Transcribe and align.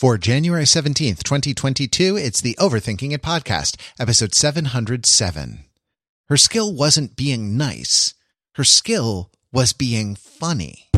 For 0.00 0.18
January 0.18 0.64
17th, 0.64 1.22
2022, 1.22 2.16
it's 2.16 2.40
the 2.40 2.56
Overthinking 2.58 3.12
It 3.12 3.22
podcast, 3.22 3.76
episode 3.96 4.34
707. 4.34 5.64
Her 6.28 6.36
skill 6.36 6.74
wasn't 6.74 7.14
being 7.14 7.56
nice. 7.56 8.12
Her 8.54 8.64
skill 8.64 9.30
was 9.52 9.72
being 9.72 10.16
funny. 10.16 10.90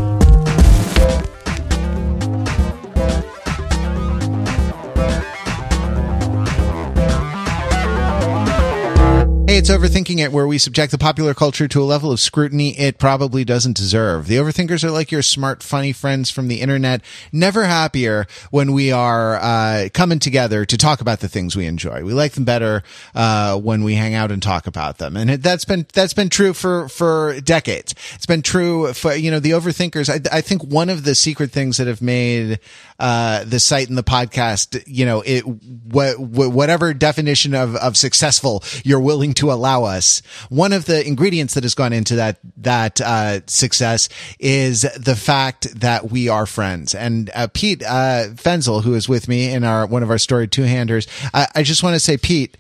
Hey, 9.49 9.59
it's 9.59 9.71
Overthinking 9.71 10.19
It, 10.19 10.33
where 10.33 10.49
we 10.49 10.59
subject 10.59 10.91
the 10.91 10.99
popular 10.99 11.33
culture 11.33 11.69
to 11.69 11.81
a 11.81 11.85
level 11.85 12.11
of 12.11 12.19
scrutiny 12.19 12.77
it 12.77 12.99
probably 12.99 13.45
doesn't 13.45 13.77
deserve. 13.77 14.27
The 14.27 14.39
Overthinkers 14.39 14.83
are 14.83 14.91
like 14.91 15.13
your 15.13 15.23
smart, 15.23 15.63
funny 15.63 15.93
friends 15.93 16.33
from 16.33 16.49
the 16.49 16.61
internet, 16.61 17.01
never 17.31 17.63
happier 17.63 18.27
when 18.51 18.73
we 18.73 18.91
are 18.91 19.37
uh, 19.37 19.89
coming 19.95 20.19
together 20.19 20.65
to 20.65 20.77
talk 20.77 21.01
about 21.01 21.21
the 21.21 21.29
things 21.29 21.55
we 21.55 21.67
enjoy. 21.67 22.03
We 22.03 22.13
like 22.13 22.33
them 22.33 22.43
better 22.43 22.83
uh, 23.15 23.57
when 23.57 23.85
we 23.85 23.95
hang 23.95 24.15
out 24.15 24.33
and 24.33 24.43
talk 24.43 24.67
about 24.67 24.99
them, 24.99 25.17
and 25.17 25.31
that's 25.41 25.65
been 25.65 25.87
that's 25.93 26.13
been 26.13 26.29
true 26.29 26.53
for 26.53 26.89
for 26.89 27.41
decades. 27.41 27.95
It's 28.17 28.27
been 28.27 28.43
true 28.43 28.93
for 28.95 29.15
you 29.15 29.31
know 29.31 29.39
the 29.39 29.53
Overthinkers. 29.53 30.11
I, 30.11 30.39
I 30.39 30.41
think 30.41 30.65
one 30.65 30.91
of 30.91 31.05
the 31.05 31.15
secret 31.15 31.53
things 31.53 31.77
that 31.77 31.87
have 31.87 32.03
made 32.03 32.59
uh, 32.99 33.45
the 33.45 33.61
site 33.61 33.89
and 33.89 33.97
the 33.97 34.03
podcast, 34.03 34.83
you 34.89 35.07
know, 35.07 35.23
it 35.25 35.43
wh- 35.43 36.17
wh- 36.17 36.53
whatever 36.53 36.93
definition 36.93 37.55
of 37.55 37.77
of 37.77 37.97
successful 37.97 38.65
you're 38.85 38.99
willing 39.01 39.35
to 39.37 39.53
allow 39.53 39.85
us. 39.85 40.23
One 40.49 40.73
of 40.73 40.87
the 40.87 41.07
ingredients 41.07 41.55
that 41.55 41.65
has 41.65 41.75
gone 41.75 41.93
into 41.93 42.17
that 42.17 42.39
that 42.59 43.01
uh, 43.01 43.41
success 43.47 44.09
is 44.39 44.83
the 44.83 45.17
fact 45.17 45.81
that 45.81 46.11
we 46.11 46.29
are 46.29 46.47
friends. 46.47 46.95
And 46.95 47.31
uh, 47.35 47.49
Pete 47.53 47.83
uh, 47.83 48.29
Fenzel, 48.35 48.83
who 48.83 48.95
is 48.95 49.09
with 49.09 49.29
me 49.29 49.53
in 49.53 49.65
our 49.65 49.87
one 49.87 50.03
of 50.03 50.11
our 50.11 50.19
story 50.19 50.49
two 50.49 50.63
handers, 50.63 51.07
I, 51.33 51.47
I 51.55 51.63
just 51.63 51.83
want 51.83 51.95
to 51.95 52.01
say, 52.01 52.17
Pete, 52.17 52.57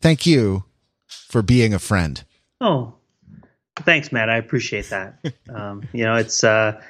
thank 0.00 0.26
you 0.26 0.64
for 1.06 1.42
being 1.42 1.74
a 1.74 1.78
friend. 1.78 2.22
Oh, 2.60 2.94
thanks, 3.76 4.12
Matt. 4.12 4.30
I 4.30 4.36
appreciate 4.36 4.90
that. 4.90 5.18
um, 5.54 5.88
you 5.92 6.04
know, 6.04 6.16
it's 6.16 6.42
uh, 6.44 6.80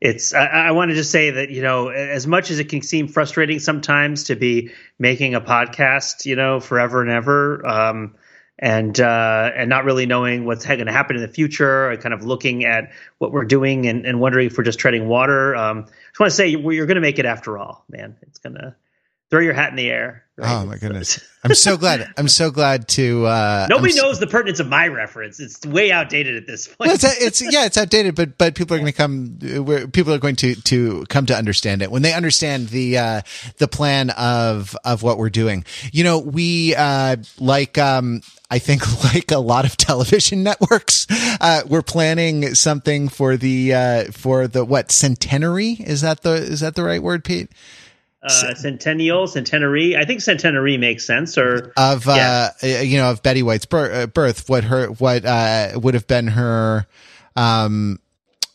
it's. 0.00 0.34
I, 0.34 0.46
I 0.46 0.70
want 0.72 0.90
to 0.90 0.94
just 0.94 1.10
say 1.10 1.30
that 1.30 1.50
you 1.50 1.62
know, 1.62 1.88
as 1.88 2.26
much 2.26 2.50
as 2.50 2.58
it 2.58 2.68
can 2.68 2.82
seem 2.82 3.08
frustrating 3.08 3.58
sometimes 3.58 4.24
to 4.24 4.36
be 4.36 4.70
making 4.98 5.34
a 5.34 5.40
podcast, 5.40 6.26
you 6.26 6.36
know, 6.36 6.60
forever 6.60 7.02
and 7.02 7.10
ever. 7.10 7.66
Um, 7.66 8.14
and 8.58 8.98
uh, 8.98 9.50
and 9.54 9.68
not 9.68 9.84
really 9.84 10.06
knowing 10.06 10.44
what's 10.44 10.64
going 10.64 10.86
to 10.86 10.92
happen 10.92 11.16
in 11.16 11.22
the 11.22 11.28
future, 11.28 11.90
and 11.90 12.00
kind 12.00 12.14
of 12.14 12.24
looking 12.24 12.64
at 12.64 12.92
what 13.18 13.32
we're 13.32 13.44
doing 13.44 13.86
and, 13.86 14.06
and 14.06 14.20
wondering 14.20 14.46
if 14.46 14.56
we're 14.56 14.64
just 14.64 14.78
treading 14.78 15.08
water. 15.08 15.54
Um, 15.54 15.78
I 15.78 15.90
just 16.10 16.20
want 16.20 16.30
to 16.30 16.36
say 16.36 16.48
you're, 16.48 16.86
going 16.86 16.96
to 16.96 17.00
make 17.00 17.18
it 17.18 17.26
after 17.26 17.58
all, 17.58 17.84
man. 17.88 18.16
It's 18.22 18.38
gonna 18.38 18.76
throw 19.30 19.40
your 19.40 19.54
hat 19.54 19.70
in 19.70 19.76
the 19.76 19.90
air. 19.90 20.25
Right? 20.36 20.52
Oh 20.52 20.66
my 20.66 20.76
goodness! 20.76 21.18
I'm 21.42 21.54
so 21.54 21.76
glad. 21.78 22.06
I'm 22.18 22.28
so 22.28 22.50
glad 22.50 22.88
to. 22.88 23.24
Uh, 23.24 23.66
Nobody 23.70 23.98
I'm 23.98 24.04
knows 24.04 24.20
the 24.20 24.26
pertinence 24.26 24.60
of 24.60 24.68
my 24.68 24.86
reference. 24.88 25.40
It's 25.40 25.64
way 25.64 25.90
outdated 25.90 26.36
at 26.36 26.46
this 26.46 26.68
point. 26.68 26.78
Well, 26.88 26.94
it's, 26.94 27.04
it's 27.04 27.40
yeah, 27.40 27.64
it's 27.64 27.78
outdated, 27.78 28.14
but 28.14 28.36
but 28.36 28.54
people 28.54 28.76
are 28.76 28.78
going 28.78 28.92
to 28.92 28.96
come. 28.96 29.38
Where 29.64 29.88
people 29.88 30.12
are 30.12 30.18
going 30.18 30.36
to 30.36 30.54
to 30.54 31.06
come 31.06 31.24
to 31.26 31.36
understand 31.36 31.80
it 31.80 31.90
when 31.90 32.02
they 32.02 32.12
understand 32.12 32.68
the 32.68 32.98
uh, 32.98 33.22
the 33.56 33.68
plan 33.68 34.10
of 34.10 34.76
of 34.84 35.02
what 35.02 35.16
we're 35.16 35.30
doing. 35.30 35.64
You 35.90 36.04
know, 36.04 36.18
we 36.18 36.74
uh, 36.74 37.16
like 37.38 37.78
um, 37.78 38.20
I 38.50 38.58
think 38.58 39.04
like 39.14 39.30
a 39.30 39.38
lot 39.38 39.64
of 39.64 39.76
television 39.76 40.42
networks, 40.42 41.06
uh, 41.40 41.62
we're 41.66 41.82
planning 41.82 42.54
something 42.54 43.08
for 43.08 43.36
the, 43.36 43.74
uh, 43.74 44.04
for 44.12 44.46
the 44.46 44.64
what 44.64 44.92
centenary? 44.92 45.70
Is 45.80 46.02
that 46.02 46.22
the, 46.22 46.34
is 46.34 46.60
that 46.60 46.74
the 46.74 46.84
right 46.84 47.02
word, 47.02 47.24
Pete? 47.24 47.50
Uh, 48.22 48.54
centennial, 48.54 49.26
centenary. 49.26 49.96
I 49.96 50.04
think 50.04 50.20
centenary 50.20 50.78
makes 50.78 51.06
sense. 51.06 51.38
Or 51.38 51.72
of 51.76 52.08
uh, 52.08 52.50
you 52.62 52.98
know 52.98 53.10
of 53.10 53.22
Betty 53.22 53.42
White's 53.42 53.66
uh, 53.72 54.06
birth, 54.06 54.48
what 54.48 54.64
her 54.64 54.88
what 54.88 55.24
uh, 55.24 55.78
would 55.80 55.94
have 55.94 56.06
been 56.08 56.28
her 56.28 56.86
um, 57.36 58.00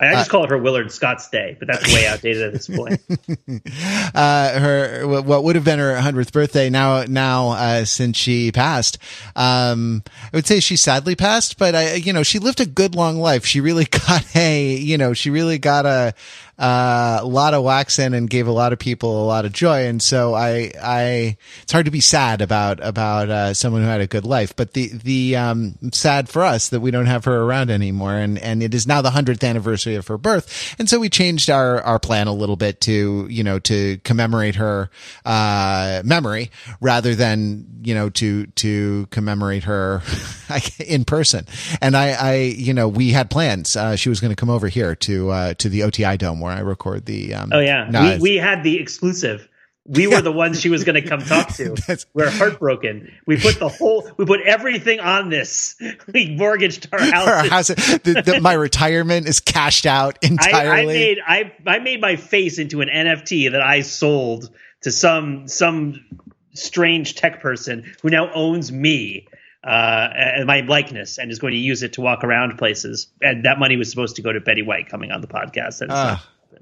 I 0.01 0.13
just 0.13 0.29
uh, 0.29 0.31
call 0.31 0.43
it 0.45 0.49
her 0.49 0.57
Willard 0.57 0.91
Scott's 0.91 1.29
Day, 1.29 1.55
but 1.59 1.67
that's 1.67 1.93
way 1.93 2.07
outdated 2.07 2.41
at 2.41 2.53
this 2.53 2.67
point. 2.67 2.99
uh, 4.15 4.59
her 4.59 5.07
what 5.07 5.43
would 5.43 5.55
have 5.55 5.63
been 5.63 5.77
her 5.77 5.95
hundredth 6.01 6.33
birthday 6.33 6.71
now 6.71 7.03
now 7.03 7.49
uh, 7.49 7.85
since 7.85 8.17
she 8.17 8.51
passed. 8.51 8.97
Um, 9.35 10.01
I 10.33 10.37
would 10.37 10.47
say 10.47 10.59
she 10.59 10.75
sadly 10.75 11.15
passed, 11.15 11.59
but 11.59 11.75
I 11.75 11.93
you 11.95 12.13
know 12.13 12.23
she 12.23 12.39
lived 12.39 12.59
a 12.59 12.65
good 12.65 12.95
long 12.95 13.17
life. 13.17 13.45
She 13.45 13.61
really 13.61 13.85
got 14.07 14.25
a 14.35 14.73
you 14.73 14.97
know 14.97 15.13
she 15.13 15.29
really 15.29 15.59
got 15.59 15.85
a 15.85 16.15
uh, 16.61 17.17
a 17.21 17.25
lot 17.25 17.55
of 17.55 17.63
wax 17.63 17.97
in 17.97 18.13
and 18.13 18.29
gave 18.29 18.45
a 18.45 18.51
lot 18.51 18.71
of 18.71 18.77
people 18.77 19.23
a 19.23 19.25
lot 19.25 19.45
of 19.45 19.51
joy. 19.51 19.87
And 19.87 19.99
so 19.99 20.35
I, 20.35 20.71
I, 20.79 21.37
it's 21.63 21.71
hard 21.71 21.85
to 21.85 21.91
be 21.91 22.01
sad 22.01 22.39
about, 22.39 22.79
about, 22.85 23.29
uh, 23.31 23.53
someone 23.55 23.81
who 23.81 23.87
had 23.87 23.99
a 23.99 24.05
good 24.05 24.25
life, 24.25 24.55
but 24.55 24.73
the, 24.73 24.89
the, 24.89 25.37
um, 25.37 25.73
sad 25.91 26.29
for 26.29 26.43
us 26.43 26.69
that 26.69 26.79
we 26.79 26.91
don't 26.91 27.07
have 27.07 27.25
her 27.25 27.41
around 27.41 27.71
anymore. 27.71 28.13
And, 28.13 28.37
and 28.37 28.61
it 28.61 28.75
is 28.75 28.85
now 28.85 29.01
the 29.01 29.09
hundredth 29.09 29.43
anniversary 29.43 29.95
of 29.95 30.05
her 30.05 30.19
birth. 30.19 30.75
And 30.77 30.87
so 30.87 30.99
we 30.99 31.09
changed 31.09 31.49
our, 31.49 31.81
our 31.81 31.97
plan 31.97 32.27
a 32.27 32.33
little 32.33 32.57
bit 32.57 32.79
to, 32.81 33.25
you 33.27 33.43
know, 33.43 33.57
to 33.57 33.97
commemorate 34.03 34.55
her, 34.55 34.91
uh, 35.25 36.03
memory 36.05 36.51
rather 36.79 37.15
than, 37.15 37.65
you 37.81 37.95
know, 37.95 38.11
to, 38.11 38.45
to 38.45 39.07
commemorate 39.07 39.63
her 39.63 40.03
in 40.85 41.05
person. 41.05 41.47
And 41.81 41.97
I, 41.97 42.11
I, 42.11 42.35
you 42.35 42.75
know, 42.75 42.87
we 42.87 43.09
had 43.09 43.31
plans. 43.31 43.75
Uh, 43.75 43.95
she 43.95 44.09
was 44.09 44.19
going 44.19 44.31
to 44.31 44.35
come 44.35 44.51
over 44.51 44.67
here 44.67 44.93
to, 44.97 45.31
uh, 45.31 45.53
to 45.55 45.67
the 45.67 45.81
OTI 45.81 46.17
Dome 46.17 46.39
where 46.39 46.50
I 46.51 46.59
record 46.59 47.05
the. 47.05 47.33
Um, 47.33 47.51
oh 47.53 47.59
yeah, 47.59 47.87
no, 47.89 48.13
we, 48.15 48.19
we 48.19 48.35
had 48.37 48.63
the 48.63 48.79
exclusive. 48.79 49.47
We 49.85 50.05
were 50.05 50.21
the 50.21 50.31
ones 50.31 50.61
she 50.61 50.69
was 50.69 50.83
going 50.83 51.01
to 51.01 51.09
come 51.09 51.21
talk 51.21 51.55
to. 51.55 51.75
we're 52.13 52.29
heartbroken. 52.29 53.11
We 53.25 53.37
put 53.37 53.57
the 53.57 53.67
whole, 53.67 54.09
we 54.15 54.25
put 54.25 54.41
everything 54.41 54.99
on 54.99 55.29
this. 55.29 55.75
We 56.13 56.35
mortgaged 56.35 56.87
our 56.91 56.99
house. 56.99 57.27
Our 57.27 57.43
house 57.45 57.67
the, 57.67 58.21
the, 58.25 58.39
my 58.41 58.53
retirement 58.53 59.27
is 59.27 59.39
cashed 59.39 59.85
out 59.85 60.19
entirely. 60.21 61.19
I, 61.25 61.37
I 61.37 61.43
made 61.45 61.53
I 61.65 61.77
I 61.77 61.79
made 61.79 62.01
my 62.01 62.15
face 62.15 62.59
into 62.59 62.81
an 62.81 62.89
NFT 62.89 63.51
that 63.51 63.61
I 63.61 63.81
sold 63.81 64.49
to 64.81 64.91
some 64.91 65.47
some 65.47 66.05
strange 66.53 67.15
tech 67.15 67.41
person 67.41 67.91
who 68.01 68.09
now 68.09 68.31
owns 68.33 68.71
me 68.71 69.27
uh, 69.63 70.09
and 70.13 70.47
my 70.47 70.61
likeness 70.61 71.17
and 71.17 71.31
is 71.31 71.39
going 71.39 71.51
to 71.51 71.59
use 71.59 71.83
it 71.83 71.93
to 71.93 72.01
walk 72.01 72.23
around 72.23 72.57
places. 72.57 73.07
And 73.21 73.45
that 73.45 73.59
money 73.59 73.77
was 73.77 73.89
supposed 73.89 74.15
to 74.15 74.21
go 74.21 74.33
to 74.33 74.39
Betty 74.39 74.63
White 74.63 74.89
coming 74.89 75.11
on 75.11 75.21
the 75.21 75.27
podcast. 75.27 75.81
And 75.81 75.91
uh, 75.91 76.17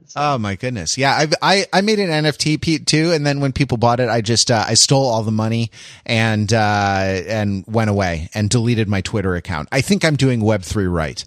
so. 0.10 0.20
Oh 0.22 0.38
my 0.38 0.56
goodness. 0.56 0.98
Yeah. 0.98 1.16
I've, 1.16 1.34
I, 1.42 1.66
I 1.72 1.82
made 1.82 2.00
an 2.00 2.10
NFT 2.10 2.62
Pete 2.62 2.86
too. 2.86 3.12
And 3.12 3.26
then 3.26 3.40
when 3.40 3.52
people 3.52 3.78
bought 3.78 4.00
it, 4.00 4.10
I 4.10 4.22
just, 4.22 4.52
uh, 4.52 4.64
I 4.68 4.74
stole 4.74 5.06
all 5.06 5.24
the 5.24 5.32
money 5.32 5.72
and, 6.06 6.52
uh, 6.52 7.22
and 7.28 7.64
went 7.68 7.90
away 7.90 8.30
and 8.34 8.50
deleted 8.50 8.88
my 8.88 9.02
Twitter 9.02 9.36
account. 9.36 9.70
I 9.72 9.82
think 9.82 10.06
I'm 10.06 10.16
doing 10.16 10.42
web 10.42 10.64
three 10.64 10.88
right. 10.88 11.24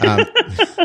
Um, 0.00 0.20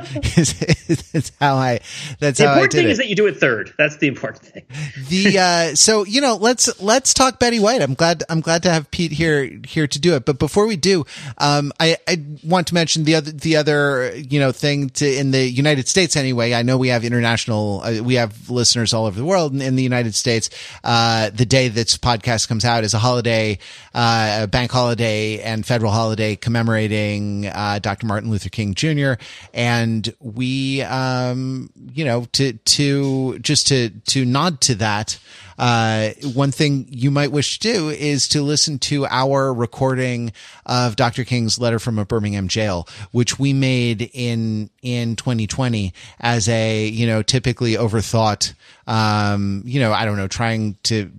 it's, 0.03 1.31
how 1.39 1.55
I, 1.55 1.79
that's 2.19 2.39
the 2.39 2.45
important 2.45 2.73
thing 2.73 2.85
it. 2.85 2.91
is 2.91 2.97
that 2.97 3.07
you 3.07 3.15
do 3.15 3.27
it 3.27 3.37
third. 3.37 3.73
That's 3.77 3.97
the 3.97 4.07
important 4.07 4.45
thing. 4.45 4.63
The, 5.07 5.39
uh, 5.39 5.75
so, 5.75 6.05
you 6.05 6.21
know, 6.21 6.35
let's, 6.35 6.81
let's 6.81 7.13
talk 7.13 7.39
Betty 7.39 7.59
White. 7.59 7.81
I'm 7.81 7.93
glad, 7.93 8.23
I'm 8.29 8.41
glad 8.41 8.63
to 8.63 8.69
have 8.69 8.89
Pete 8.91 9.11
here, 9.11 9.59
here 9.65 9.87
to 9.87 9.99
do 9.99 10.15
it. 10.15 10.25
But 10.25 10.39
before 10.39 10.67
we 10.67 10.77
do, 10.77 11.05
um, 11.37 11.73
I, 11.79 11.97
I 12.07 12.23
want 12.43 12.67
to 12.67 12.73
mention 12.73 13.03
the 13.03 13.15
other, 13.15 13.31
the 13.31 13.57
other, 13.57 14.13
you 14.15 14.39
know, 14.39 14.51
thing 14.51 14.89
to, 14.91 15.19
in 15.19 15.31
the 15.31 15.43
United 15.43 15.87
States 15.87 16.15
anyway. 16.15 16.53
I 16.53 16.61
know 16.61 16.77
we 16.77 16.89
have 16.89 17.03
international 17.03 17.20
international. 17.21 17.81
Uh, 17.83 18.03
we 18.03 18.15
have 18.15 18.49
listeners 18.49 18.93
all 18.93 19.05
over 19.05 19.17
the 19.17 19.25
world. 19.25 19.53
In, 19.53 19.75
the 19.75 19.83
United 19.83 20.15
States, 20.15 20.49
uh, 20.83 21.29
the 21.29 21.45
day 21.45 21.67
this 21.67 21.97
podcast 21.97 22.47
comes 22.47 22.65
out 22.65 22.83
is 22.83 22.93
a 22.93 22.99
holiday, 22.99 23.59
uh, 23.93 24.41
a 24.43 24.47
bank 24.47 24.71
holiday 24.71 25.39
and 25.39 25.65
federal 25.65 25.91
holiday 25.91 26.35
commemorating 26.35 27.45
uh, 27.47 27.79
Dr. 27.81 28.07
Martin 28.07 28.31
Luther 28.31 28.49
King 28.49 28.73
Jr. 28.73 29.13
And 29.53 30.13
we, 30.19 30.81
um, 30.81 31.69
you 31.93 32.05
know, 32.05 32.25
to 32.33 32.53
to 32.53 33.39
just 33.39 33.67
to 33.67 33.89
to 33.89 34.25
nod 34.25 34.61
to 34.61 34.75
that. 34.75 35.19
Uh, 35.61 36.09
one 36.33 36.49
thing 36.51 36.87
you 36.89 37.11
might 37.11 37.31
wish 37.31 37.59
to 37.59 37.71
do 37.71 37.89
is 37.89 38.27
to 38.29 38.41
listen 38.41 38.79
to 38.79 39.05
our 39.05 39.53
recording 39.53 40.33
of 40.65 40.95
Dr. 40.95 41.23
King's 41.23 41.59
letter 41.59 41.77
from 41.77 41.99
a 41.99 42.05
Birmingham 42.05 42.47
jail, 42.47 42.87
which 43.11 43.37
we 43.37 43.53
made 43.53 44.09
in, 44.13 44.71
in 44.81 45.15
2020 45.15 45.93
as 46.19 46.49
a, 46.49 46.87
you 46.87 47.05
know, 47.05 47.21
typically 47.21 47.73
overthought, 47.73 48.53
um, 48.87 49.61
you 49.63 49.79
know, 49.79 49.93
I 49.93 50.05
don't 50.05 50.17
know, 50.17 50.27
trying 50.27 50.77
to 50.83 51.11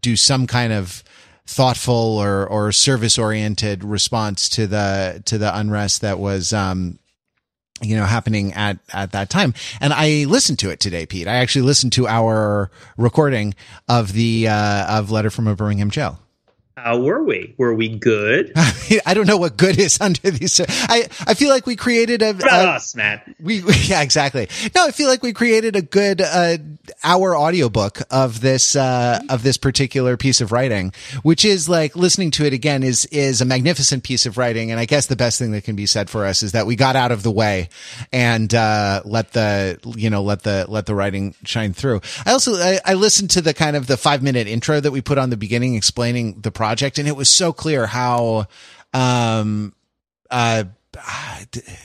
do 0.00 0.14
some 0.14 0.46
kind 0.46 0.72
of, 0.72 1.02
thoughtful 1.46 2.16
or 2.18 2.46
or 2.46 2.70
service 2.70 3.18
oriented 3.18 3.82
response 3.82 4.48
to 4.48 4.68
the 4.68 5.20
to 5.24 5.36
the 5.36 5.58
unrest 5.58 6.00
that 6.00 6.16
was 6.16 6.52
um 6.52 6.99
you 7.80 7.96
know, 7.96 8.04
happening 8.04 8.52
at, 8.52 8.78
at 8.92 9.12
that 9.12 9.30
time. 9.30 9.54
And 9.80 9.92
I 9.92 10.24
listened 10.24 10.58
to 10.60 10.70
it 10.70 10.80
today, 10.80 11.06
Pete. 11.06 11.26
I 11.26 11.36
actually 11.36 11.62
listened 11.62 11.92
to 11.94 12.06
our 12.06 12.70
recording 12.96 13.54
of 13.88 14.12
the, 14.12 14.48
uh, 14.48 14.98
of 14.98 15.10
Letter 15.10 15.30
from 15.30 15.46
a 15.46 15.54
Birmingham 15.54 15.90
Jail. 15.90 16.18
How 16.76 16.98
were 16.98 17.22
we? 17.22 17.54
Were 17.58 17.74
we 17.74 17.88
good? 17.88 18.52
I 18.56 19.12
don't 19.12 19.26
know 19.26 19.36
what 19.36 19.56
good 19.56 19.78
is 19.78 20.00
under 20.00 20.30
these. 20.30 20.60
I 20.60 21.08
I 21.26 21.34
feel 21.34 21.50
like 21.50 21.66
we 21.66 21.76
created 21.76 22.22
a, 22.22 22.30
a 22.30 22.70
us, 22.70 22.94
man. 22.94 23.20
We, 23.38 23.62
we, 23.62 23.74
yeah 23.82 24.02
exactly. 24.02 24.48
No, 24.74 24.86
I 24.86 24.90
feel 24.90 25.08
like 25.08 25.22
we 25.22 25.32
created 25.32 25.76
a 25.76 25.82
good 25.82 26.22
uh, 26.22 26.56
hour 27.04 27.36
audiobook 27.36 28.00
of 28.10 28.40
this 28.40 28.76
uh, 28.76 29.20
of 29.28 29.42
this 29.42 29.58
particular 29.58 30.16
piece 30.16 30.40
of 30.40 30.52
writing, 30.52 30.92
which 31.22 31.44
is 31.44 31.68
like 31.68 31.96
listening 31.96 32.30
to 32.32 32.46
it 32.46 32.52
again 32.52 32.82
is 32.82 33.04
is 33.06 33.40
a 33.40 33.44
magnificent 33.44 34.02
piece 34.02 34.24
of 34.24 34.38
writing. 34.38 34.70
And 34.70 34.80
I 34.80 34.86
guess 34.86 35.06
the 35.06 35.16
best 35.16 35.38
thing 35.38 35.50
that 35.50 35.64
can 35.64 35.76
be 35.76 35.86
said 35.86 36.08
for 36.08 36.24
us 36.24 36.42
is 36.42 36.52
that 36.52 36.66
we 36.66 36.76
got 36.76 36.96
out 36.96 37.12
of 37.12 37.22
the 37.22 37.32
way 37.32 37.68
and 38.10 38.52
uh, 38.54 39.02
let 39.04 39.32
the 39.32 39.78
you 39.96 40.08
know 40.08 40.22
let 40.22 40.44
the 40.44 40.64
let 40.68 40.86
the 40.86 40.94
writing 40.94 41.34
shine 41.44 41.74
through. 41.74 42.00
I 42.24 42.32
also 42.32 42.54
I, 42.54 42.80
I 42.86 42.94
listened 42.94 43.30
to 43.30 43.42
the 43.42 43.52
kind 43.52 43.76
of 43.76 43.86
the 43.86 43.98
five 43.98 44.22
minute 44.22 44.46
intro 44.46 44.80
that 44.80 44.92
we 44.92 45.02
put 45.02 45.18
on 45.18 45.28
the 45.28 45.36
beginning 45.36 45.74
explaining 45.74 46.40
the 46.40 46.50
process 46.50 46.59
project, 46.60 46.98
and 46.98 47.08
it 47.08 47.16
was 47.16 47.30
so 47.30 47.54
clear 47.54 47.86
how, 47.86 48.46
um, 48.92 49.72
uh, 50.30 50.64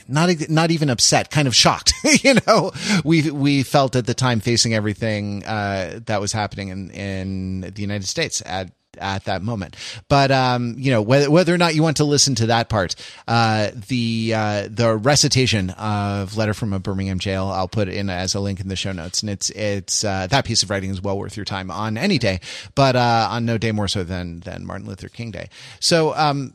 not 0.06 0.28
not 0.50 0.70
even 0.70 0.90
upset, 0.90 1.30
kind 1.30 1.48
of 1.48 1.54
shocked. 1.54 1.94
you 2.22 2.34
know, 2.46 2.72
we 3.02 3.30
we 3.30 3.62
felt 3.62 3.96
at 3.96 4.04
the 4.04 4.12
time 4.12 4.38
facing 4.38 4.74
everything 4.74 5.46
uh, 5.46 6.00
that 6.04 6.20
was 6.20 6.32
happening 6.32 6.68
in 6.68 6.90
in 6.90 7.60
the 7.62 7.80
United 7.80 8.06
States 8.06 8.42
at 8.44 8.70
at 8.98 9.24
that 9.24 9.42
moment. 9.42 9.76
But 10.08 10.30
um, 10.30 10.74
you 10.78 10.90
know, 10.90 11.02
whether 11.02 11.30
whether 11.30 11.54
or 11.54 11.58
not 11.58 11.74
you 11.74 11.82
want 11.82 11.98
to 11.98 12.04
listen 12.04 12.34
to 12.36 12.46
that 12.46 12.68
part, 12.68 12.94
uh, 13.28 13.70
the 13.88 14.32
uh, 14.34 14.68
the 14.70 14.96
recitation 14.96 15.70
of 15.70 16.36
"Letter 16.36 16.54
from 16.54 16.72
a 16.72 16.78
Birmingham 16.78 17.18
Jail," 17.18 17.46
I'll 17.46 17.68
put 17.68 17.88
in 17.88 18.10
as 18.10 18.34
a 18.34 18.40
link 18.40 18.60
in 18.60 18.68
the 18.68 18.76
show 18.76 18.92
notes, 18.92 19.22
and 19.22 19.30
it's 19.30 19.50
it's 19.50 20.04
uh, 20.04 20.26
that 20.28 20.44
piece 20.44 20.62
of 20.62 20.70
writing 20.70 20.90
is 20.90 21.00
well 21.00 21.18
worth 21.18 21.36
your 21.36 21.44
time 21.44 21.70
on 21.70 21.96
any 21.96 22.18
day, 22.18 22.40
but 22.74 22.96
uh, 22.96 23.28
on 23.30 23.44
no 23.44 23.58
day 23.58 23.72
more 23.72 23.88
so 23.88 24.04
than 24.04 24.40
than 24.40 24.66
Martin 24.66 24.86
Luther 24.86 25.08
King 25.08 25.30
Day. 25.30 25.48
So. 25.80 26.14
Um, 26.14 26.54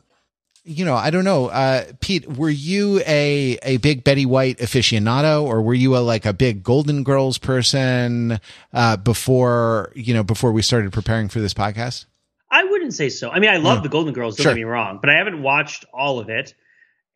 you 0.64 0.84
know, 0.84 0.94
I 0.94 1.10
don't 1.10 1.24
know, 1.24 1.46
uh, 1.46 1.84
Pete, 2.00 2.26
were 2.28 2.48
you 2.50 3.00
a, 3.00 3.58
a 3.62 3.78
big 3.78 4.04
Betty 4.04 4.24
White 4.26 4.58
aficionado 4.58 5.42
or 5.42 5.60
were 5.60 5.74
you 5.74 5.96
a, 5.96 5.98
like 5.98 6.24
a 6.24 6.32
big 6.32 6.62
Golden 6.62 7.02
Girls 7.02 7.36
person, 7.36 8.38
uh, 8.72 8.96
before, 8.96 9.90
you 9.96 10.14
know, 10.14 10.22
before 10.22 10.52
we 10.52 10.62
started 10.62 10.92
preparing 10.92 11.28
for 11.28 11.40
this 11.40 11.52
podcast? 11.52 12.06
I 12.52 12.64
wouldn't 12.64 12.94
say 12.94 13.08
so. 13.08 13.30
I 13.30 13.40
mean, 13.40 13.50
I 13.50 13.56
love 13.56 13.78
mm. 13.78 13.84
the 13.84 13.88
Golden 13.88 14.12
Girls. 14.12 14.36
Don't 14.36 14.44
sure. 14.44 14.52
get 14.52 14.56
me 14.56 14.64
wrong, 14.64 14.98
but 15.00 15.10
I 15.10 15.16
haven't 15.16 15.42
watched 15.42 15.86
all 15.92 16.20
of 16.20 16.28
it. 16.28 16.54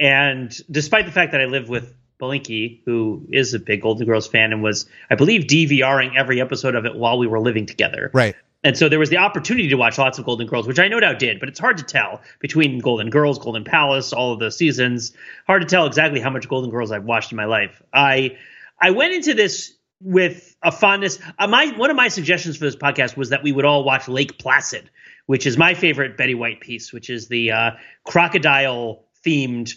And 0.00 0.50
despite 0.70 1.06
the 1.06 1.12
fact 1.12 1.32
that 1.32 1.40
I 1.40 1.44
live 1.44 1.68
with 1.68 1.94
Belinkie, 2.20 2.80
who 2.86 3.26
is 3.30 3.54
a 3.54 3.58
big 3.58 3.82
Golden 3.82 4.06
Girls 4.06 4.26
fan 4.26 4.52
and 4.52 4.62
was, 4.62 4.86
I 5.10 5.14
believe, 5.14 5.42
DVRing 5.42 6.16
every 6.16 6.40
episode 6.40 6.74
of 6.74 6.86
it 6.86 6.96
while 6.96 7.18
we 7.18 7.26
were 7.26 7.40
living 7.40 7.66
together. 7.66 8.10
Right. 8.12 8.34
And 8.64 8.76
so 8.76 8.88
there 8.88 8.98
was 8.98 9.10
the 9.10 9.18
opportunity 9.18 9.68
to 9.68 9.76
watch 9.76 9.98
lots 9.98 10.18
of 10.18 10.24
Golden 10.24 10.46
Girls, 10.46 10.66
which 10.66 10.78
I 10.78 10.88
no 10.88 10.98
doubt 10.98 11.18
did, 11.18 11.38
but 11.38 11.48
it's 11.48 11.60
hard 11.60 11.78
to 11.78 11.84
tell 11.84 12.22
between 12.40 12.78
Golden 12.80 13.10
Girls, 13.10 13.38
Golden 13.38 13.62
Palace, 13.62 14.12
all 14.12 14.32
of 14.32 14.40
the 14.40 14.50
seasons. 14.50 15.12
Hard 15.46 15.62
to 15.62 15.68
tell 15.68 15.86
exactly 15.86 16.20
how 16.20 16.30
much 16.30 16.48
Golden 16.48 16.70
Girls 16.70 16.90
I've 16.90 17.04
watched 17.04 17.30
in 17.30 17.36
my 17.36 17.44
life. 17.44 17.80
I 17.92 18.38
I 18.80 18.90
went 18.90 19.14
into 19.14 19.34
this 19.34 19.74
with 20.00 20.56
a 20.62 20.72
fondness. 20.72 21.18
Uh, 21.38 21.46
my 21.46 21.66
one 21.76 21.90
of 21.90 21.96
my 21.96 22.08
suggestions 22.08 22.56
for 22.56 22.64
this 22.64 22.76
podcast 22.76 23.16
was 23.16 23.30
that 23.30 23.42
we 23.42 23.52
would 23.52 23.64
all 23.64 23.84
watch 23.84 24.08
Lake 24.08 24.38
Placid, 24.38 24.90
which 25.26 25.46
is 25.46 25.58
my 25.58 25.74
favorite 25.74 26.16
Betty 26.16 26.34
White 26.34 26.60
piece, 26.60 26.92
which 26.92 27.10
is 27.10 27.28
the 27.28 27.52
uh, 27.52 27.70
crocodile 28.04 29.04
themed 29.24 29.74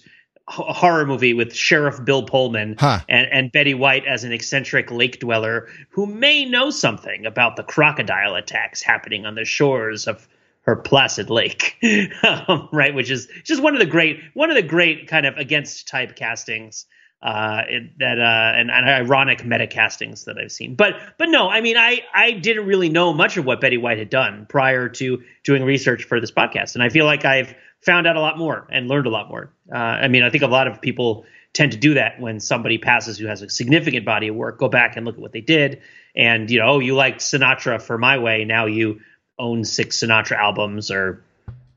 horror 0.48 1.06
movie 1.06 1.34
with 1.34 1.54
Sheriff 1.54 2.04
Bill 2.04 2.24
Pullman 2.24 2.75
huh. 2.80 3.00
and, 3.07 3.28
and 3.31 3.51
Betty 3.51 3.75
White 3.75 4.06
as 4.07 4.24
an 4.24 4.31
eccentric 4.31 4.90
lake 4.90 5.19
dweller 5.19 5.69
who 5.90 6.07
may 6.07 6.46
know 6.46 6.72
something 6.72 7.25
about 7.25 7.56
the 7.56 7.63
crocodile 7.63 8.36
attacks 8.36 8.81
happening 8.81 9.25
on 9.25 9.36
the 9.36 9.46
shores 9.46 10.07
of 10.07 10.28
her 10.62 10.75
placid 10.75 11.30
lake, 11.30 11.78
um, 12.24 12.68
right? 12.72 12.94
Which 12.94 13.12
is 13.12 13.28
just 13.44 13.62
one 13.62 13.74
of 13.74 13.80
the 13.80 13.86
great 13.86 14.19
one 14.34 14.50
of 14.50 14.56
the 14.56 14.63
great 14.63 15.07
kind 15.07 15.25
of 15.25 15.38
against 15.38 15.88
type 15.88 16.16
castings 16.16 16.86
uh, 17.21 17.63
it, 17.68 18.00
that 18.00 18.18
uh, 18.18 18.57
and, 18.57 18.71
and 18.71 18.88
ironic 18.88 19.44
meta 19.45 19.68
castings 19.68 20.25
that 20.25 20.38
I've 20.38 20.51
seen. 20.51 20.75
But 20.75 20.95
but 21.18 21.30
no, 21.30 21.50
I 21.50 21.62
mean 21.62 21.77
I 21.77 22.01
I 22.13 22.31
didn't 22.31 22.66
really 22.66 22.89
know 22.89 23.13
much 23.13 23.38
of 23.38 23.45
what 23.45 23.60
Betty 23.60 23.77
White 23.77 23.98
had 23.98 24.10
done 24.10 24.45
prior 24.48 24.89
to 24.89 25.24
doing 25.44 25.63
research 25.63 26.06
for 26.06 26.19
this 26.21 26.31
podcast, 26.31 26.75
and 26.75 26.83
I 26.83 26.89
feel 26.89 27.06
like 27.06 27.25
I've 27.25 27.54
found 27.81 28.07
out 28.07 28.16
a 28.16 28.21
lot 28.21 28.38
more 28.38 28.68
and 28.71 28.88
learned 28.88 29.06
a 29.06 29.10
lot 29.10 29.30
more. 29.30 29.51
Uh, 29.71 29.77
I 29.77 30.07
mean 30.07 30.24
I 30.24 30.30
think 30.30 30.44
a 30.44 30.48
lot 30.48 30.68
of 30.68 30.81
people 30.81 31.25
tend 31.51 31.74
to 31.74 31.77
do 31.77 31.95
that 31.95 32.21
when 32.21 32.39
somebody 32.39 32.77
passes 32.77 33.18
who 33.18 33.25
has 33.25 33.42
a 33.42 33.50
significant 33.50 34.06
body 34.06 34.30
of 34.30 34.36
work. 34.36 34.57
Go 34.57 34.69
back 34.69 34.95
and 34.95 35.06
look 35.06 35.16
at 35.16 35.21
what 35.21 35.33
they 35.33 35.42
did, 35.42 35.81
and 36.16 36.50
you 36.50 36.60
know 36.60 36.68
oh 36.68 36.80
you 36.80 36.95
liked 36.95 37.19
Sinatra 37.19 37.81
for 37.81 37.98
My 37.98 38.18
Way, 38.18 38.45
now 38.45 38.66
you 38.66 39.01
own 39.38 39.66
six 39.66 39.98
Sinatra 39.98 40.38
albums 40.38 40.89
or 40.92 41.24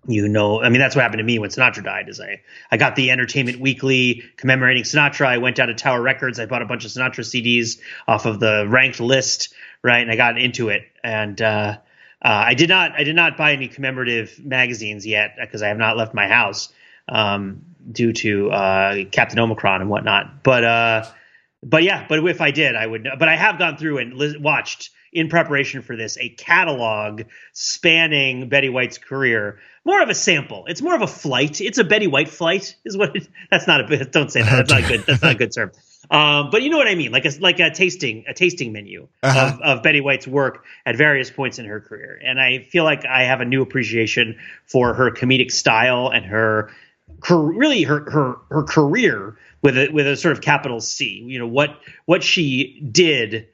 you 0.07 0.27
know, 0.29 0.61
I 0.61 0.69
mean, 0.69 0.81
that's 0.81 0.97
what 0.97 1.03
happened 1.03 1.19
to 1.19 1.25
me 1.25 1.39
when 1.39 1.51
Sinatra 1.51 1.85
died. 1.85 2.09
Is 2.09 2.21
I 2.21 2.41
I 2.71 2.77
got 2.77 2.97
the 2.97 3.11
Entertainment 3.11 3.61
Weekly 3.61 4.25
commemorating 4.37 4.83
Sinatra. 4.83 5.27
I 5.27 5.39
went 5.39 5.57
down 5.57 5.69
to 5.69 5.75
Tower 5.75 6.03
Records. 6.03 6.41
I 6.41 6.47
bought 6.47 6.63
a 6.63 6.67
bunch 6.67 6.85
of 6.85 6.91
Sinatra 6.91 7.21
CDs 7.21 7.81
off 8.09 8.27
of 8.27 8.41
the 8.41 8.67
ranked 8.69 8.99
list, 8.99 9.55
right? 9.83 10.03
And 10.03 10.11
I 10.11 10.17
got 10.17 10.39
into 10.39 10.71
it. 10.71 10.83
And 11.05 11.41
uh, 11.41 11.79
uh, 12.21 12.29
I 12.47 12.55
did 12.55 12.69
not 12.69 12.93
I 12.99 13.05
did 13.05 13.15
not 13.15 13.37
buy 13.37 13.53
any 13.53 13.69
commemorative 13.69 14.45
magazines 14.45 15.07
yet 15.07 15.37
because 15.41 15.63
I 15.63 15.69
have 15.69 15.79
not 15.79 15.97
left 15.97 16.15
my 16.15 16.27
house 16.27 16.73
um, 17.09 17.63
due 17.91 18.13
to 18.13 18.51
uh, 18.51 19.05
Captain 19.13 19.39
Omicron 19.39 19.83
and 19.83 19.91
whatnot. 19.91 20.43
But 20.43 20.65
uh, 20.65 21.05
but 21.63 21.85
yeah, 21.85 22.07
but 22.09 22.27
if 22.27 22.41
I 22.41 22.51
did, 22.51 22.75
I 22.75 22.87
would. 22.87 23.09
But 23.19 23.29
I 23.29 23.37
have 23.37 23.59
gone 23.59 23.77
through 23.77 23.99
and 23.99 24.15
li- 24.15 24.37
watched 24.37 24.91
in 25.13 25.29
preparation 25.29 25.83
for 25.83 25.97
this 25.97 26.17
a 26.19 26.31
catalog 26.31 27.23
spanning 27.53 28.49
Betty 28.49 28.69
White's 28.69 28.99
career. 28.99 29.59
More 29.85 30.01
of 30.01 30.09
a 30.09 30.15
sample. 30.15 30.65
It's 30.67 30.81
more 30.81 30.95
of 30.95 31.03
a 31.03 31.07
flight. 31.07 31.61
It's 31.61 31.79
a 31.79 31.85
Betty 31.85 32.07
White 32.07 32.29
flight, 32.29 32.77
is 32.85 32.97
what. 32.97 33.17
It, 33.17 33.29
that's 33.51 33.67
not 33.67 33.93
a. 33.93 34.05
Don't 34.11 34.31
say 34.31 34.43
that. 34.43 34.69
That's 34.69 34.71
not 34.71 34.89
good. 34.89 35.05
That's 35.07 35.23
not 35.23 35.33
a 35.33 35.37
good 35.37 35.53
term. 35.53 35.73
Um, 36.11 36.51
but 36.51 36.63
you 36.63 36.69
know 36.69 36.77
what 36.77 36.89
I 36.89 36.95
mean, 36.95 37.11
like 37.11 37.25
a 37.25 37.31
like 37.41 37.59
a 37.61 37.71
tasting 37.71 38.25
a 38.29 38.35
tasting 38.35 38.73
menu 38.73 39.09
uh-huh. 39.23 39.53
of, 39.55 39.61
of 39.79 39.83
Betty 39.83 40.01
White's 40.03 40.27
work 40.27 40.65
at 40.85 40.97
various 40.97 41.31
points 41.31 41.59
in 41.59 41.65
her 41.65 41.81
career, 41.81 42.21
and 42.23 42.41
I 42.41 42.59
feel 42.59 42.85
like 42.85 43.07
I 43.07 43.23
have 43.23 43.41
a 43.41 43.47
new 43.47 43.63
appreciation 43.63 44.37
for 44.67 44.93
her 44.93 45.13
comedic 45.13 45.51
style 45.53 46.09
and 46.09 46.27
her, 46.27 46.71
her 47.23 47.41
really 47.41 47.85
her 47.85 48.11
her 48.11 48.37
her 48.51 48.63
career 48.65 49.39
with 49.63 49.79
a 49.79 49.89
with 49.91 50.07
a 50.07 50.17
sort 50.17 50.33
of 50.33 50.43
capital 50.43 50.81
C. 50.81 51.25
You 51.25 51.39
know 51.39 51.47
what 51.47 51.79
what 52.05 52.23
she 52.23 52.81
did 52.91 53.49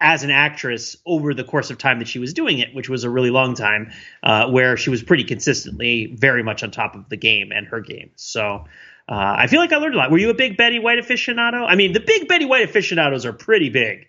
as 0.00 0.22
an 0.22 0.30
actress 0.30 0.96
over 1.06 1.34
the 1.34 1.44
course 1.44 1.70
of 1.70 1.78
time 1.78 1.98
that 1.98 2.08
she 2.08 2.18
was 2.18 2.32
doing 2.32 2.58
it, 2.58 2.74
which 2.74 2.88
was 2.88 3.04
a 3.04 3.10
really 3.10 3.30
long 3.30 3.54
time, 3.54 3.90
uh, 4.22 4.48
where 4.48 4.76
she 4.76 4.90
was 4.90 5.02
pretty 5.02 5.24
consistently 5.24 6.14
very 6.16 6.42
much 6.42 6.62
on 6.62 6.70
top 6.70 6.94
of 6.94 7.08
the 7.08 7.16
game 7.16 7.50
and 7.52 7.66
her 7.66 7.80
game. 7.80 8.10
So 8.14 8.64
uh, 9.08 9.34
I 9.38 9.46
feel 9.48 9.60
like 9.60 9.72
I 9.72 9.76
learned 9.76 9.94
a 9.94 9.98
lot. 9.98 10.10
Were 10.10 10.18
you 10.18 10.30
a 10.30 10.34
big 10.34 10.56
Betty 10.56 10.78
White 10.78 10.98
aficionado? 10.98 11.66
I 11.66 11.74
mean, 11.74 11.92
the 11.92 12.00
big 12.00 12.28
Betty 12.28 12.44
White 12.44 12.68
aficionados 12.68 13.26
are 13.26 13.32
pretty 13.32 13.70
big. 13.70 14.06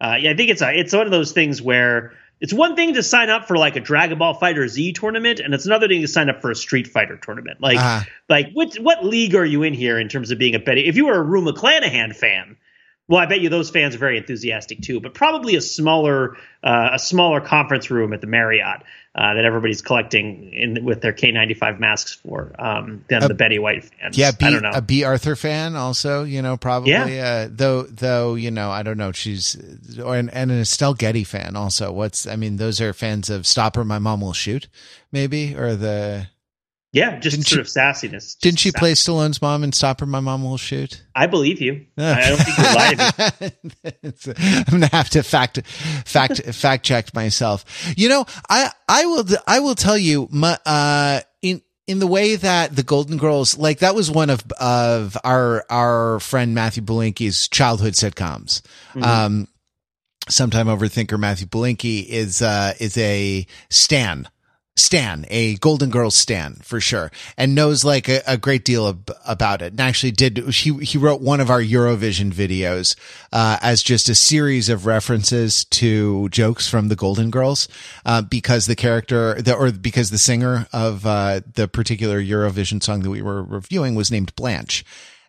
Uh, 0.00 0.16
yeah, 0.20 0.30
I 0.30 0.36
think 0.36 0.50
it's 0.50 0.62
a, 0.62 0.72
it's 0.72 0.92
one 0.92 1.06
of 1.06 1.12
those 1.12 1.32
things 1.32 1.60
where 1.60 2.12
it's 2.40 2.52
one 2.52 2.74
thing 2.74 2.94
to 2.94 3.02
sign 3.02 3.30
up 3.30 3.46
for 3.46 3.56
like 3.56 3.76
a 3.76 3.80
Dragon 3.80 4.18
Ball 4.18 4.38
FighterZ 4.38 4.94
tournament, 4.96 5.38
and 5.38 5.54
it's 5.54 5.64
another 5.64 5.86
thing 5.86 6.02
to 6.02 6.08
sign 6.08 6.28
up 6.28 6.42
for 6.42 6.50
a 6.50 6.56
Street 6.56 6.88
Fighter 6.88 7.16
tournament. 7.16 7.60
Like, 7.60 7.78
uh-huh. 7.78 8.04
like 8.28 8.50
what 8.52 8.74
what 8.76 9.04
league 9.04 9.34
are 9.36 9.44
you 9.44 9.62
in 9.62 9.74
here 9.74 9.98
in 9.98 10.08
terms 10.08 10.30
of 10.32 10.38
being 10.38 10.54
a 10.54 10.58
Betty? 10.58 10.86
If 10.86 10.96
you 10.96 11.06
were 11.06 11.14
a 11.14 11.22
Rue 11.22 11.42
McClanahan 11.42 12.14
fan, 12.14 12.56
well, 13.08 13.20
I 13.20 13.26
bet 13.26 13.40
you 13.40 13.48
those 13.48 13.70
fans 13.70 13.94
are 13.94 13.98
very 13.98 14.16
enthusiastic 14.16 14.80
too, 14.80 15.00
but 15.00 15.14
probably 15.14 15.56
a 15.56 15.60
smaller 15.60 16.36
uh, 16.62 16.90
a 16.92 16.98
smaller 16.98 17.40
conference 17.40 17.90
room 17.90 18.12
at 18.12 18.20
the 18.20 18.26
Marriott 18.26 18.82
uh, 19.14 19.34
that 19.34 19.44
everybody's 19.44 19.82
collecting 19.82 20.52
in 20.54 20.84
with 20.84 21.02
their 21.02 21.12
K95 21.12 21.80
masks 21.80 22.14
for 22.14 22.54
um, 22.58 23.04
than 23.08 23.24
a, 23.24 23.28
the 23.28 23.34
Betty 23.34 23.58
White 23.58 23.84
fans. 23.84 24.16
Yeah, 24.16 24.30
B, 24.30 24.46
I 24.46 24.50
don't 24.50 24.62
know. 24.62 24.70
A 24.72 24.80
Bea 24.80 25.04
Arthur 25.04 25.36
fan 25.36 25.76
also, 25.76 26.24
you 26.24 26.40
know, 26.40 26.56
probably. 26.56 26.92
Yeah. 26.92 27.46
Uh, 27.46 27.48
though, 27.50 27.82
though, 27.82 28.34
you 28.36 28.50
know, 28.50 28.70
I 28.70 28.82
don't 28.82 28.96
know. 28.96 29.12
She's 29.12 29.56
or 30.00 30.16
and, 30.16 30.32
and 30.32 30.50
an 30.50 30.60
Estelle 30.60 30.94
Getty 30.94 31.24
fan 31.24 31.56
also. 31.56 31.92
What's 31.92 32.26
I 32.26 32.36
mean, 32.36 32.56
those 32.56 32.80
are 32.80 32.92
fans 32.92 33.28
of 33.28 33.46
Stop 33.46 33.76
or 33.76 33.84
My 33.84 33.98
Mom 33.98 34.22
Will 34.22 34.32
Shoot, 34.32 34.68
maybe, 35.10 35.54
or 35.54 35.74
the 35.74 36.28
yeah, 36.92 37.18
just 37.18 37.36
didn't 37.36 37.46
sort 37.46 37.56
she, 37.56 37.60
of 37.60 37.66
sassiness. 37.66 38.38
Didn't 38.38 38.58
she 38.58 38.70
play 38.70 38.92
Stallone's 38.92 39.40
mom 39.40 39.64
and 39.64 39.74
Stop 39.74 40.02
or 40.02 40.06
My 40.06 40.20
Mom 40.20 40.44
Will 40.44 40.58
Shoot? 40.58 41.02
I 41.14 41.26
believe 41.26 41.62
you. 41.62 41.86
I 41.96 42.28
don't 42.28 42.38
think 42.38 42.58
you're 42.58 44.34
lying. 44.34 44.64
I'm 44.66 44.80
gonna 44.80 44.94
have 44.94 45.08
to 45.10 45.22
fact 45.22 45.66
fact 45.66 46.42
fact 46.54 46.84
check 46.84 47.14
myself. 47.14 47.64
You 47.96 48.10
know, 48.10 48.26
I 48.50 48.70
I 48.88 49.06
will 49.06 49.24
I 49.46 49.60
will 49.60 49.74
tell 49.74 49.96
you 49.96 50.28
my, 50.30 50.58
uh 50.66 51.20
in 51.40 51.62
in 51.86 51.98
the 51.98 52.06
way 52.06 52.36
that 52.36 52.76
the 52.76 52.82
Golden 52.82 53.16
Girls, 53.16 53.56
like 53.56 53.78
that 53.78 53.94
was 53.94 54.10
one 54.10 54.28
of 54.28 54.44
of 54.60 55.16
our 55.24 55.64
our 55.70 56.20
friend 56.20 56.54
Matthew 56.54 56.82
Belinkie's 56.82 57.48
childhood 57.48 57.94
sitcoms. 57.94 58.60
Mm-hmm. 58.90 59.02
Um, 59.02 59.48
sometime 60.28 60.66
overthinker 60.66 61.18
Matthew 61.18 61.46
Belinkie 61.46 62.06
is 62.06 62.42
uh 62.42 62.74
is 62.78 62.98
a 62.98 63.46
stan 63.70 64.28
stan, 64.76 65.26
a 65.28 65.56
Golden 65.56 65.90
Girls 65.90 66.14
stan 66.14 66.54
for 66.62 66.80
sure, 66.80 67.10
and 67.36 67.54
knows 67.54 67.84
like 67.84 68.08
a, 68.08 68.22
a 68.26 68.36
great 68.36 68.64
deal 68.64 68.98
about 69.26 69.62
it. 69.62 69.72
And 69.72 69.80
actually, 69.80 70.12
did 70.12 70.38
he 70.38 70.72
he 70.84 70.98
wrote 70.98 71.20
one 71.20 71.40
of 71.40 71.50
our 71.50 71.60
Eurovision 71.60 72.32
videos 72.32 72.96
uh, 73.32 73.58
as 73.62 73.82
just 73.82 74.08
a 74.08 74.14
series 74.14 74.68
of 74.68 74.86
references 74.86 75.64
to 75.66 76.28
jokes 76.30 76.68
from 76.68 76.88
the 76.88 76.96
Golden 76.96 77.30
Girls, 77.30 77.68
uh, 78.06 78.22
because 78.22 78.66
the 78.66 78.76
character 78.76 79.40
the, 79.40 79.54
or 79.54 79.70
because 79.72 80.10
the 80.10 80.18
singer 80.18 80.66
of 80.72 81.04
uh, 81.06 81.40
the 81.54 81.68
particular 81.68 82.20
Eurovision 82.20 82.82
song 82.82 83.00
that 83.00 83.10
we 83.10 83.22
were 83.22 83.42
reviewing 83.42 83.94
was 83.94 84.10
named 84.10 84.34
Blanche, 84.36 84.84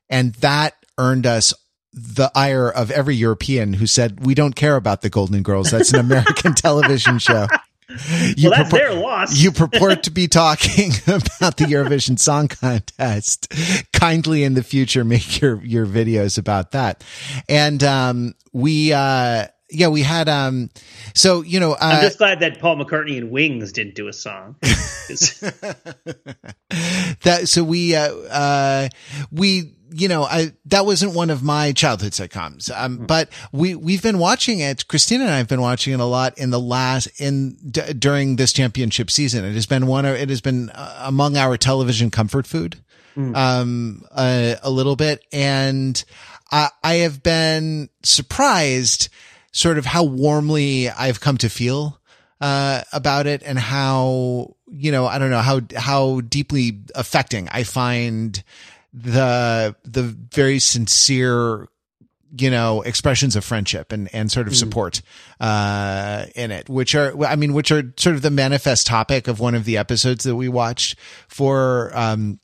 and 0.09 0.33
that 0.35 0.75
earned 0.97 1.25
us 1.25 1.53
the 1.93 2.31
ire 2.33 2.69
of 2.69 2.89
every 2.89 3.15
European 3.15 3.73
who 3.73 3.85
said, 3.85 4.25
we 4.25 4.33
don't 4.33 4.55
care 4.55 4.75
about 4.75 5.01
the 5.01 5.09
Golden 5.09 5.43
Girls. 5.43 5.69
That's 5.69 5.93
an 5.93 6.00
American 6.00 6.53
television 6.55 7.19
show. 7.19 7.47
You 8.35 8.49
well, 8.49 8.59
that's 8.59 8.71
purport, 8.71 8.91
their 8.91 8.93
loss. 8.93 9.37
you 9.37 9.51
purport 9.51 10.03
to 10.03 10.11
be 10.11 10.27
talking 10.27 10.91
about 11.07 11.57
the 11.57 11.65
Eurovision 11.65 12.17
Song 12.17 12.47
Contest. 12.47 13.53
Kindly 13.93 14.43
in 14.43 14.53
the 14.53 14.63
future, 14.63 15.03
make 15.03 15.41
your, 15.41 15.63
your 15.63 15.85
videos 15.85 16.37
about 16.37 16.71
that. 16.71 17.03
And, 17.47 17.83
um, 17.83 18.33
we, 18.51 18.93
uh, 18.93 19.47
yeah, 19.69 19.87
we 19.87 20.01
had, 20.01 20.29
um, 20.29 20.69
so, 21.13 21.41
you 21.41 21.59
know, 21.59 21.73
uh, 21.73 21.77
I'm 21.81 22.01
just 22.01 22.17
glad 22.17 22.39
that 22.41 22.59
Paul 22.59 22.77
McCartney 22.77 23.17
and 23.17 23.31
Wings 23.31 23.71
didn't 23.71 23.95
do 23.95 24.07
a 24.07 24.13
song. 24.13 24.55
that, 27.23 27.43
so 27.45 27.63
we, 27.63 27.95
uh, 27.95 28.13
uh, 28.13 28.89
we, 29.31 29.75
you 29.93 30.07
know, 30.07 30.23
I, 30.23 30.53
that 30.65 30.85
wasn't 30.85 31.13
one 31.13 31.29
of 31.29 31.43
my 31.43 31.71
childhood 31.71 32.13
sitcoms. 32.13 32.75
Um, 32.75 32.97
mm-hmm. 32.97 33.05
but 33.05 33.29
we, 33.51 33.75
we've 33.75 34.01
been 34.01 34.17
watching 34.17 34.59
it. 34.59 34.88
Christina 34.88 35.25
and 35.25 35.33
I 35.33 35.38
have 35.38 35.47
been 35.47 35.62
watching 35.62 35.93
it 35.93 36.00
a 36.00 36.05
lot 36.05 36.38
in 36.38 36.50
the 36.50 36.59
last, 36.59 37.07
in, 37.21 37.55
d- 37.69 37.93
during 37.93 38.35
this 38.35 38.53
championship 38.53 39.12
season. 39.12 39.45
It 39.45 39.53
has 39.53 39.65
been 39.65 39.88
one 39.88 40.05
of, 40.05 40.15
it 40.15 40.29
has 40.29 40.41
been 40.41 40.69
uh, 40.71 41.03
among 41.05 41.38
our 41.38 41.57
television 41.57 42.09
comfort 42.09 42.47
food, 42.47 42.77
mm. 43.15 43.35
um, 43.35 44.03
uh, 44.12 44.55
a 44.63 44.69
little 44.69 44.95
bit. 44.95 45.23
And 45.31 46.03
I, 46.51 46.69
I 46.83 46.93
have 46.95 47.21
been 47.21 47.89
surprised 48.01 49.09
sort 49.51 49.77
of 49.77 49.85
how 49.85 50.03
warmly 50.03 50.89
I've 50.89 51.19
come 51.19 51.38
to 51.38 51.50
feel, 51.50 52.00
uh, 52.41 52.81
about 52.91 53.27
it 53.27 53.43
and 53.45 53.59
how, 53.59 54.55
you 54.67 54.91
know, 54.91 55.05
I 55.05 55.19
don't 55.19 55.29
know 55.29 55.39
how, 55.39 55.62
how 55.77 56.21
deeply 56.21 56.79
affecting 56.95 57.47
I 57.50 57.63
find, 57.63 58.43
the 58.93 59.75
the 59.83 60.03
very 60.03 60.59
sincere 60.59 61.67
you 62.38 62.50
know 62.50 62.81
expressions 62.81 63.35
of 63.35 63.43
friendship 63.43 63.91
and 63.91 64.13
and 64.13 64.31
sort 64.31 64.47
of 64.47 64.53
mm. 64.53 64.57
support 64.57 65.01
uh 65.39 66.25
in 66.35 66.51
it 66.51 66.69
which 66.69 66.95
are 66.95 67.13
i 67.25 67.35
mean 67.35 67.53
which 67.53 67.71
are 67.71 67.83
sort 67.97 68.15
of 68.15 68.21
the 68.21 68.31
manifest 68.31 68.88
topic 68.88 69.27
of 69.27 69.39
one 69.39 69.55
of 69.55 69.65
the 69.65 69.77
episodes 69.77 70.23
that 70.23 70.35
we 70.35 70.47
watched 70.47 70.97
for 71.27 71.91
um 71.95 72.39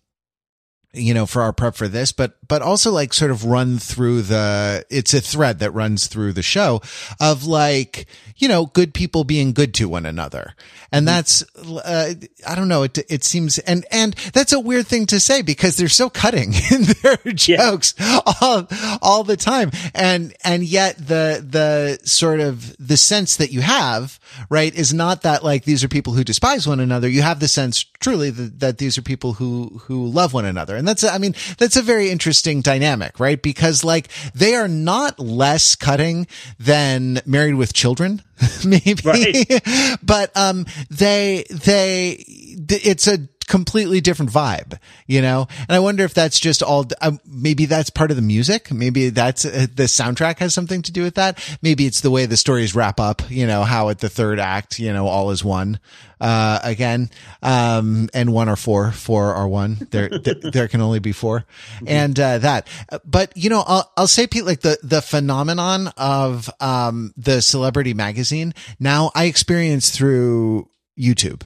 you 0.94 1.14
know, 1.14 1.28
for 1.28 1.44
our 1.44 1.54
prep 1.54 1.76
for 1.76 1.88
this, 1.88 2.12
but, 2.12 2.38
but 2.48 2.64
also 2.64 2.92
like 2.92 3.14
sort 3.14 3.30
of 3.30 3.46
run 3.46 3.78
through 3.78 4.24
the, 4.24 4.84
it's 4.90 5.14
a 5.14 5.22
thread 5.22 5.60
that 5.60 5.72
runs 5.72 6.08
through 6.08 6.34
the 6.34 6.42
show 6.42 6.82
of 7.20 7.46
like, 7.46 8.08
you 8.38 8.48
know, 8.48 8.66
good 8.66 8.94
people 8.94 9.24
being 9.24 9.54
good 9.54 9.74
to 9.76 9.88
one 9.88 10.06
another. 10.06 10.56
And 10.92 11.06
mm-hmm. 11.06 11.16
that's, 11.16 11.46
uh, 11.86 12.14
I 12.48 12.56
don't 12.56 12.70
know, 12.70 12.84
it, 12.84 12.98
it 13.08 13.24
seems, 13.24 13.60
and, 13.60 13.86
and 13.92 14.16
that's 14.34 14.52
a 14.52 14.60
weird 14.60 14.88
thing 14.88 15.06
to 15.08 15.20
say 15.20 15.44
because 15.44 15.78
they're 15.78 15.90
so 15.90 16.10
cutting 16.10 16.54
in 16.72 16.84
their 17.04 17.18
jokes 17.34 17.94
yeah. 18.00 18.20
all, 18.42 18.68
all 19.00 19.24
the 19.24 19.38
time. 19.38 19.70
And, 19.94 20.34
and 20.44 20.64
yet 20.64 20.98
the, 20.98 21.46
the 21.48 22.00
sort 22.04 22.40
of 22.40 22.76
the 22.80 22.98
sense 22.98 23.38
that 23.38 23.52
you 23.52 23.62
have, 23.62 24.20
right, 24.50 24.74
is 24.74 24.92
not 24.92 25.22
that 25.22 25.44
like 25.44 25.66
these 25.66 25.84
are 25.84 25.90
people 25.90 26.14
who 26.14 26.24
despise 26.24 26.68
one 26.68 26.80
another. 26.80 27.08
You 27.08 27.22
have 27.22 27.40
the 27.40 27.48
sense 27.48 27.84
truly 28.00 28.32
that, 28.32 28.60
that 28.60 28.78
these 28.80 28.98
are 28.98 29.04
people 29.04 29.34
who, 29.34 29.82
who 29.84 30.08
love 30.08 30.34
one 30.34 30.46
another. 30.46 30.79
And 30.80 30.88
that's, 30.88 31.04
I 31.04 31.18
mean, 31.18 31.36
that's 31.58 31.76
a 31.76 31.82
very 31.82 32.10
interesting 32.10 32.62
dynamic, 32.62 33.20
right? 33.20 33.40
Because 33.42 33.84
like 33.84 34.08
they 34.34 34.56
are 34.56 34.68
not 34.68 35.20
less 35.20 35.76
cutting 35.76 36.26
than 36.58 37.22
married 37.26 37.56
with 37.56 37.74
children, 37.74 38.24
maybe, 38.66 38.96
right. 39.04 39.98
but, 40.04 40.36
um, 40.36 40.66
they, 40.90 41.46
they, 41.50 42.24
it's 42.28 43.08
a, 43.08 43.20
completely 43.50 44.00
different 44.00 44.32
vibe, 44.32 44.80
you 45.08 45.22
know? 45.22 45.48
And 45.68 45.76
I 45.76 45.80
wonder 45.80 46.06
if 46.06 46.14
that's 46.14 46.40
just 46.40 46.64
all, 46.64 46.86
uh, 47.02 47.14
maybe 47.26 47.66
that's 47.66 47.90
part 47.90 48.12
of 48.12 48.16
the 48.16 48.22
music. 48.22 48.72
Maybe 48.72 49.10
that's 49.10 49.44
uh, 49.44 49.68
the 49.76 49.84
soundtrack 49.84 50.38
has 50.40 50.54
something 50.54 50.82
to 50.84 50.92
do 50.92 51.02
with 51.02 51.16
that. 51.16 51.44
Maybe 51.62 51.86
it's 51.86 52.00
the 52.00 52.12
way 52.12 52.28
the 52.28 52.38
stories 52.38 52.74
wrap 52.76 53.00
up, 53.00 53.24
you 53.30 53.48
know, 53.48 53.64
how 53.64 53.90
at 53.90 54.00
the 54.00 54.08
third 54.08 54.40
act, 54.40 54.80
you 54.80 54.94
know, 54.94 55.08
all 55.08 55.32
is 55.32 55.44
one, 55.44 55.80
uh, 56.22 56.60
again. 56.64 57.10
Um, 57.42 58.10
and 58.14 58.32
one 58.32 58.50
or 58.50 58.56
four, 58.56 58.92
four 58.92 59.34
are 59.34 59.48
one. 59.48 59.88
There, 59.90 60.10
th- 60.20 60.54
there 60.54 60.68
can 60.68 60.82
only 60.82 61.00
be 61.00 61.12
4 61.12 61.40
mm-hmm. 61.40 61.88
And, 61.88 62.20
uh, 62.20 62.38
that, 62.38 62.68
but 63.04 63.36
you 63.36 63.50
know, 63.50 63.64
I'll, 63.66 63.92
I'll 63.98 64.08
say, 64.08 64.28
Pete, 64.28 64.46
like 64.46 64.62
the, 64.62 64.78
the 64.84 65.02
phenomenon 65.02 65.88
of, 65.98 66.50
um, 66.60 67.14
the 67.18 67.42
celebrity 67.42 67.96
magazine 67.96 68.54
now 68.80 69.12
I 69.16 69.26
experience 69.26 69.90
through 69.90 70.70
YouTube 70.98 71.42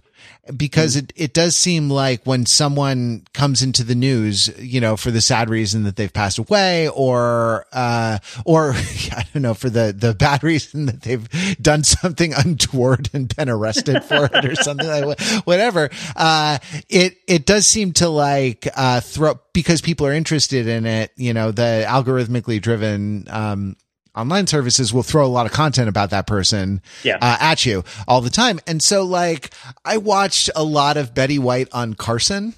because 0.57 0.97
it, 0.97 1.13
it 1.15 1.33
does 1.33 1.55
seem 1.55 1.89
like 1.89 2.25
when 2.25 2.45
someone 2.45 3.23
comes 3.33 3.61
into 3.61 3.83
the 3.83 3.95
news, 3.95 4.49
you 4.59 4.81
know, 4.81 4.97
for 4.97 5.09
the 5.09 5.21
sad 5.21 5.49
reason 5.49 5.83
that 5.83 5.95
they've 5.95 6.11
passed 6.11 6.37
away 6.37 6.89
or, 6.89 7.65
uh, 7.71 8.17
or 8.45 8.73
I 8.75 9.25
don't 9.33 9.43
know, 9.43 9.53
for 9.53 9.69
the, 9.69 9.95
the 9.97 10.13
bad 10.13 10.43
reason 10.43 10.87
that 10.87 11.01
they've 11.01 11.29
done 11.61 11.83
something 11.83 12.33
untoward 12.37 13.09
and 13.13 13.33
been 13.33 13.49
arrested 13.49 14.03
for 14.03 14.25
it 14.25 14.45
or 14.45 14.55
something 14.55 14.87
like 14.87 15.19
whatever. 15.45 15.89
Uh, 16.15 16.57
it, 16.89 17.17
it 17.27 17.45
does 17.45 17.65
seem 17.65 17.93
to 17.93 18.09
like, 18.09 18.67
uh, 18.75 18.99
throw, 18.99 19.39
because 19.53 19.81
people 19.81 20.05
are 20.07 20.13
interested 20.13 20.67
in 20.67 20.85
it, 20.85 21.11
you 21.15 21.33
know, 21.33 21.51
the 21.51 21.85
algorithmically 21.87 22.61
driven, 22.61 23.27
um, 23.29 23.77
online 24.15 24.47
services 24.47 24.93
will 24.93 25.03
throw 25.03 25.25
a 25.25 25.27
lot 25.27 25.45
of 25.45 25.51
content 25.51 25.89
about 25.89 26.11
that 26.11 26.27
person 26.27 26.81
yeah. 27.03 27.17
uh, 27.21 27.37
at 27.39 27.65
you 27.65 27.83
all 28.07 28.21
the 28.21 28.29
time. 28.29 28.59
And 28.67 28.81
so 28.81 29.03
like 29.03 29.53
I 29.83 29.97
watched 29.97 30.49
a 30.55 30.63
lot 30.63 30.97
of 30.97 31.13
Betty 31.13 31.39
White 31.39 31.69
on 31.73 31.93
Carson 31.93 32.55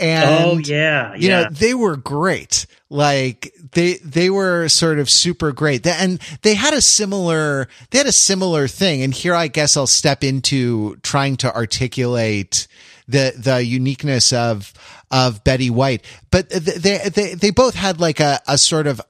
and 0.00 0.44
oh 0.44 0.58
yeah, 0.58 1.14
you 1.14 1.28
know 1.28 1.46
they 1.50 1.74
were 1.74 1.96
great. 1.96 2.66
Like 2.88 3.54
they 3.72 3.94
they 3.98 4.30
were 4.30 4.68
sort 4.68 4.98
of 4.98 5.10
super 5.10 5.52
great, 5.52 5.86
and 5.86 6.18
they 6.42 6.54
had 6.54 6.72
a 6.72 6.80
similar 6.80 7.68
they 7.90 7.98
had 7.98 8.06
a 8.06 8.12
similar 8.12 8.66
thing. 8.66 9.02
And 9.02 9.12
here 9.12 9.34
I 9.34 9.48
guess 9.48 9.76
I'll 9.76 9.86
step 9.86 10.24
into 10.24 10.96
trying 11.02 11.36
to 11.38 11.54
articulate 11.54 12.66
the 13.06 13.34
the 13.36 13.62
uniqueness 13.62 14.32
of 14.32 14.72
of 15.10 15.44
Betty 15.44 15.68
White. 15.68 16.02
But 16.30 16.48
they 16.48 17.10
they 17.12 17.34
they 17.34 17.50
both 17.50 17.74
had 17.74 18.00
like 18.00 18.20
a 18.20 18.40
a 18.48 18.56
sort 18.56 18.86
of 18.86 19.02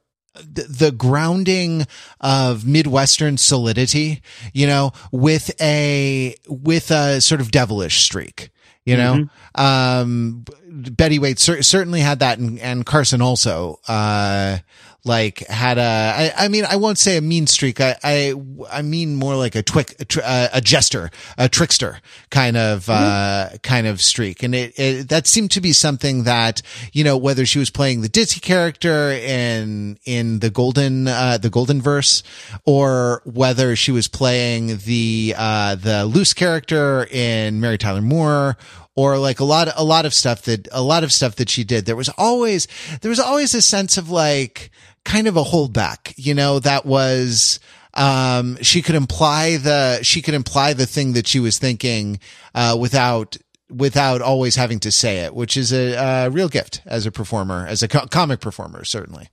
the 0.44 0.92
grounding 0.97 1.87
of 2.20 2.66
Midwestern 2.66 3.37
solidity, 3.37 4.23
you 4.52 4.66
know, 4.66 4.92
with 5.12 5.50
a, 5.61 6.35
with 6.49 6.90
a 6.90 7.20
sort 7.20 7.40
of 7.40 7.50
devilish 7.50 8.02
streak, 8.02 8.50
you 8.85 8.97
know, 8.97 9.26
mm-hmm. 9.56 9.61
um, 9.61 10.44
Betty 10.68 11.18
White 11.18 11.38
cer- 11.38 11.62
certainly 11.62 12.00
had 12.00 12.20
that 12.20 12.38
and, 12.38 12.59
and 12.59 12.87
Carson 12.87 13.20
also, 13.20 13.78
uh, 13.88 14.59
like 15.04 15.47
had 15.47 15.78
a, 15.78 15.83
I, 15.83 16.45
I 16.45 16.49
mean, 16.49 16.64
I 16.69 16.76
won't 16.76 16.99
say 16.99 17.16
a 17.16 17.21
mean 17.21 17.47
streak. 17.47 17.80
I, 17.80 17.97
I, 18.04 18.35
I 18.71 18.83
mean 18.83 19.16
more 19.16 19.35
like 19.35 19.54
a 19.54 19.62
twick, 19.62 19.97
a, 19.99 20.26
uh, 20.26 20.49
a 20.54 20.61
jester, 20.61 21.11
a 21.38 21.49
trickster 21.49 22.00
kind 22.30 22.57
of, 22.57 22.87
mm-hmm. 22.87 23.54
uh, 23.54 23.59
kind 23.62 23.87
of 23.87 24.02
streak. 24.02 24.42
And 24.42 24.54
it, 24.54 24.78
it, 24.78 25.09
that 25.09 25.26
seemed 25.26 25.50
to 25.52 25.61
be 25.61 25.73
something 25.73 26.25
that, 26.25 26.61
you 26.92 27.02
know, 27.02 27.16
whether 27.16 27.47
she 27.47 27.59
was 27.59 27.71
playing 27.71 28.02
the 28.02 28.09
Dizzy 28.09 28.40
character 28.40 29.11
in, 29.11 29.99
in 30.04 30.40
the 30.40 30.50
golden, 30.50 31.09
uh, 31.09 31.38
the 31.38 31.50
golden 31.50 31.80
verse 31.80 32.23
or 32.66 33.23
whether 33.25 33.75
she 33.76 33.92
was 33.92 34.07
playing 34.07 34.78
the, 34.85 35.35
uh, 35.37 35.76
the 35.76 36.04
loose 36.04 36.35
character 36.35 37.07
in 37.11 37.61
Mary 37.61 37.78
Tyler 37.78 38.02
Moore 38.02 38.57
or 38.97 39.19
like 39.19 39.40
a 39.40 39.45
lot 39.45 39.69
of, 39.69 39.75
a 39.76 39.85
lot 39.85 40.04
of 40.04 40.12
stuff 40.12 40.42
that, 40.42 40.69
a 40.73 40.83
lot 40.83 41.04
of 41.04 41.12
stuff 41.12 41.37
that 41.37 41.49
she 41.49 41.64
did. 41.64 41.87
There 41.87 41.97
was 41.97 42.11
always, 42.19 42.69
there 43.00 43.09
was 43.09 43.21
always 43.21 43.54
a 43.54 43.62
sense 43.62 43.97
of 43.97 44.11
like, 44.11 44.71
kind 45.04 45.26
of 45.26 45.37
a 45.37 45.42
holdback, 45.42 46.12
you 46.16 46.35
know, 46.35 46.59
that 46.59 46.85
was, 46.87 47.61
um, 47.95 48.57
she 48.62 48.83
could 48.83 48.95
imply 48.95 49.57
the, 49.57 50.00
she 50.02 50.23
could 50.23 50.35
imply 50.35 50.73
the 50.73 50.87
thing 50.87 51.14
that 51.14 51.26
she 51.26 51.40
was 51.40 51.59
thinking, 51.59 52.21
uh, 52.54 52.76
without, 52.78 53.37
without 53.71 54.21
always 54.21 54.57
having 54.57 54.80
to 54.80 54.92
say 54.92 55.19
it, 55.19 55.35
which 55.35 55.57
is 55.57 55.73
a, 55.73 55.95
a 56.26 56.30
real 56.30 56.49
gift 56.49 56.83
as 56.87 57.07
a 57.07 57.11
performer, 57.11 57.66
as 57.66 57.83
a 57.83 57.88
co- 57.88 58.07
comic 58.07 58.40
performer, 58.40 58.85
certainly. 58.85 59.28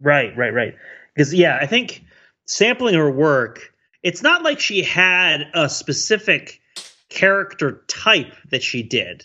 Right, 0.00 0.36
right, 0.36 0.52
right. 0.54 0.74
Because, 1.14 1.34
yeah, 1.34 1.58
I 1.60 1.66
think 1.66 2.04
sampling 2.46 2.94
her 2.94 3.10
work, 3.10 3.72
it's 4.02 4.22
not 4.22 4.42
like 4.42 4.60
she 4.60 4.82
had 4.82 5.48
a 5.54 5.68
specific 5.68 6.60
character 7.08 7.82
type 7.88 8.32
that 8.50 8.62
she 8.62 8.82
did 8.82 9.24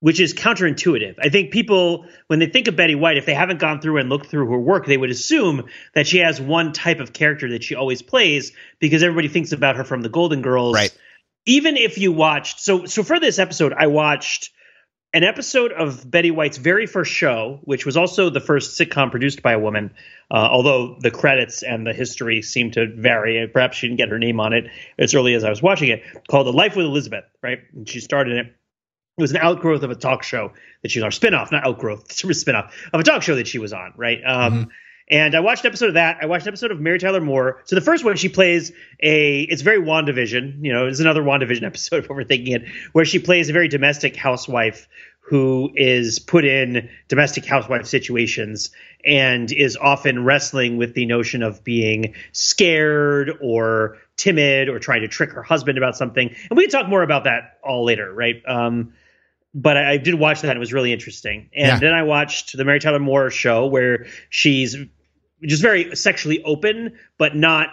which 0.00 0.20
is 0.20 0.32
counterintuitive. 0.32 1.16
I 1.20 1.28
think 1.28 1.50
people, 1.50 2.06
when 2.28 2.38
they 2.38 2.46
think 2.46 2.68
of 2.68 2.76
Betty 2.76 2.94
White, 2.94 3.16
if 3.16 3.26
they 3.26 3.34
haven't 3.34 3.58
gone 3.58 3.80
through 3.80 3.98
and 3.98 4.08
looked 4.08 4.26
through 4.26 4.48
her 4.50 4.58
work, 4.58 4.86
they 4.86 4.96
would 4.96 5.10
assume 5.10 5.66
that 5.94 6.06
she 6.06 6.18
has 6.18 6.40
one 6.40 6.72
type 6.72 7.00
of 7.00 7.12
character 7.12 7.50
that 7.50 7.64
she 7.64 7.74
always 7.74 8.00
plays 8.02 8.52
because 8.78 9.02
everybody 9.02 9.28
thinks 9.28 9.52
about 9.52 9.76
her 9.76 9.84
from 9.84 10.02
the 10.02 10.08
Golden 10.08 10.42
Girls. 10.42 10.74
Right. 10.74 10.96
even 11.46 11.76
if 11.76 11.98
you 11.98 12.12
watched 12.12 12.60
so 12.60 12.84
so 12.86 13.02
for 13.02 13.18
this 13.18 13.38
episode, 13.38 13.72
I 13.72 13.86
watched 13.88 14.50
an 15.14 15.24
episode 15.24 15.72
of 15.72 16.08
Betty 16.08 16.30
White's 16.30 16.58
very 16.58 16.86
first 16.86 17.10
show, 17.10 17.60
which 17.62 17.86
was 17.86 17.96
also 17.96 18.28
the 18.28 18.40
first 18.40 18.78
sitcom 18.78 19.10
produced 19.10 19.42
by 19.42 19.52
a 19.52 19.58
woman, 19.58 19.94
uh, 20.30 20.34
although 20.34 20.98
the 21.00 21.10
credits 21.10 21.62
and 21.62 21.86
the 21.86 21.94
history 21.94 22.42
seem 22.42 22.70
to 22.72 22.86
vary. 22.94 23.48
Perhaps 23.48 23.78
she 23.78 23.88
didn't 23.88 23.96
get 23.96 24.10
her 24.10 24.18
name 24.18 24.38
on 24.38 24.52
it 24.52 24.66
as 24.98 25.14
early 25.14 25.32
as 25.32 25.44
I 25.44 25.50
was 25.50 25.62
watching 25.62 25.88
it, 25.88 26.02
called 26.28 26.46
The 26.46 26.52
Life 26.52 26.76
with 26.76 26.84
Elizabeth, 26.84 27.24
right? 27.42 27.60
And 27.74 27.88
she 27.88 28.00
started 28.00 28.36
it. 28.36 28.54
It 29.18 29.20
was 29.20 29.32
an 29.32 29.38
outgrowth 29.38 29.82
of 29.82 29.90
a 29.90 29.96
talk 29.96 30.22
show 30.22 30.52
that 30.82 30.90
she 30.90 31.00
was 31.00 31.04
on, 31.04 31.10
spinoff, 31.10 31.50
not 31.52 31.66
outgrowth, 31.66 32.08
spinoff 32.16 32.70
of 32.92 33.00
a 33.00 33.02
talk 33.02 33.22
show 33.22 33.34
that 33.34 33.48
she 33.48 33.58
was 33.58 33.72
on, 33.72 33.92
right? 33.96 34.20
Um, 34.24 34.52
mm-hmm. 34.52 34.70
And 35.10 35.34
I 35.34 35.40
watched 35.40 35.64
an 35.64 35.68
episode 35.68 35.88
of 35.88 35.94
that. 35.94 36.18
I 36.20 36.26
watched 36.26 36.44
an 36.44 36.50
episode 36.50 36.70
of 36.70 36.80
Mary 36.80 36.98
Tyler 36.98 37.20
Moore. 37.20 37.62
So 37.64 37.74
the 37.74 37.82
first 37.82 38.04
one, 38.04 38.16
she 38.16 38.28
plays 38.28 38.72
a, 39.02 39.40
it's 39.42 39.62
very 39.62 39.80
WandaVision, 39.80 40.62
you 40.62 40.72
know, 40.72 40.86
it's 40.86 41.00
another 41.00 41.22
WandaVision 41.22 41.62
episode 41.64 42.04
if 42.04 42.10
we're 42.10 42.24
thinking 42.24 42.54
it, 42.54 42.68
where 42.92 43.04
she 43.04 43.18
plays 43.18 43.48
a 43.48 43.52
very 43.52 43.68
domestic 43.68 44.16
housewife 44.16 44.86
who 45.20 45.70
is 45.74 46.18
put 46.18 46.44
in 46.44 46.88
domestic 47.08 47.44
housewife 47.44 47.86
situations 47.86 48.70
and 49.04 49.52
is 49.52 49.76
often 49.76 50.24
wrestling 50.24 50.78
with 50.78 50.94
the 50.94 51.04
notion 51.06 51.42
of 51.42 51.62
being 51.62 52.14
scared 52.32 53.32
or 53.42 53.98
timid 54.16 54.68
or 54.68 54.78
trying 54.78 55.02
to 55.02 55.08
trick 55.08 55.30
her 55.32 55.42
husband 55.42 55.76
about 55.76 55.96
something. 55.96 56.34
And 56.50 56.56
we 56.56 56.64
can 56.64 56.70
talk 56.70 56.88
more 56.88 57.02
about 57.02 57.24
that 57.24 57.58
all 57.62 57.84
later, 57.84 58.12
right? 58.12 58.42
Um, 58.46 58.94
but 59.54 59.76
I, 59.76 59.92
I, 59.92 59.96
did 59.96 60.14
watch 60.14 60.42
that. 60.42 60.50
And 60.50 60.56
it 60.56 60.60
was 60.60 60.72
really 60.72 60.92
interesting. 60.92 61.50
And 61.54 61.66
yeah. 61.66 61.78
then 61.78 61.94
I 61.94 62.02
watched 62.02 62.56
the 62.56 62.64
Mary 62.64 62.80
Tyler 62.80 62.98
Moore 62.98 63.30
show 63.30 63.66
where 63.66 64.06
she's 64.30 64.76
just 65.42 65.62
very 65.62 65.94
sexually 65.96 66.42
open, 66.42 66.98
but 67.16 67.34
not 67.34 67.68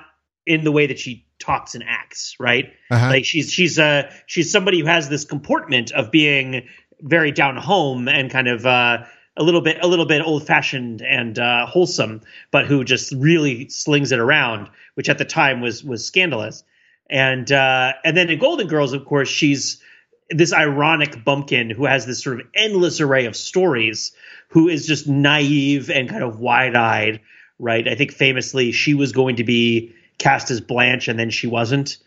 in 0.46 0.64
the 0.64 0.72
way 0.72 0.88
that 0.88 1.00
she 1.00 1.26
talks 1.40 1.76
and 1.76 1.84
acts, 1.86 2.36
right? 2.40 2.74
Uh-huh. 2.90 3.10
Like 3.10 3.26
she's 3.26 3.52
she's 3.52 3.78
uh 3.78 4.12
she's 4.26 4.52
somebody 4.52 4.80
who 4.80 4.86
has 4.86 5.10
this 5.10 5.26
comportment 5.26 5.92
of 5.92 6.12
being 6.12 6.68
very 7.02 7.32
down 7.32 7.58
home 7.58 8.08
and 8.08 8.32
kind 8.32 8.48
of 8.48 8.66
uh 8.66 9.04
a 9.38 9.44
little 9.44 9.62
bit 9.62 9.78
a 9.82 9.88
little 9.88 10.06
bit 10.06 10.22
old 10.22 10.48
fashioned 10.48 11.02
and 11.02 11.38
uh, 11.38 11.66
wholesome, 11.66 12.22
but 12.52 12.66
who 12.66 12.84
just 12.84 13.12
really 13.12 13.68
slings 13.70 14.12
it 14.12 14.20
around, 14.20 14.70
which 14.94 15.10
at 15.10 15.18
the 15.18 15.26
time 15.26 15.62
was 15.62 15.84
was 15.84 16.06
scandalous. 16.06 16.64
And 17.10 17.52
uh, 17.52 17.94
and 18.04 18.16
then 18.16 18.30
in 18.30 18.40
Golden 18.40 18.68
Girls, 18.68 18.94
of 18.94 19.06
course, 19.06 19.30
she's 19.30 19.82
this 20.30 20.54
ironic 20.54 21.24
bumpkin 21.24 21.70
who 21.70 21.86
has 21.86 22.06
this 22.06 22.24
sort 22.24 22.40
of 22.40 22.48
endless 22.56 23.00
array 23.00 23.26
of 23.26 23.36
stories, 23.36 24.12
who 24.50 24.68
is 24.68 24.88
just 24.88 25.08
naive 25.08 25.90
and 25.90 26.10
kind 26.10 26.24
of 26.24 26.40
wide 26.40 26.76
eyed, 26.76 27.22
right? 27.60 27.88
I 27.88 27.96
think 27.96 28.12
famously 28.12 28.72
she 28.72 28.94
was 28.94 29.12
going 29.12 29.38
to 29.38 29.44
be 29.44 29.94
cast 30.18 30.52
as 30.52 30.62
Blanche 30.62 31.08
and 31.08 31.20
then 31.20 31.30
she 31.30 31.48
wasn't. 31.48 31.98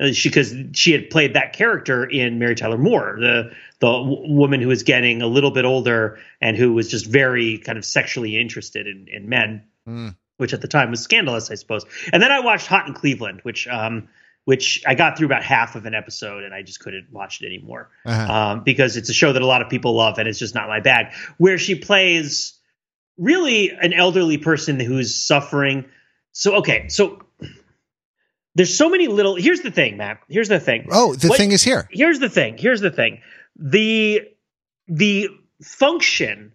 Uh, 0.00 0.12
she 0.12 0.30
because 0.30 0.54
she 0.72 0.92
had 0.92 1.10
played 1.10 1.34
that 1.34 1.52
character 1.52 2.04
in 2.04 2.38
Mary 2.38 2.54
Tyler 2.54 2.78
Moore, 2.78 3.16
the 3.20 3.50
the 3.80 3.92
w- 3.92 4.32
woman 4.32 4.60
who 4.60 4.68
was 4.68 4.82
getting 4.82 5.20
a 5.20 5.26
little 5.26 5.50
bit 5.50 5.64
older 5.64 6.18
and 6.40 6.56
who 6.56 6.72
was 6.72 6.88
just 6.88 7.06
very 7.06 7.58
kind 7.58 7.76
of 7.76 7.84
sexually 7.84 8.38
interested 8.38 8.86
in, 8.86 9.08
in 9.08 9.28
men, 9.28 9.62
mm. 9.86 10.16
which 10.38 10.54
at 10.54 10.62
the 10.62 10.68
time 10.68 10.90
was 10.90 11.00
scandalous, 11.00 11.50
I 11.50 11.54
suppose. 11.54 11.84
And 12.12 12.22
then 12.22 12.32
I 12.32 12.40
watched 12.40 12.66
Hot 12.68 12.86
in 12.86 12.94
Cleveland, 12.94 13.40
which 13.42 13.68
um, 13.68 14.08
which 14.44 14.82
I 14.86 14.94
got 14.94 15.16
through 15.16 15.26
about 15.26 15.44
half 15.44 15.76
of 15.76 15.86
an 15.86 15.94
episode 15.94 16.44
and 16.44 16.54
I 16.54 16.62
just 16.62 16.80
couldn't 16.80 17.08
watch 17.12 17.40
it 17.42 17.46
anymore 17.46 17.90
uh-huh. 18.04 18.32
um, 18.32 18.64
because 18.64 18.96
it's 18.96 19.10
a 19.10 19.14
show 19.14 19.32
that 19.32 19.42
a 19.42 19.46
lot 19.46 19.62
of 19.62 19.68
people 19.68 19.94
love 19.94 20.18
and 20.18 20.26
it's 20.26 20.38
just 20.38 20.54
not 20.54 20.68
my 20.68 20.80
bag. 20.80 21.12
Where 21.38 21.58
she 21.58 21.74
plays 21.74 22.58
really 23.18 23.70
an 23.70 23.92
elderly 23.92 24.38
person 24.38 24.80
who's 24.80 25.14
suffering. 25.14 25.84
So 26.32 26.56
okay, 26.56 26.88
so 26.88 27.22
there's 28.54 28.76
so 28.76 28.88
many 28.88 29.06
little. 29.06 29.36
Here's 29.36 29.60
the 29.60 29.70
thing, 29.70 29.96
Matt. 29.96 30.20
Here's 30.28 30.48
the 30.48 30.60
thing. 30.60 30.88
Oh, 30.90 31.14
the 31.14 31.28
what, 31.28 31.38
thing 31.38 31.52
is 31.52 31.62
here. 31.62 31.88
Here's 31.90 32.18
the 32.18 32.28
thing. 32.28 32.58
Here's 32.58 32.80
the 32.80 32.90
thing. 32.90 33.20
The 33.56 34.22
the 34.88 35.28
function 35.62 36.52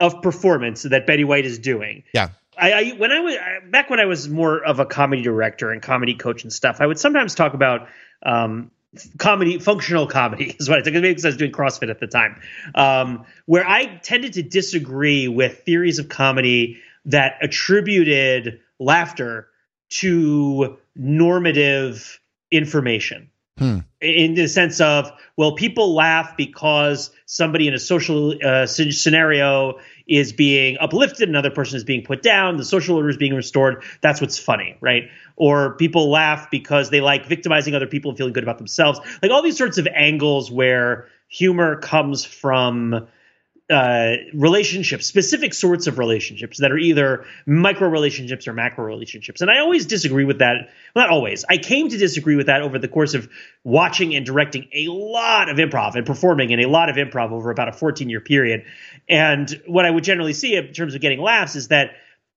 of 0.00 0.22
performance 0.22 0.82
that 0.82 1.06
Betty 1.06 1.24
White 1.24 1.46
is 1.46 1.58
doing. 1.58 2.04
Yeah. 2.12 2.30
I, 2.60 2.72
I 2.72 2.90
when 2.96 3.10
I 3.12 3.20
was 3.20 3.36
back 3.70 3.90
when 3.90 4.00
I 4.00 4.04
was 4.04 4.28
more 4.28 4.62
of 4.62 4.80
a 4.80 4.86
comedy 4.86 5.22
director 5.22 5.70
and 5.70 5.80
comedy 5.80 6.14
coach 6.14 6.42
and 6.42 6.52
stuff, 6.52 6.80
I 6.80 6.86
would 6.86 6.98
sometimes 6.98 7.34
talk 7.34 7.54
about 7.54 7.88
um, 8.24 8.70
comedy, 9.18 9.58
functional 9.58 10.06
comedy 10.06 10.56
is 10.58 10.68
what 10.68 10.86
I. 10.86 10.90
Maybe 10.90 11.08
because 11.08 11.24
I 11.24 11.28
was 11.28 11.36
doing 11.36 11.52
CrossFit 11.52 11.90
at 11.90 12.00
the 12.00 12.06
time, 12.06 12.40
um, 12.74 13.24
where 13.46 13.66
I 13.66 13.86
tended 14.02 14.34
to 14.34 14.42
disagree 14.42 15.28
with 15.28 15.62
theories 15.64 15.98
of 15.98 16.08
comedy 16.08 16.78
that 17.06 17.38
attributed 17.40 18.60
laughter 18.78 19.48
to 19.90 20.78
normative 20.94 22.20
information. 22.50 23.30
Hmm. 23.58 23.78
In 24.00 24.34
the 24.34 24.48
sense 24.48 24.80
of, 24.80 25.12
well, 25.36 25.54
people 25.54 25.94
laugh 25.94 26.36
because 26.36 27.10
somebody 27.26 27.68
in 27.68 27.74
a 27.74 27.78
social 27.78 28.34
uh, 28.42 28.66
scenario 28.66 29.80
is 30.06 30.32
being 30.32 30.76
uplifted, 30.80 31.28
another 31.28 31.50
person 31.50 31.76
is 31.76 31.84
being 31.84 32.02
put 32.02 32.22
down, 32.22 32.56
the 32.56 32.64
social 32.64 32.96
order 32.96 33.08
is 33.08 33.16
being 33.16 33.34
restored. 33.34 33.82
That's 34.00 34.20
what's 34.20 34.38
funny, 34.38 34.76
right? 34.80 35.10
Or 35.36 35.76
people 35.76 36.10
laugh 36.10 36.50
because 36.50 36.90
they 36.90 37.00
like 37.00 37.26
victimizing 37.26 37.74
other 37.74 37.86
people 37.86 38.10
and 38.10 38.18
feeling 38.18 38.32
good 38.32 38.42
about 38.42 38.58
themselves. 38.58 39.00
Like 39.22 39.30
all 39.30 39.42
these 39.42 39.56
sorts 39.56 39.78
of 39.78 39.86
angles 39.94 40.50
where 40.50 41.06
humor 41.28 41.76
comes 41.76 42.24
from 42.24 43.06
uh, 43.70 44.16
relationships, 44.34 45.06
specific 45.06 45.54
sorts 45.54 45.86
of 45.86 45.98
relationships 45.98 46.58
that 46.58 46.72
are 46.72 46.78
either 46.78 47.24
micro 47.46 47.88
relationships 47.88 48.48
or 48.48 48.52
macro 48.52 48.84
relationships. 48.84 49.40
And 49.40 49.50
I 49.50 49.60
always 49.60 49.86
disagree 49.86 50.24
with 50.24 50.38
that. 50.40 50.68
Well, 50.94 51.04
not 51.04 51.10
always. 51.10 51.44
I 51.48 51.56
came 51.56 51.88
to 51.88 51.96
disagree 51.96 52.34
with 52.34 52.46
that 52.46 52.62
over 52.62 52.78
the 52.78 52.88
course 52.88 53.14
of 53.14 53.28
watching 53.62 54.14
and 54.16 54.26
directing 54.26 54.68
a 54.74 54.88
lot 54.88 55.48
of 55.48 55.58
improv 55.58 55.94
and 55.94 56.04
performing 56.04 56.50
in 56.50 56.60
a 56.60 56.66
lot 56.66 56.88
of 56.88 56.96
improv 56.96 57.30
over 57.30 57.50
about 57.50 57.68
a 57.68 57.72
14 57.72 58.10
year 58.10 58.20
period. 58.20 58.64
And 59.08 59.48
what 59.66 59.86
I 59.86 59.90
would 59.90 60.04
generally 60.04 60.32
see 60.32 60.56
in 60.56 60.72
terms 60.72 60.96
of 60.96 61.00
getting 61.00 61.20
laughs 61.20 61.54
is 61.54 61.68
that 61.68 61.92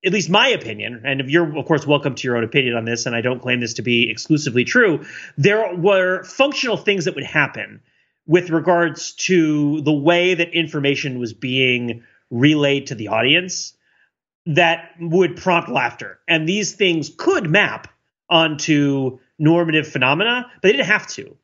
at 0.05 0.11
least 0.11 0.29
my 0.29 0.49
opinion, 0.49 1.01
and 1.05 1.29
you're 1.29 1.57
of 1.57 1.65
course 1.65 1.87
welcome 1.87 2.13
to 2.13 2.27
your 2.27 2.37
own 2.37 2.43
opinion 2.43 2.75
on 2.75 2.85
this, 2.85 3.05
and 3.05 3.15
I 3.15 3.21
don't 3.21 3.41
claim 3.41 3.59
this 3.59 3.75
to 3.75 3.81
be 3.81 4.11
exclusively 4.11 4.65
true, 4.65 5.05
there 5.37 5.75
were 5.75 6.23
functional 6.23 6.77
things 6.77 7.05
that 7.05 7.15
would 7.15 7.23
happen 7.23 7.81
with 8.25 8.49
regards 8.49 9.13
to 9.13 9.81
the 9.81 9.93
way 9.93 10.33
that 10.33 10.53
information 10.53 11.19
was 11.19 11.33
being 11.33 12.03
relayed 12.29 12.87
to 12.87 12.95
the 12.95 13.09
audience 13.09 13.73
that 14.45 14.91
would 14.99 15.37
prompt 15.37 15.69
laughter. 15.69 16.19
And 16.27 16.47
these 16.47 16.73
things 16.73 17.11
could 17.15 17.49
map 17.49 17.87
onto 18.29 19.19
normative 19.37 19.87
phenomena, 19.87 20.45
but 20.55 20.61
they 20.61 20.71
didn't 20.71 20.87
have 20.87 21.07
to. 21.07 21.37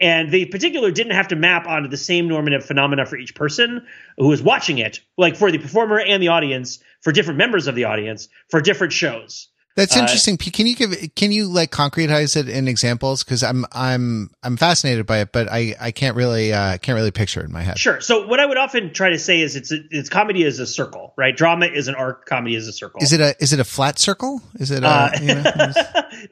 And 0.00 0.30
the 0.30 0.46
particular 0.46 0.92
didn't 0.92 1.14
have 1.14 1.28
to 1.28 1.36
map 1.36 1.66
onto 1.66 1.88
the 1.88 1.96
same 1.96 2.28
normative 2.28 2.64
phenomena 2.64 3.04
for 3.04 3.16
each 3.16 3.34
person 3.34 3.84
who 4.16 4.28
was 4.28 4.40
watching 4.40 4.78
it, 4.78 5.00
like 5.16 5.36
for 5.36 5.50
the 5.50 5.58
performer 5.58 5.98
and 5.98 6.22
the 6.22 6.28
audience, 6.28 6.78
for 7.00 7.12
different 7.12 7.38
members 7.38 7.66
of 7.66 7.74
the 7.74 7.84
audience, 7.84 8.28
for 8.48 8.60
different 8.60 8.92
shows. 8.92 9.48
That's 9.78 9.96
uh, 9.96 10.00
interesting. 10.00 10.34
Uh, 10.34 10.50
can 10.52 10.66
you 10.66 10.74
give 10.74 11.14
can 11.14 11.30
you 11.30 11.46
like 11.46 11.70
concretize 11.70 12.36
it 12.36 12.48
in 12.48 12.66
examples? 12.66 13.22
Because 13.22 13.44
I'm 13.44 13.64
I'm 13.70 14.28
I'm 14.42 14.56
fascinated 14.56 15.06
by 15.06 15.18
it, 15.18 15.30
but 15.30 15.48
I 15.48 15.76
I 15.78 15.92
can't 15.92 16.16
really 16.16 16.52
uh, 16.52 16.78
can't 16.78 16.96
really 16.96 17.12
picture 17.12 17.40
it 17.42 17.44
in 17.44 17.52
my 17.52 17.62
head. 17.62 17.78
Sure. 17.78 18.00
So 18.00 18.26
what 18.26 18.40
I 18.40 18.46
would 18.46 18.56
often 18.56 18.92
try 18.92 19.10
to 19.10 19.20
say 19.20 19.40
is 19.40 19.54
it's 19.54 19.70
it's 19.70 20.08
comedy 20.08 20.42
is 20.42 20.58
a 20.58 20.66
circle, 20.66 21.14
right? 21.16 21.36
Drama 21.36 21.66
is 21.66 21.86
an 21.86 21.94
arc. 21.94 22.26
Comedy 22.26 22.56
is 22.56 22.66
a 22.66 22.72
circle. 22.72 23.00
Is 23.00 23.12
it 23.12 23.20
a 23.20 23.36
is 23.38 23.52
it 23.52 23.60
a 23.60 23.64
flat 23.64 24.00
circle? 24.00 24.42
Is 24.58 24.72
it 24.72 24.82
a, 24.82 24.88
uh, 24.88 25.10
you 25.20 25.28
know, 25.28 25.42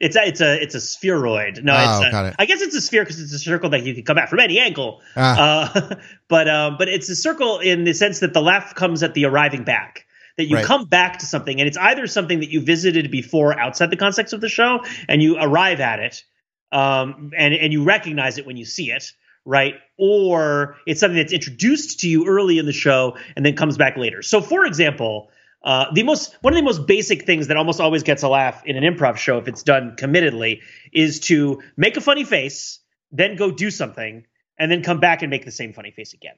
it's 0.01 0.17
a 0.17 0.27
it's 0.27 0.41
a 0.41 0.61
it's 0.61 0.75
a 0.75 0.81
spheroid. 0.81 1.63
No, 1.63 1.73
oh, 1.73 1.99
it's 1.99 2.07
a, 2.09 2.11
got 2.11 2.25
it. 2.25 2.35
I 2.37 2.45
guess 2.47 2.59
it's 2.59 2.75
a 2.75 2.81
sphere 2.81 3.03
because 3.03 3.21
it's 3.21 3.31
a 3.31 3.39
circle 3.39 3.69
that 3.69 3.83
you 3.83 3.93
can 3.95 4.03
come 4.03 4.17
at 4.17 4.29
from 4.29 4.41
any 4.41 4.59
angle. 4.59 5.01
Ah. 5.15 5.71
Uh, 5.73 5.95
but 6.27 6.49
um, 6.49 6.75
but 6.77 6.89
it's 6.89 7.07
a 7.07 7.15
circle 7.15 7.59
in 7.59 7.85
the 7.85 7.93
sense 7.93 8.19
that 8.19 8.33
the 8.33 8.41
laugh 8.41 8.75
comes 8.75 9.03
at 9.03 9.13
the 9.13 9.23
arriving 9.23 9.63
back 9.63 10.06
that 10.37 10.45
you 10.45 10.55
right. 10.55 10.65
come 10.65 10.85
back 10.85 11.19
to 11.19 11.25
something 11.25 11.59
and 11.59 11.67
it's 11.67 11.77
either 11.77 12.07
something 12.07 12.39
that 12.39 12.49
you 12.49 12.61
visited 12.61 13.11
before 13.11 13.57
outside 13.59 13.89
the 13.89 13.97
context 13.97 14.33
of 14.33 14.41
the 14.41 14.49
show 14.49 14.81
and 15.07 15.21
you 15.21 15.37
arrive 15.37 15.79
at 15.79 15.99
it 15.99 16.23
um, 16.71 17.31
and, 17.37 17.53
and 17.53 17.73
you 17.73 17.83
recognize 17.83 18.37
it 18.37 18.45
when 18.45 18.57
you 18.57 18.65
see 18.65 18.91
it 18.91 19.11
right? 19.49 19.75
Or 19.97 20.75
it's 20.85 20.99
something 20.99 21.15
that's 21.15 21.31
introduced 21.31 22.01
to 22.01 22.09
you 22.09 22.27
early 22.27 22.57
in 22.57 22.65
the 22.65 22.73
show 22.73 23.17
and 23.33 23.45
then 23.45 23.55
comes 23.55 23.77
back 23.77 23.95
later. 23.95 24.21
So 24.21 24.41
for 24.41 24.65
example 24.65 25.29
uh, 25.63 25.91
the 25.91 26.03
most 26.03 26.37
one 26.41 26.53
of 26.53 26.57
the 26.57 26.63
most 26.63 26.85
basic 26.85 27.25
things 27.25 27.47
that 27.47 27.57
almost 27.57 27.81
always 27.81 28.03
gets 28.03 28.23
a 28.23 28.29
laugh 28.29 28.63
in 28.65 28.81
an 28.81 28.83
improv 28.83 29.17
show 29.17 29.37
if 29.37 29.47
it's 29.47 29.63
done 29.63 29.95
committedly 29.97 30.61
is 30.93 31.19
to 31.19 31.61
make 31.75 31.97
a 31.97 32.01
funny 32.01 32.23
face 32.23 32.79
then 33.11 33.35
go 33.35 33.49
do 33.51 33.71
something 33.71 34.25
and 34.59 34.71
then 34.71 34.83
come 34.83 34.99
back 34.99 35.23
and 35.23 35.29
make 35.29 35.45
the 35.45 35.51
same 35.51 35.73
funny 35.73 35.91
face 35.91 36.13
again 36.13 36.35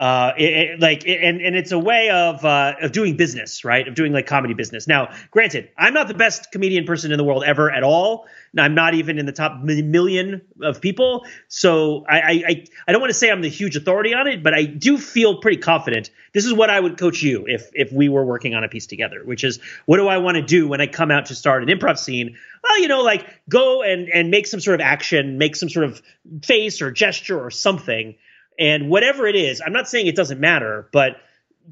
Uh, 0.00 0.32
it, 0.38 0.52
it, 0.52 0.80
like, 0.80 1.06
and 1.06 1.42
and 1.42 1.54
it's 1.54 1.72
a 1.72 1.78
way 1.78 2.08
of 2.08 2.42
uh, 2.42 2.72
of 2.80 2.90
doing 2.90 3.18
business, 3.18 3.66
right? 3.66 3.86
Of 3.86 3.94
doing 3.94 4.14
like 4.14 4.26
comedy 4.26 4.54
business. 4.54 4.88
Now, 4.88 5.12
granted, 5.30 5.68
I'm 5.76 5.92
not 5.92 6.08
the 6.08 6.14
best 6.14 6.50
comedian 6.52 6.86
person 6.86 7.12
in 7.12 7.18
the 7.18 7.24
world 7.24 7.44
ever 7.44 7.70
at 7.70 7.82
all. 7.82 8.26
I'm 8.58 8.74
not 8.74 8.94
even 8.94 9.18
in 9.18 9.26
the 9.26 9.32
top 9.32 9.60
million 9.60 10.40
of 10.62 10.80
people. 10.80 11.26
So 11.48 12.06
I 12.08 12.42
I, 12.48 12.64
I 12.88 12.92
don't 12.92 13.02
want 13.02 13.10
to 13.10 13.18
say 13.18 13.30
I'm 13.30 13.42
the 13.42 13.50
huge 13.50 13.76
authority 13.76 14.14
on 14.14 14.26
it, 14.26 14.42
but 14.42 14.54
I 14.54 14.64
do 14.64 14.96
feel 14.96 15.38
pretty 15.38 15.58
confident. 15.58 16.10
This 16.32 16.46
is 16.46 16.54
what 16.54 16.70
I 16.70 16.80
would 16.80 16.96
coach 16.96 17.22
you 17.22 17.44
if 17.46 17.70
if 17.74 17.92
we 17.92 18.08
were 18.08 18.24
working 18.24 18.54
on 18.54 18.64
a 18.64 18.68
piece 18.68 18.86
together, 18.86 19.20
which 19.22 19.44
is 19.44 19.60
what 19.84 19.98
do 19.98 20.08
I 20.08 20.16
want 20.16 20.36
to 20.36 20.42
do 20.42 20.66
when 20.66 20.80
I 20.80 20.86
come 20.86 21.10
out 21.10 21.26
to 21.26 21.34
start 21.34 21.62
an 21.62 21.68
improv 21.68 21.98
scene? 21.98 22.38
Well, 22.64 22.80
you 22.80 22.88
know, 22.88 23.02
like 23.02 23.26
go 23.50 23.82
and 23.82 24.08
and 24.08 24.30
make 24.30 24.46
some 24.46 24.60
sort 24.60 24.80
of 24.80 24.84
action, 24.86 25.36
make 25.36 25.56
some 25.56 25.68
sort 25.68 25.84
of 25.84 26.00
face 26.42 26.80
or 26.80 26.90
gesture 26.90 27.38
or 27.38 27.50
something 27.50 28.14
and 28.58 28.90
whatever 28.90 29.26
it 29.26 29.36
is, 29.36 29.62
I'm 29.64 29.72
not 29.72 29.88
saying 29.88 30.06
it 30.06 30.16
doesn't 30.16 30.40
matter, 30.40 30.88
but 30.92 31.16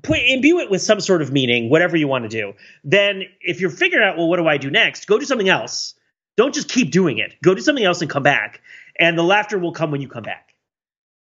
put 0.03 0.19
imbue 0.19 0.61
it 0.61 0.71
with 0.71 0.83
some 0.83 1.01
sort 1.01 1.23
of 1.23 1.33
meaning, 1.33 1.71
whatever 1.71 1.97
you 1.97 2.09
want 2.09 2.25
to 2.25 2.29
do. 2.29 2.55
Then 2.85 3.25
if 3.41 3.61
you're 3.61 3.71
figuring 3.71 4.07
out, 4.07 4.17
well, 4.17 4.29
what 4.29 4.37
do 4.37 4.47
I 4.47 4.59
do 4.59 4.71
next? 4.71 5.07
Go 5.07 5.19
do 5.19 5.25
something 5.25 5.49
else. 5.49 5.95
Don't 6.37 6.55
just 6.55 6.69
keep 6.69 6.91
doing 6.91 7.19
it. 7.19 7.35
Go 7.43 7.55
do 7.55 7.61
something 7.61 7.85
else 7.85 8.01
and 8.01 8.11
come 8.11 8.23
back. 8.23 8.61
And 8.99 9.19
the 9.19 9.25
laughter 9.25 9.59
will 9.59 9.73
come 9.73 9.91
when 9.91 10.01
you 10.01 10.09
come 10.09 10.23
back. 10.23 10.55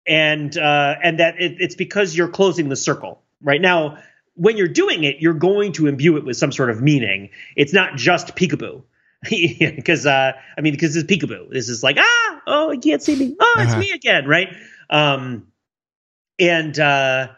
And 0.08 0.56
uh, 0.58 0.96
and 1.04 1.20
that 1.20 1.42
it, 1.42 1.58
it's 1.60 1.76
because 1.76 2.16
you're 2.16 2.30
closing 2.30 2.70
the 2.70 2.76
circle. 2.76 3.22
Right 3.42 3.62
now, 3.62 3.98
when 4.36 4.56
you're 4.56 4.68
doing 4.68 5.04
it, 5.04 5.18
you're 5.20 5.34
going 5.34 5.74
to 5.74 5.88
imbue 5.88 6.18
it 6.18 6.24
with 6.24 6.38
some 6.38 6.52
sort 6.52 6.70
of 6.70 6.82
meaning. 6.82 7.30
It's 7.56 7.74
not 7.74 7.96
just 7.96 8.36
peekaboo. 8.36 8.84
Because 9.30 10.06
uh, 10.06 10.34
I 10.58 10.62
mean, 10.62 10.74
because 10.74 10.96
it's 10.96 11.12
peekaboo. 11.12 11.50
This 11.50 11.68
is 11.68 11.82
like 11.82 11.98
ah, 12.00 12.42
oh, 12.46 12.72
you 12.72 12.80
can't 12.80 13.02
see 13.02 13.16
me. 13.16 13.36
Oh, 13.40 13.56
it's 13.58 13.72
uh-huh. 13.72 13.80
me 13.80 13.92
again, 13.92 14.28
right? 14.28 14.56
Um, 14.90 15.48
and 16.40 16.78
uh, 16.80 17.30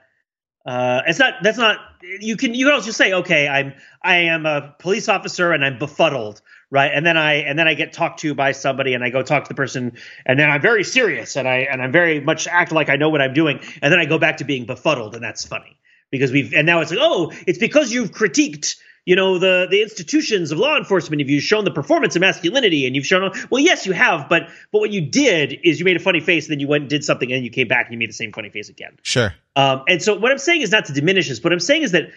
uh, 0.66 1.02
it's 1.08 1.20
not 1.20 1.36
that's 1.42 1.58
not 1.58 1.80
you 2.20 2.38
can 2.38 2.54
you 2.54 2.66
can 2.66 2.74
also 2.74 2.88
just 2.88 2.98
say 2.98 3.14
okay 3.14 3.48
I'm 3.48 3.74
I 4.04 4.16
am 4.18 4.46
a 4.46 4.76
police 4.80 5.10
officer 5.10 5.52
and 5.52 5.64
I'm 5.64 5.78
befuddled 5.78 6.42
right? 6.72 6.92
And 6.94 7.06
then 7.06 7.18
I 7.18 7.36
and 7.36 7.58
then 7.58 7.68
I 7.68 7.74
get 7.74 7.94
talked 7.94 8.20
to 8.22 8.34
by 8.34 8.52
somebody 8.52 8.94
and 8.94 9.04
I 9.04 9.10
go 9.10 9.22
talk 9.22 9.44
to 9.44 9.50
the 9.50 9.56
person 9.56 9.94
and 10.26 10.40
then 10.40 10.50
I'm 10.50 10.62
very 10.62 10.84
serious 10.84 11.36
and 11.36 11.48
I 11.48 11.60
and 11.60 11.82
I'm 11.82 11.92
very 11.92 12.20
much 12.20 12.48
act 12.48 12.72
like 12.72 12.90
I 12.90 12.96
know 12.96 13.10
what 13.10 13.22
I'm 13.22 13.34
doing. 13.34 13.60
And 13.82 13.92
then 13.92 14.00
I 14.00 14.06
go 14.06 14.18
back 14.18 14.38
to 14.38 14.44
being 14.44 14.66
befuddled 14.66 15.16
and 15.16 15.24
that's 15.24 15.46
funny 15.46 15.78
because 16.12 16.32
we've 16.32 16.54
and 16.54 16.66
now 16.66 16.82
it's 16.82 16.92
like 16.92 17.00
oh 17.02 17.32
it's 17.48 17.60
because 17.60 17.92
you've 17.92 18.12
critiqued 18.12 18.76
you 19.10 19.16
know 19.16 19.40
the 19.40 19.68
the 19.72 19.82
institutions 19.82 20.52
of 20.52 20.60
law 20.60 20.78
enforcement 20.78 21.20
have 21.20 21.30
you 21.32 21.40
shown 21.40 21.66
the 21.66 21.72
performance 21.72 22.16
of 22.16 22.20
masculinity 22.20 22.86
and 22.86 22.96
you've 22.96 23.08
shown 23.08 23.32
well 23.50 23.60
yes 23.60 23.88
you 23.88 23.92
have 23.92 24.30
but 24.30 24.50
but 24.72 24.80
what 24.80 24.92
you 24.92 25.02
did 25.02 25.60
is 25.64 25.80
you 25.80 25.86
made 25.86 25.98
a 25.98 26.00
funny 26.00 26.20
face 26.20 26.46
and 26.46 26.52
then 26.52 26.60
you 26.60 26.68
went 26.68 26.84
and 26.84 26.92
did 26.92 27.04
something 27.04 27.32
and 27.34 27.44
you 27.44 27.50
came 27.50 27.68
back 27.68 27.88
and 27.88 27.94
you 27.94 27.98
made 27.98 28.10
the 28.10 28.14
same 28.14 28.32
funny 28.32 28.52
face 28.52 28.70
again. 28.70 28.98
Sure. 29.02 29.34
Um, 29.56 29.82
and 29.88 30.00
so 30.02 30.16
what 30.16 30.32
i'm 30.32 30.38
saying 30.38 30.62
is 30.62 30.72
not 30.72 30.86
to 30.86 30.94
diminish 30.94 31.28
this 31.28 31.44
what 31.44 31.52
i'm 31.52 31.60
saying 31.60 31.82
is 31.82 31.92
that 31.94 32.12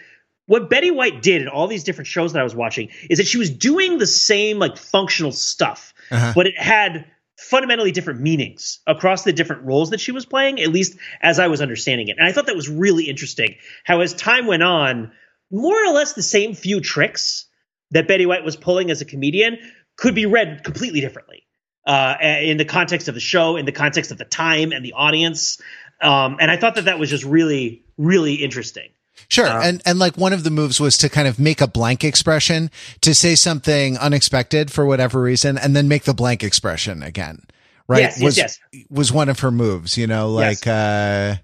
what 0.45 0.69
betty 0.69 0.91
white 0.91 1.23
did 1.23 1.41
in 1.41 1.47
all 1.47 1.65
these 1.65 1.83
different 1.83 2.07
shows 2.07 2.33
that 2.33 2.39
i 2.39 2.43
was 2.43 2.55
watching 2.55 2.89
is 3.09 3.17
that 3.17 3.25
she 3.25 3.39
was 3.39 3.49
doing 3.49 3.97
the 3.97 4.07
same 4.07 4.59
like 4.59 4.77
functional 4.77 5.31
stuff 5.31 5.95
uh-huh. 6.11 6.33
but 6.35 6.45
it 6.45 6.57
had 6.57 7.05
fundamentally 7.37 7.91
different 7.91 8.21
meanings 8.21 8.79
across 8.85 9.23
the 9.23 9.33
different 9.33 9.63
roles 9.63 9.89
that 9.89 9.99
she 9.99 10.11
was 10.11 10.25
playing 10.25 10.61
at 10.61 10.69
least 10.69 10.95
as 11.21 11.39
i 11.39 11.47
was 11.47 11.59
understanding 11.59 12.07
it. 12.07 12.17
And 12.17 12.25
i 12.25 12.31
thought 12.31 12.45
that 12.45 12.55
was 12.55 12.69
really 12.69 13.05
interesting 13.09 13.55
how 13.83 13.99
as 14.01 14.13
time 14.13 14.45
went 14.45 14.63
on 14.63 15.11
more 15.53 15.85
or 15.85 15.93
less 15.93 16.13
the 16.13 16.23
same 16.23 16.55
few 16.55 16.81
tricks 16.81 17.45
that 17.91 18.07
Betty 18.07 18.25
White 18.25 18.43
was 18.43 18.55
pulling 18.55 18.89
as 18.89 19.01
a 19.01 19.05
comedian 19.05 19.59
could 19.95 20.15
be 20.15 20.25
read 20.25 20.63
completely 20.63 20.99
differently 20.99 21.43
uh, 21.85 22.15
in 22.21 22.57
the 22.57 22.65
context 22.65 23.07
of 23.07 23.13
the 23.13 23.21
show, 23.21 23.55
in 23.55 23.65
the 23.65 23.71
context 23.71 24.11
of 24.11 24.17
the 24.17 24.25
time 24.25 24.71
and 24.71 24.83
the 24.83 24.93
audience. 24.93 25.61
Um, 26.01 26.37
and 26.39 26.49
I 26.49 26.57
thought 26.57 26.75
that 26.75 26.85
that 26.85 26.97
was 26.97 27.09
just 27.09 27.23
really, 27.23 27.85
really 27.97 28.35
interesting. 28.35 28.89
Sure. 29.29 29.47
Um, 29.47 29.61
and, 29.61 29.81
and 29.85 29.99
like 29.99 30.17
one 30.17 30.33
of 30.33 30.43
the 30.43 30.49
moves 30.49 30.79
was 30.79 30.97
to 30.97 31.09
kind 31.09 31.27
of 31.27 31.39
make 31.39 31.61
a 31.61 31.67
blank 31.67 32.03
expression 32.03 32.71
to 33.01 33.13
say 33.13 33.35
something 33.35 33.95
unexpected 33.99 34.71
for 34.71 34.87
whatever 34.87 35.21
reason 35.21 35.59
and 35.59 35.75
then 35.75 35.87
make 35.87 36.03
the 36.03 36.15
blank 36.15 36.43
expression 36.43 37.03
again. 37.03 37.43
Right. 37.87 38.01
Yes, 38.01 38.21
was, 38.21 38.37
yes, 38.37 38.59
yes. 38.71 38.85
was 38.89 39.11
one 39.11 39.29
of 39.29 39.41
her 39.41 39.51
moves, 39.51 39.97
you 39.97 40.07
know, 40.07 40.31
like, 40.31 40.65
uh, 40.65 41.35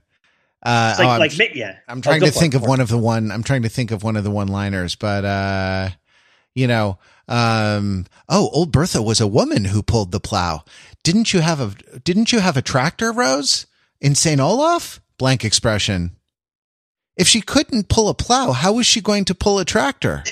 uh, 0.63 0.95
like, 0.99 1.07
oh, 1.07 1.17
like, 1.19 1.55
yeah. 1.55 1.77
I'm 1.87 2.01
trying 2.01 2.21
to 2.21 2.31
think 2.31 2.53
of 2.53 2.63
one 2.63 2.81
of 2.81 2.89
the 2.89 2.97
one. 2.97 3.31
I'm 3.31 3.43
trying 3.43 3.63
to 3.63 3.69
think 3.69 3.91
of 3.91 4.03
one 4.03 4.17
of 4.17 4.23
the 4.23 4.31
one-liners, 4.31 4.95
but 4.95 5.23
uh, 5.23 5.89
you 6.53 6.67
know, 6.67 6.97
um, 7.27 8.05
oh, 8.27 8.49
old 8.49 8.71
Bertha 8.71 9.01
was 9.01 9.21
a 9.21 9.27
woman 9.27 9.65
who 9.65 9.81
pulled 9.81 10.11
the 10.11 10.19
plow. 10.19 10.63
Didn't 11.03 11.33
you 11.33 11.39
have 11.39 11.61
a 11.61 11.99
Didn't 11.99 12.31
you 12.31 12.39
have 12.39 12.57
a 12.57 12.61
tractor, 12.61 13.11
Rose, 13.11 13.67
in 14.01 14.15
Saint 14.15 14.41
Olaf? 14.41 14.99
Blank 15.17 15.45
expression. 15.45 16.15
If 17.15 17.27
she 17.27 17.41
couldn't 17.41 17.89
pull 17.89 18.09
a 18.09 18.13
plow, 18.13 18.51
how 18.53 18.73
was 18.73 18.85
she 18.85 19.01
going 19.01 19.25
to 19.25 19.35
pull 19.35 19.59
a 19.59 19.65
tractor? 19.65 20.23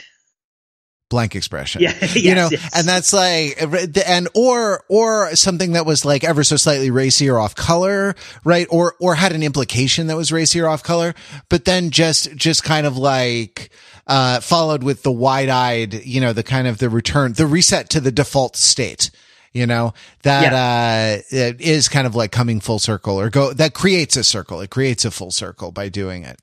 Blank 1.10 1.36
expression. 1.36 1.82
Yeah, 1.82 1.93
yes, 2.02 2.15
you 2.24 2.36
know, 2.36 2.50
yes. 2.52 2.70
and 2.76 2.88
that's 2.88 3.13
like, 3.13 3.62
and 4.08 4.28
or 4.34 4.84
or 4.89 5.36
something 5.36 5.74
that 5.74 5.86
was 5.86 6.06
like 6.06 6.24
ever 6.24 6.43
so 6.43 6.56
slightly 6.56 6.91
racy 6.91 7.30
or 7.30 7.39
off 7.39 7.56
color, 7.56 8.15
right? 8.43 8.67
Or 8.70 8.96
or 9.00 9.15
had 9.15 9.32
an 9.34 9.43
implication 9.43 10.08
that 10.08 10.17
was 10.17 10.32
racy 10.32 10.60
or 10.60 10.67
off 10.67 10.84
color, 10.84 11.13
but 11.50 11.65
then 11.65 11.89
just 11.91 12.36
just 12.36 12.63
kind 12.63 12.86
of 12.86 12.98
like 12.98 13.70
uh 14.08 14.39
followed 14.39 14.84
with 14.84 15.04
the 15.04 15.12
wide 15.12 15.50
eyed, 15.50 15.93
you 16.06 16.22
know, 16.22 16.34
the 16.34 16.43
kind 16.43 16.67
of 16.67 16.78
the 16.78 16.89
return, 16.89 17.34
the 17.34 17.48
reset 17.48 17.89
to 17.91 18.00
the 18.00 18.12
default 18.12 18.56
state. 18.56 19.12
You 19.54 19.65
know 19.65 19.93
that 20.22 21.24
yeah. 21.32 21.48
uh 21.48 21.54
is 21.58 21.88
kind 21.88 22.06
of 22.06 22.13
like 22.13 22.32
coming 22.32 22.60
full 22.60 22.80
circle, 22.80 23.20
or 23.20 23.30
go 23.32 23.54
that 23.54 23.74
creates 23.74 24.15
a 24.15 24.24
circle. 24.24 24.62
It 24.62 24.70
creates 24.70 25.04
a 25.04 25.10
full 25.10 25.32
circle 25.32 25.72
by 25.72 25.89
doing 25.89 26.24
it. 26.24 26.39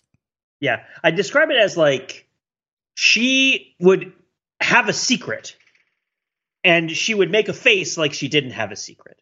Yeah, 0.59 0.83
I 1.05 1.11
describe 1.11 1.50
it 1.50 1.59
as 1.59 1.77
like 1.77 2.27
she 2.94 3.74
would 3.79 4.12
have 4.64 4.88
a 4.88 4.92
secret 4.92 5.57
and 6.64 6.90
she 6.90 7.14
would 7.14 7.31
make 7.31 7.48
a 7.48 7.53
face 7.53 7.98
like 7.98 8.14
she 8.14 8.29
didn't 8.29 8.53
have 8.53 8.72
a 8.72 8.77
secret. 8.77 9.20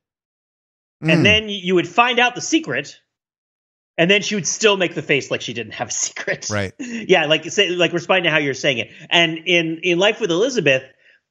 Mm. 1.02 1.10
And 1.10 1.18
hmm. 1.18 1.24
then 1.24 1.48
you 1.48 1.74
would 1.74 1.88
find 1.88 2.20
out 2.20 2.34
the 2.34 2.40
secret 2.40 3.00
and 3.98 4.10
then 4.10 4.22
she 4.22 4.36
would 4.36 4.46
still 4.46 4.76
make 4.76 4.94
the 4.94 5.02
face 5.02 5.30
like 5.30 5.40
she 5.42 5.52
didn't 5.52 5.72
have 5.72 5.88
a 5.88 5.92
secret. 5.92 6.48
Right. 6.50 6.72
yeah, 6.78 7.26
like 7.26 7.44
say 7.50 7.70
like 7.70 7.92
responding 7.92 8.24
to 8.24 8.30
how 8.30 8.38
you're 8.38 8.54
saying 8.54 8.78
it. 8.78 8.90
And 9.10 9.38
in 9.46 9.80
in 9.82 9.98
Life 9.98 10.20
with 10.20 10.30
Elizabeth, 10.30 10.84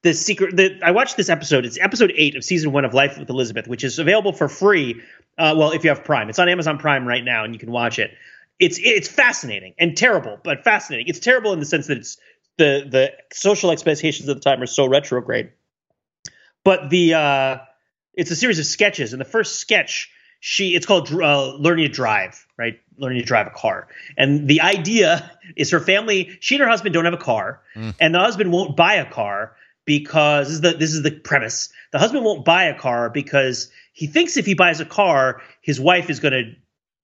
the 0.04 0.14
secret 0.14 0.58
the 0.58 0.80
I 0.84 0.92
watched 0.92 1.18
this 1.18 1.30
episode. 1.30 1.66
It's 1.66 1.80
episode 1.80 2.12
8 2.16 2.36
of 2.36 2.44
season 2.44 2.72
1 2.72 2.86
of 2.86 2.94
Life 2.94 3.18
with 3.18 3.30
Elizabeth, 3.30 3.68
which 3.68 3.84
is 3.84 3.98
available 3.98 4.34
for 4.34 4.50
free 4.50 5.02
uh, 5.38 5.56
well, 5.58 5.72
if 5.72 5.84
you 5.84 5.90
have 5.90 6.04
Prime. 6.04 6.30
It's 6.30 6.40
on 6.40 6.50
Amazon 6.50 6.78
Prime 6.78 7.08
right 7.08 7.24
now 7.24 7.46
and 7.46 7.54
you 7.54 7.60
can 7.60 7.72
watch 7.72 7.98
it. 7.98 8.12
It's 8.60 8.78
it's 8.78 9.08
fascinating 9.08 9.74
and 9.80 9.98
terrible, 9.98 10.38
but 10.44 10.64
fascinating. 10.64 11.08
It's 11.08 11.20
terrible 11.20 11.54
in 11.54 11.60
the 11.60 11.66
sense 11.66 11.88
that 11.88 11.98
it's 11.98 12.18
the 12.62 12.88
the 12.88 13.14
social 13.34 13.72
expectations 13.72 14.30
of 14.30 14.36
the 14.36 14.42
time 14.42 14.62
are 14.62 14.68
so 14.68 14.86
retrograde. 14.86 15.52
But 16.64 16.90
the 16.90 17.16
uh, 17.16 17.58
it's 18.14 18.30
a 18.30 18.36
series 18.36 18.60
of 18.60 18.66
sketches, 18.66 19.14
and 19.14 19.20
the 19.20 19.26
first 19.26 19.60
sketch 19.60 20.12
she 20.40 20.76
it's 20.76 20.86
called 20.86 21.12
uh, 21.12 21.56
learning 21.56 21.88
to 21.88 21.92
drive, 21.92 22.46
right? 22.58 22.80
Learning 22.98 23.20
to 23.20 23.26
drive 23.26 23.48
a 23.48 23.52
car, 23.52 23.88
and 24.16 24.48
the 24.48 24.62
idea 24.62 25.32
is 25.56 25.72
her 25.72 25.80
family. 25.80 26.38
She 26.40 26.56
and 26.56 26.64
her 26.64 26.70
husband 26.70 26.94
don't 26.94 27.06
have 27.06 27.16
a 27.16 27.18
car, 27.18 27.62
mm. 27.76 27.96
and 28.00 28.14
the 28.14 28.20
husband 28.20 28.52
won't 28.52 28.78
buy 28.78 28.96
a 28.96 29.10
car 29.10 29.56
because 29.86 30.48
this 30.48 30.56
is 30.56 30.62
the 30.62 30.74
this 30.78 30.94
is 30.94 31.02
the 31.02 31.12
premise. 31.12 31.74
The 31.92 32.00
husband 32.00 32.24
won't 32.24 32.46
buy 32.46 32.66
a 32.66 32.78
car 32.78 33.10
because 33.10 33.72
he 33.94 34.06
thinks 34.06 34.38
if 34.38 34.46
he 34.46 34.54
buys 34.54 34.80
a 34.80 34.86
car, 34.86 35.42
his 35.62 35.80
wife 35.80 36.10
is 36.12 36.20
going 36.20 36.34
to 36.34 36.56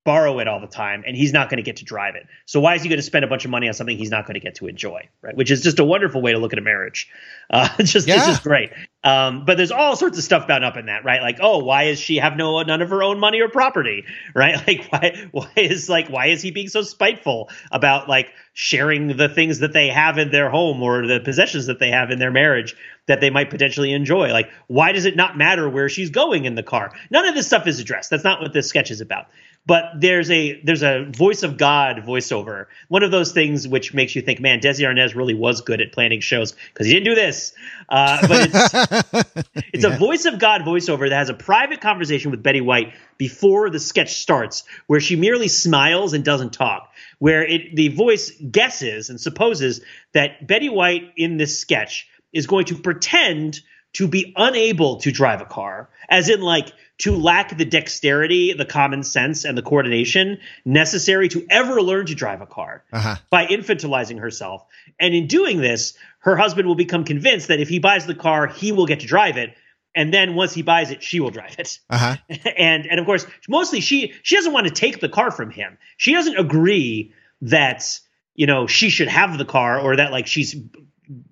borrow 0.08 0.40
it 0.40 0.48
all 0.48 0.62
the 0.62 0.68
time 0.68 1.04
and 1.06 1.18
he's 1.18 1.34
not 1.34 1.50
going 1.50 1.58
to 1.58 1.64
get 1.64 1.76
to 1.76 1.84
drive 1.84 2.16
it. 2.16 2.26
So 2.46 2.62
why 2.62 2.76
is 2.76 2.82
he 2.82 2.88
going 2.88 2.98
to 2.98 3.04
spend 3.04 3.26
a 3.26 3.28
bunch 3.28 3.44
of 3.44 3.52
money 3.52 3.68
on 3.68 3.74
something 3.74 3.98
he's 3.98 4.10
not 4.10 4.26
going 4.26 4.36
to 4.36 4.40
get 4.40 4.56
to 4.56 4.68
enjoy? 4.68 5.10
Right. 5.22 5.36
Which 5.36 5.52
is 5.52 5.62
just 5.62 5.80
a 5.80 5.84
wonderful 5.84 6.22
way 6.22 6.32
to 6.32 6.38
look 6.38 6.54
at 6.54 6.60
a 6.60 6.62
marriage. 6.62 7.10
Uh, 7.50 7.70
just, 7.78 8.10
yeah. 8.10 8.16
it's 8.16 8.26
just 8.26 8.44
great. 8.44 8.72
Um, 9.06 9.46
but 9.46 9.56
there's 9.56 9.72
all 9.72 9.96
sorts 9.96 10.18
of 10.18 10.24
stuff 10.26 10.50
bound 10.50 10.66
up 10.66 10.76
in 10.76 10.88
that, 10.88 11.06
right? 11.06 11.22
Like, 11.22 11.38
oh, 11.40 11.60
why 11.60 11.84
is 11.84 11.98
she 11.98 12.18
have 12.18 12.36
no, 12.36 12.62
none 12.62 12.82
of 12.82 12.90
her 12.90 13.02
own 13.02 13.22
money 13.22 13.40
or 13.40 13.48
property? 13.48 14.04
Right. 14.36 14.68
Like 14.68 14.86
why, 14.90 15.30
why 15.32 15.50
is 15.56 15.88
like, 15.88 16.10
why 16.10 16.28
is 16.28 16.42
he 16.42 16.52
being 16.52 16.68
so 16.68 16.82
spiteful 16.82 17.50
about 17.72 18.10
like 18.10 18.34
sharing 18.52 19.16
the 19.16 19.30
things 19.30 19.60
that 19.60 19.72
they 19.72 19.88
have 19.88 20.18
in 20.18 20.30
their 20.30 20.50
home 20.50 20.84
or 20.84 21.08
the 21.08 21.22
possessions 21.22 21.68
that 21.68 21.80
they 21.80 21.90
have 21.92 22.12
in 22.12 22.20
their 22.20 22.32
marriage 22.32 22.76
that 23.08 23.22
they 23.22 23.30
might 23.30 23.50
potentially 23.50 23.94
enjoy? 23.94 24.34
Like, 24.34 24.50
why 24.68 24.92
does 24.92 25.06
it 25.06 25.16
not 25.16 25.38
matter 25.38 25.70
where 25.70 25.88
she's 25.88 26.10
going 26.10 26.44
in 26.44 26.56
the 26.56 26.64
car? 26.64 26.92
None 27.10 27.26
of 27.26 27.34
this 27.34 27.48
stuff 27.48 27.66
is 27.66 27.80
addressed. 27.80 28.10
That's 28.10 28.26
not 28.26 28.42
what 28.42 28.52
this 28.52 28.68
sketch 28.68 28.92
is 28.92 29.00
about 29.00 29.28
but 29.68 29.92
there's 29.98 30.32
a 30.32 30.60
there's 30.62 30.82
a 30.82 31.06
voice 31.12 31.44
of 31.44 31.58
God 31.58 31.98
voiceover. 31.98 32.68
One 32.88 33.04
of 33.04 33.12
those 33.12 33.34
things 33.34 33.68
which 33.68 33.94
makes 33.94 34.16
you 34.16 34.22
think, 34.22 34.40
man, 34.40 34.62
Desi 34.62 34.86
Arnaz 34.86 35.14
really 35.14 35.34
was 35.34 35.60
good 35.60 35.82
at 35.82 35.92
planning 35.92 36.22
shows 36.22 36.56
because 36.74 36.88
he 36.88 36.94
didn't 36.94 37.06
do 37.06 37.16
this. 37.16 37.54
Uh, 37.90 38.26
but 38.28 38.50
it's, 38.50 39.40
it's 39.74 39.84
yeah. 39.84 39.94
a 39.94 39.98
voice 39.98 40.24
of 40.26 40.40
God 40.40 40.62
voiceover 40.62 41.10
that 41.10 41.18
has 41.18 41.30
a 41.30 41.34
private 41.34 41.82
conversation 41.82 42.32
with 42.32 42.42
Betty 42.42 42.62
White 42.62 42.94
before 43.18 43.70
the 43.70 43.80
sketch 43.80 44.16
starts, 44.16 44.64
where 44.88 45.02
she 45.02 45.18
merely 45.18 45.50
smiles 45.50 46.14
and 46.14 46.24
doesn't 46.24 46.54
talk. 46.54 46.90
Where 47.20 47.46
it 47.46 47.76
the 47.76 47.90
voice 47.90 48.32
guesses 48.50 49.10
and 49.10 49.20
supposes 49.20 49.82
that 50.14 50.48
Betty 50.48 50.70
White 50.70 51.12
in 51.18 51.36
this 51.36 51.60
sketch 51.60 52.08
is 52.32 52.48
going 52.48 52.66
to 52.66 52.76
pretend 52.76 53.60
to 53.94 54.08
be 54.08 54.34
unable 54.38 54.98
to 54.98 55.12
drive 55.12 55.42
a 55.42 55.46
car, 55.46 55.90
as 56.08 56.30
in 56.30 56.40
like 56.40 56.72
to 57.00 57.16
lack 57.16 57.56
the 57.58 57.66
dexterity, 57.66 58.54
the 58.54 58.66
common 58.66 59.04
sense, 59.04 59.46
and 59.46 59.58
the 59.58 59.62
coordination 59.62 60.40
necessary 60.66 61.30
to 61.30 61.46
ever 61.50 61.82
learn 61.82 62.06
to 62.08 62.16
drive 62.16 62.42
a 62.42 62.46
car 62.48 62.84
Uh-huh. 62.92 63.16
by 63.30 63.46
infantilizing 63.46 64.20
herself. 64.20 64.66
And 65.00 65.14
in 65.14 65.28
doing 65.28 65.62
this, 65.62 65.94
her 66.20 66.36
husband 66.36 66.68
will 66.68 66.76
become 66.76 67.04
convinced 67.04 67.50
that 67.50 67.60
if 67.60 67.70
he 67.70 67.80
buys 67.80 68.06
the 68.08 68.16
car, 68.16 68.48
he 68.48 68.72
will 68.72 68.88
get 68.88 69.02
to 69.02 69.06
drive 69.08 69.38
it. 69.38 69.56
And 69.96 70.14
then 70.14 70.36
once 70.36 70.54
he 70.54 70.62
buys 70.64 70.92
it, 70.92 71.02
she 71.04 71.20
will 71.20 71.30
drive 71.32 71.56
it. 71.60 71.80
Uh-huh. 71.90 72.18
and 72.58 72.86
and 72.86 73.00
of 73.00 73.06
course, 73.06 73.26
mostly 73.48 73.80
she 73.82 74.14
she 74.24 74.36
doesn't 74.36 74.54
want 74.54 74.68
to 74.68 74.74
take 74.74 75.00
the 75.00 75.10
car 75.10 75.32
from 75.32 75.50
him. 75.52 75.78
She 75.98 76.14
doesn't 76.14 76.38
agree 76.38 77.14
that 77.42 78.00
you 78.36 78.46
know 78.48 78.68
she 78.68 78.90
should 78.90 79.08
have 79.08 79.38
the 79.38 79.46
car 79.46 79.80
or 79.80 79.96
that 79.96 80.12
like 80.12 80.28
she's 80.28 80.56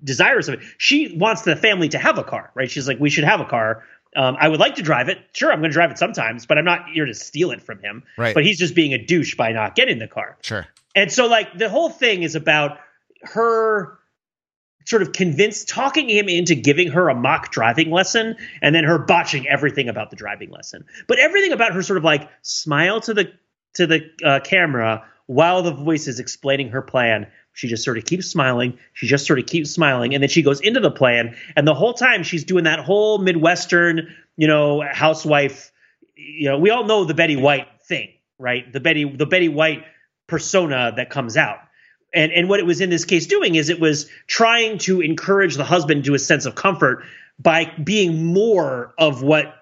desirous 0.04 0.48
of 0.48 0.56
it. 0.56 0.60
She 0.78 1.16
wants 1.18 1.42
the 1.44 1.56
family 1.56 1.90
to 1.90 1.98
have 1.98 2.18
a 2.18 2.24
car, 2.24 2.52
right? 2.56 2.70
She's 2.72 2.88
like, 2.88 3.00
we 3.00 3.10
should 3.10 3.24
have 3.26 3.42
a 3.42 3.46
car. 3.46 3.84
Um, 4.16 4.38
I 4.40 4.48
would 4.48 4.60
like 4.60 4.76
to 4.76 4.82
drive 4.82 5.10
it. 5.10 5.20
Sure, 5.34 5.52
I'm 5.52 5.60
going 5.60 5.72
to 5.72 5.74
drive 5.74 5.92
it 5.92 5.98
sometimes, 5.98 6.46
but 6.46 6.58
I'm 6.58 6.66
not 6.66 6.90
here 6.90 7.06
to 7.06 7.14
steal 7.14 7.52
it 7.52 7.62
from 7.62 7.80
him. 7.80 8.04
Right. 8.18 8.34
But 8.34 8.46
he's 8.46 8.58
just 8.58 8.76
being 8.76 8.94
a 8.94 8.98
douche 8.98 9.36
by 9.36 9.52
not 9.52 9.76
getting 9.76 10.00
the 10.00 10.08
car. 10.08 10.38
Sure. 10.42 10.66
And 10.96 11.12
so, 11.12 11.28
like, 11.28 11.58
the 11.58 11.70
whole 11.70 11.90
thing 11.90 12.24
is 12.24 12.36
about 12.36 12.80
her 13.24 14.00
sort 14.86 15.02
of 15.02 15.12
convinced 15.12 15.68
talking 15.68 16.08
him 16.10 16.30
into 16.30 16.56
giving 16.56 16.92
her 16.92 17.10
a 17.10 17.16
mock 17.16 17.52
driving 17.52 17.90
lesson 17.90 18.36
and 18.62 18.74
then 18.74 18.84
her 18.84 19.00
botching 19.00 19.48
everything 19.48 19.90
about 19.90 20.12
the 20.12 20.16
driving 20.16 20.52
lesson. 20.52 20.86
But 21.08 21.20
everything 21.20 21.52
about 21.52 21.74
her 21.74 21.82
sort 21.82 21.98
of 21.98 22.04
like 22.04 22.30
smile 22.44 23.02
to 23.02 23.14
the 23.14 23.34
to 23.74 23.88
the 23.88 24.10
uh, 24.24 24.40
camera 24.42 25.06
while 25.26 25.64
the 25.64 25.72
voice 25.72 26.08
is 26.08 26.20
explaining 26.20 26.70
her 26.70 26.82
plan. 26.82 27.28
She 27.56 27.70
just 27.70 27.86
sort 27.86 27.98
of 27.98 28.06
keeps 28.06 28.28
smiling. 28.28 28.78
She 28.94 29.08
just 29.08 29.26
sort 29.26 29.40
of 29.40 29.46
keeps 29.46 29.72
smiling, 29.72 30.14
and 30.14 30.22
then 30.22 30.30
she 30.30 30.42
goes 30.42 30.60
into 30.60 30.82
the 30.82 30.92
plan. 30.92 31.36
And 31.56 31.66
the 31.66 31.74
whole 31.74 31.94
time 31.94 32.24
she's 32.24 32.44
doing 32.44 32.66
that 32.66 32.80
whole 32.80 33.18
midwestern, 33.18 34.14
you 34.36 34.48
know, 34.48 34.82
housewife. 34.82 35.72
You 36.16 36.50
know, 36.50 36.60
we 36.60 36.70
all 36.70 36.84
know 36.84 37.06
the 37.06 37.14
Betty 37.14 37.38
White 37.38 37.68
thing, 37.88 38.10
right? 38.38 38.72
The 38.72 38.82
Betty 38.82 39.06
the 39.06 39.26
Betty 39.26 39.48
White 39.48 39.86
persona 40.28 40.94
that 40.98 41.10
comes 41.10 41.38
out. 41.38 41.60
And 42.14 42.34
and 42.34 42.50
what 42.50 42.60
it 42.60 42.66
was 42.66 42.82
in 42.82 42.90
this 42.90 43.06
case 43.06 43.26
doing 43.26 43.56
is 43.56 43.70
it 43.70 43.80
was 43.80 44.10
trying 44.28 44.78
to 44.80 45.00
encourage 45.00 45.56
the 45.56 45.64
husband 45.64 46.04
to 46.06 46.14
a 46.14 46.20
sense 46.20 46.46
of 46.46 46.56
comfort 46.56 47.06
by 47.40 47.72
being 47.82 48.34
more 48.34 48.94
of 48.98 49.22
what 49.22 49.56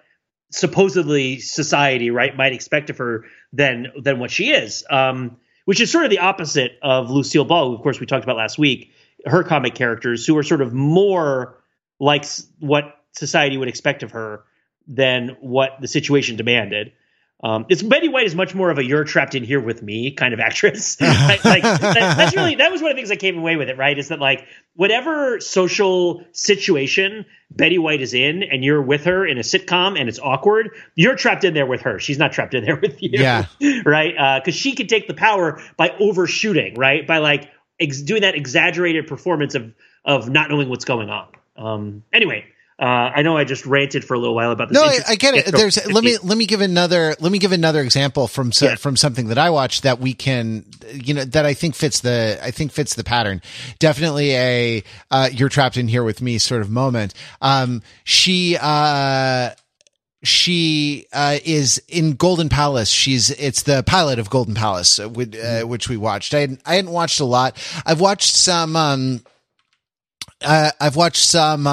supposedly 0.49 1.39
society 1.39 2.10
right 2.10 2.36
might 2.36 2.53
expect 2.53 2.89
of 2.89 2.97
her 2.97 3.25
than 3.51 3.91
than 4.01 4.17
what 4.17 4.32
she 4.32 4.49
is. 4.49 4.84
Um, 4.89 5.38
which 5.65 5.82
is 5.82 5.91
sort 5.91 6.06
of 6.06 6.12
the 6.12 6.19
opposite 6.19 6.78
of 6.82 7.10
Lucille 7.10 7.45
Ball, 7.45 7.69
who 7.69 7.76
of 7.76 7.82
course 7.82 7.99
we 7.99 8.06
talked 8.06 8.23
about 8.23 8.38
last 8.38 8.58
week. 8.58 8.91
Her 9.26 9.43
comic 9.43 9.76
characters 9.76 10.26
who 10.26 10.38
are 10.38 10.43
sort 10.43 10.62
of 10.62 10.73
more 10.73 11.58
like 11.99 12.26
what 12.60 12.99
society 13.13 13.58
would 13.58 13.67
expect 13.67 14.04
of 14.04 14.12
her 14.12 14.43
than 14.88 15.38
what 15.39 15.78
the 15.80 15.88
situation 15.88 16.36
demanded. 16.36 16.91
Um, 17.43 17.65
it's 17.67 17.84
Betty 17.84 18.08
White 18.08 18.25
is 18.25 18.36
much 18.36 18.56
more 18.56 18.69
of 18.69 18.77
a 18.77 18.86
"you're 18.86 19.03
trapped 19.03 19.36
in 19.36 19.43
here 19.43 19.60
with 19.60 19.84
me" 19.84 20.12
kind 20.12 20.34
of 20.34 20.39
actress. 20.39 20.99
like, 21.01 21.43
like, 21.43 21.62
that, 21.62 22.15
that's 22.17 22.36
really 22.36 22.56
that 22.56 22.71
was 22.71 22.82
one 22.82 22.89
of 22.89 22.95
the 22.95 23.01
things 23.01 23.12
I 23.12 23.17
came 23.17 23.38
away 23.38 23.58
with 23.58 23.67
it. 23.67 23.77
Right, 23.77 23.97
is 23.99 24.08
that 24.08 24.19
like 24.19 24.45
whatever 24.75 25.41
social 25.41 26.23
situation 26.32 27.25
Betty 27.51 27.77
White 27.77 28.01
is 28.01 28.13
in, 28.13 28.43
and 28.43 28.63
you're 28.63 28.82
with 28.82 29.03
her 29.03 29.27
in 29.27 29.38
a 29.38 29.41
sitcom, 29.41 29.99
and 29.99 30.08
it's 30.08 30.19
awkward, 30.19 30.69
you're 30.95 31.17
trapped 31.17 31.43
in 31.43 31.53
there 31.53 31.65
with 31.65 31.82
her. 31.82 31.99
She's 31.99 32.17
not 32.17 32.32
trapped 32.32 32.53
in 32.53 32.63
there 32.63 32.79
with 32.82 33.03
you. 33.03 33.10
Yeah. 33.12 33.47
right, 33.86 34.39
because 34.39 34.56
she 34.56 34.73
can 34.73 34.88
take 34.88 35.10
the 35.10 35.13
power 35.13 35.62
by 35.75 35.89
overshooting, 35.99 36.75
right, 36.75 37.06
by 37.06 37.17
like 37.17 37.51
ex- 37.77 38.01
doing 38.01 38.21
that 38.21 38.36
exaggerated 38.36 39.08
performance 39.08 39.53
of 39.56 39.73
of 40.06 40.29
not 40.29 40.49
knowing 40.49 40.69
what's 40.69 40.86
going 40.86 41.10
on. 41.10 41.27
Um, 41.58 42.03
anyway. 42.13 42.45
Uh, 42.79 42.86
I 42.86 43.21
know 43.21 43.38
I 43.38 43.43
just 43.43 43.65
ranted 43.67 44.03
for 44.03 44.15
a 44.15 44.19
little 44.19 44.33
while 44.33 44.51
about 44.51 44.69
this. 44.69 44.75
No, 44.75 44.83
I, 44.83 44.99
I 45.09 45.15
get 45.15 45.36
it. 45.36 45.45
There's 45.51 45.86
let 45.86 46.03
me 46.03 46.17
let 46.23 46.38
me 46.38 46.47
give 46.47 46.59
another 46.59 47.15
let 47.19 47.31
me 47.31 47.38
give 47.38 47.51
another 47.51 47.81
example 47.81 48.27
from 48.27 48.51
so, 48.51 48.65
Yeah. 48.69 48.75
from 48.75 48.97
something 48.97 49.27
that 49.27 49.38
I 49.38 49.51
watched 49.51 49.83
that 49.83 49.99
we 49.99 50.13
can 50.13 50.65
you 50.91 51.13
know 51.13 51.23
that 51.23 51.45
I 51.45 51.53
think 51.53 51.75
fits 51.75 51.99
the 52.01 52.39
I 52.41 52.49
think 52.51 52.71
fits 52.71 52.95
the 52.95 53.03
pattern. 53.03 53.41
Definitely 53.77 54.31
a 54.33 54.83
uh, 55.12 55.29
you're 55.31 55.49
trapped 55.49 55.77
in 55.77 55.88
here 55.88 56.03
with 56.03 56.19
me 56.21 56.39
sort 56.39 56.62
of 56.62 56.69
moment. 56.71 57.13
Um, 57.41 57.83
she 58.05 58.57
uh 58.59 59.51
she 60.23 61.05
uh, 61.13 61.38
is 61.43 61.81
in 61.89 62.13
Golden 62.13 62.49
Palace. 62.49 62.89
She's 62.89 63.29
it's 63.29 63.63
the 63.63 63.83
pilot 63.83 64.19
of 64.19 64.29
Golden 64.29 64.55
Palace, 64.55 64.97
uh, 64.99 65.09
with, 65.09 65.36
uh, 65.36 65.67
which 65.67 65.89
we 65.89 65.97
watched. 65.97 66.33
I 66.33 66.39
hadn't, 66.39 66.62
I 66.65 66.75
hadn't 66.75 66.91
watched 66.91 67.19
a 67.19 67.25
lot. 67.25 67.57
I've 67.86 67.99
watched 67.99 68.33
some. 68.33 68.75
Um, 68.77 69.21
uh, 70.41 70.71
I've 70.79 70.95
watched 70.95 71.23
some 71.25 71.67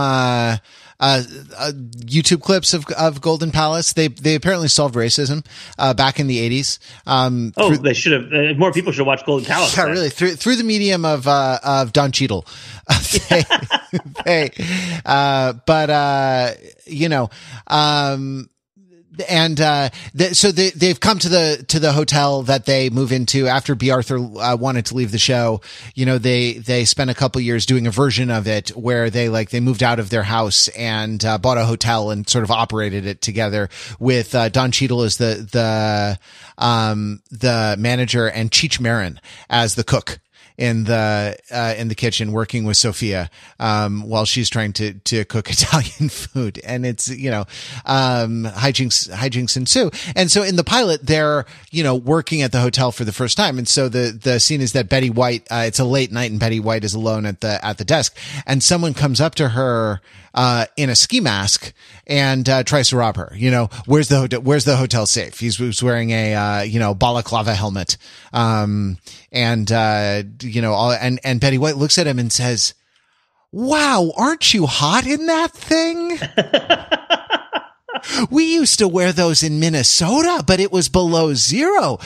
uh, 1.00 1.22
uh, 1.58 1.72
YouTube 1.72 2.42
clips 2.42 2.74
of 2.74 2.86
of 2.96 3.20
Golden 3.20 3.50
Palace. 3.50 3.92
They 3.94 4.08
they 4.08 4.34
apparently 4.36 4.68
solved 4.68 4.94
racism 4.94 5.44
uh, 5.78 5.94
back 5.94 6.20
in 6.20 6.26
the 6.28 6.38
eighties. 6.38 6.78
Um, 7.06 7.52
Oh, 7.56 7.68
through- 7.68 7.78
they 7.78 7.94
should 7.94 8.12
have. 8.12 8.32
Uh, 8.32 8.54
more 8.58 8.72
people 8.72 8.92
should 8.92 8.98
have 9.00 9.06
watched 9.08 9.26
Golden 9.26 9.46
Palace. 9.46 9.76
yeah, 9.76 9.84
then. 9.86 9.92
really 9.94 10.10
through 10.10 10.36
through 10.36 10.56
the 10.56 10.64
medium 10.64 11.04
of 11.04 11.26
uh, 11.26 11.58
of 11.64 11.92
Don 11.92 12.12
Cheadle. 12.12 12.46
they, 13.30 13.44
they, 14.24 14.50
uh, 15.06 15.54
but 15.66 15.90
uh, 15.90 16.50
you 16.86 17.08
know, 17.08 17.30
um, 17.66 18.50
and 19.28 19.60
uh, 19.60 19.90
so 20.32 20.52
they 20.52 20.70
they've 20.70 20.98
come 20.98 21.18
to 21.18 21.28
the 21.28 21.64
to 21.68 21.78
the 21.78 21.92
hotel 21.92 22.42
that 22.42 22.66
they 22.66 22.90
move 22.90 23.12
into 23.12 23.46
after 23.46 23.74
Bea 23.74 23.90
Arthur 23.90 24.18
uh, 24.18 24.56
wanted 24.56 24.86
to 24.86 24.94
leave 24.94 25.12
the 25.12 25.18
show. 25.18 25.60
You 25.94 26.06
know, 26.06 26.18
they 26.18 26.54
they 26.54 26.84
spent 26.84 27.10
a 27.10 27.14
couple 27.14 27.40
years 27.40 27.66
doing 27.66 27.86
a 27.86 27.90
version 27.90 28.30
of 28.30 28.46
it 28.46 28.70
where 28.70 29.10
they 29.10 29.28
like 29.28 29.50
they 29.50 29.60
moved 29.60 29.82
out 29.82 29.98
of 29.98 30.10
their 30.10 30.22
house 30.22 30.68
and 30.68 31.24
uh, 31.24 31.38
bought 31.38 31.58
a 31.58 31.64
hotel 31.64 32.10
and 32.10 32.28
sort 32.28 32.44
of 32.44 32.50
operated 32.50 33.06
it 33.06 33.20
together 33.20 33.68
with 33.98 34.34
uh, 34.34 34.48
Don 34.48 34.70
Cheadle 34.72 35.02
as 35.02 35.16
the 35.16 35.46
the 35.50 36.18
um 36.58 37.22
the 37.30 37.76
manager 37.78 38.26
and 38.28 38.50
Cheech 38.50 38.80
Marin 38.80 39.20
as 39.48 39.74
the 39.74 39.84
cook 39.84 40.18
in 40.60 40.84
the 40.84 41.36
uh, 41.50 41.74
in 41.78 41.88
the 41.88 41.94
kitchen 41.94 42.32
working 42.32 42.64
with 42.64 42.76
Sophia 42.76 43.30
um, 43.58 44.02
while 44.06 44.26
she's 44.26 44.50
trying 44.50 44.74
to 44.74 44.92
to 44.92 45.24
cook 45.24 45.48
Italian 45.50 46.10
food, 46.10 46.60
and 46.62 46.84
it's 46.84 47.08
you 47.08 47.30
know 47.30 47.46
um, 47.86 48.44
hijinks 48.44 49.10
hijinks 49.10 49.56
ensue. 49.56 49.90
And 50.14 50.30
so 50.30 50.42
in 50.42 50.56
the 50.56 50.64
pilot, 50.64 51.04
they're 51.04 51.46
you 51.70 51.82
know 51.82 51.96
working 51.96 52.42
at 52.42 52.52
the 52.52 52.60
hotel 52.60 52.92
for 52.92 53.04
the 53.04 53.12
first 53.12 53.38
time, 53.38 53.56
and 53.56 53.66
so 53.66 53.88
the 53.88 54.16
the 54.22 54.38
scene 54.38 54.60
is 54.60 54.74
that 54.74 54.90
Betty 54.90 55.08
White. 55.08 55.48
Uh, 55.50 55.64
it's 55.66 55.78
a 55.78 55.84
late 55.84 56.12
night, 56.12 56.30
and 56.30 56.38
Betty 56.38 56.60
White 56.60 56.84
is 56.84 56.92
alone 56.92 57.24
at 57.24 57.40
the 57.40 57.64
at 57.64 57.78
the 57.78 57.84
desk, 57.84 58.16
and 58.46 58.62
someone 58.62 58.92
comes 58.92 59.20
up 59.20 59.34
to 59.36 59.48
her 59.48 60.02
uh, 60.34 60.66
in 60.76 60.90
a 60.90 60.94
ski 60.94 61.20
mask 61.20 61.72
and 62.06 62.48
uh, 62.48 62.62
tries 62.62 62.88
to 62.90 62.96
rob 62.96 63.16
her. 63.16 63.32
You 63.34 63.50
know, 63.50 63.70
where's 63.86 64.08
the 64.08 64.18
hotel, 64.20 64.40
where's 64.40 64.64
the 64.64 64.76
hotel 64.76 65.06
safe? 65.06 65.38
He's, 65.38 65.56
he's 65.56 65.82
wearing 65.82 66.10
a 66.10 66.34
uh, 66.34 66.62
you 66.62 66.78
know 66.78 66.94
balaclava 66.94 67.54
helmet, 67.54 67.96
um, 68.32 68.98
and 69.32 69.70
uh, 69.70 70.22
you 70.54 70.62
know, 70.62 70.72
all, 70.72 70.92
and 70.92 71.20
and 71.24 71.40
Betty 71.40 71.58
White 71.58 71.76
looks 71.76 71.98
at 71.98 72.06
him 72.06 72.18
and 72.18 72.32
says, 72.32 72.74
"Wow, 73.52 74.12
aren't 74.16 74.52
you 74.54 74.66
hot 74.66 75.06
in 75.06 75.26
that 75.26 75.52
thing?" 75.52 76.18
we 78.30 78.54
used 78.54 78.78
to 78.78 78.88
wear 78.88 79.12
those 79.12 79.42
in 79.42 79.60
Minnesota, 79.60 80.44
but 80.46 80.60
it 80.60 80.72
was 80.72 80.88
below 80.88 81.34
zero 81.34 81.98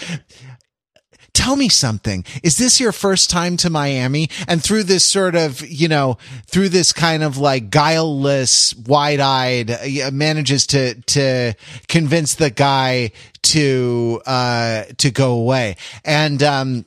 tell 1.35 1.57
me 1.57 1.68
something. 1.68 2.24
Is 2.42 2.57
this 2.57 2.80
your 2.80 2.92
first 2.92 3.28
time 3.28 3.59
to 3.59 3.68
Miami? 3.68 4.30
And 4.48 4.62
through 4.62 4.85
this 4.85 5.04
sort 5.04 5.35
of, 5.35 5.61
you 5.61 5.88
know, 5.88 6.16
through 6.46 6.70
this 6.70 6.92
kind 6.92 7.22
of 7.22 7.37
like 7.37 7.70
guileless, 7.70 8.74
wide 8.74 9.20
eyed, 9.20 9.70
uh, 9.70 10.11
manages 10.11 10.66
to, 10.68 10.94
to 10.94 11.54
convince 11.88 12.37
the 12.37 12.50
guy 12.50 13.11
to, 13.42 14.22
uh, 14.24 14.85
to 14.98 15.11
go 15.11 15.33
away. 15.33 15.76
And, 16.04 16.42
um, 16.42 16.87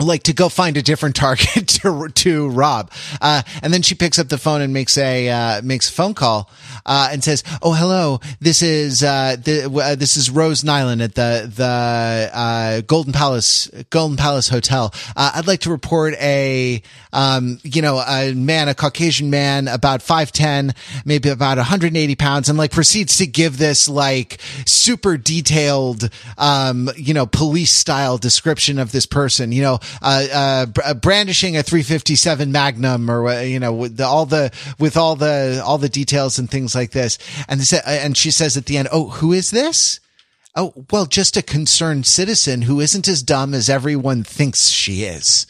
like 0.00 0.22
to 0.22 0.32
go 0.32 0.48
find 0.48 0.76
a 0.78 0.82
different 0.82 1.14
target 1.16 1.68
to 1.82 2.08
to 2.08 2.48
rob. 2.48 2.90
Uh, 3.20 3.42
and 3.62 3.72
then 3.72 3.82
she 3.82 3.94
picks 3.94 4.18
up 4.18 4.28
the 4.28 4.38
phone 4.38 4.62
and 4.62 4.72
makes 4.72 4.96
a 4.96 5.28
uh, 5.28 5.62
makes 5.62 5.88
a 5.88 5.92
phone 5.92 6.14
call 6.14 6.50
uh, 6.86 7.10
and 7.12 7.22
says, 7.22 7.44
"Oh, 7.60 7.72
hello. 7.72 8.20
This 8.40 8.62
is 8.62 9.02
uh, 9.02 9.36
the, 9.42 9.70
uh, 9.70 9.94
this 9.94 10.16
is 10.16 10.30
Rose 10.30 10.62
Nylund 10.62 11.02
at 11.02 11.14
the 11.14 11.50
the 11.54 12.30
uh, 12.32 12.80
Golden 12.82 13.12
Palace 13.12 13.70
Golden 13.90 14.16
Palace 14.16 14.48
Hotel. 14.48 14.92
Uh, 15.14 15.32
I'd 15.34 15.46
like 15.46 15.60
to 15.60 15.70
report 15.70 16.14
a 16.14 16.82
um, 17.12 17.58
you 17.62 17.82
know 17.82 17.98
a 17.98 18.32
man, 18.32 18.68
a 18.68 18.74
Caucasian 18.74 19.28
man, 19.28 19.68
about 19.68 20.00
five 20.00 20.32
ten, 20.32 20.74
maybe 21.04 21.28
about 21.28 21.58
180 21.58 22.14
pounds, 22.16 22.48
and 22.48 22.56
like 22.56 22.72
proceeds 22.72 23.18
to 23.18 23.26
give 23.26 23.58
this 23.58 23.88
like 23.88 24.40
super 24.64 25.18
detailed 25.18 26.08
um, 26.38 26.88
you 26.96 27.12
know 27.12 27.26
police 27.26 27.72
style 27.72 28.16
description 28.16 28.78
of 28.78 28.90
this 28.90 29.04
person. 29.04 29.52
You 29.52 29.62
know, 29.62 29.78
uh, 30.00 30.26
uh, 30.32 30.66
uh, 30.84 30.94
brandishing 30.94 31.56
a 31.56 31.62
357 31.62 32.52
Magnum 32.52 33.10
or 33.10 33.28
uh, 33.28 33.40
you 33.40 33.58
know 33.58 33.72
with 33.72 33.96
the, 33.96 34.04
all 34.04 34.26
the 34.26 34.52
with 34.78 34.96
all 34.96 35.16
the 35.16 35.62
all 35.64 35.78
the 35.78 35.88
details 35.88 36.38
and 36.38 36.50
things 36.50 36.74
like 36.74 36.90
this. 36.92 37.18
And 37.48 37.60
they 37.60 37.64
said, 37.64 37.82
and 37.86 38.16
she 38.16 38.30
says 38.30 38.56
at 38.56 38.66
the 38.66 38.76
end, 38.76 38.88
"Oh, 38.92 39.08
who 39.08 39.32
is 39.32 39.50
this?" 39.50 40.00
Oh, 40.54 40.74
well, 40.90 41.06
just 41.06 41.38
a 41.38 41.42
concerned 41.42 42.04
citizen 42.04 42.62
who 42.62 42.78
isn't 42.80 43.08
as 43.08 43.22
dumb 43.22 43.54
as 43.54 43.70
everyone 43.70 44.22
thinks 44.22 44.68
she 44.68 45.04
is. 45.04 45.46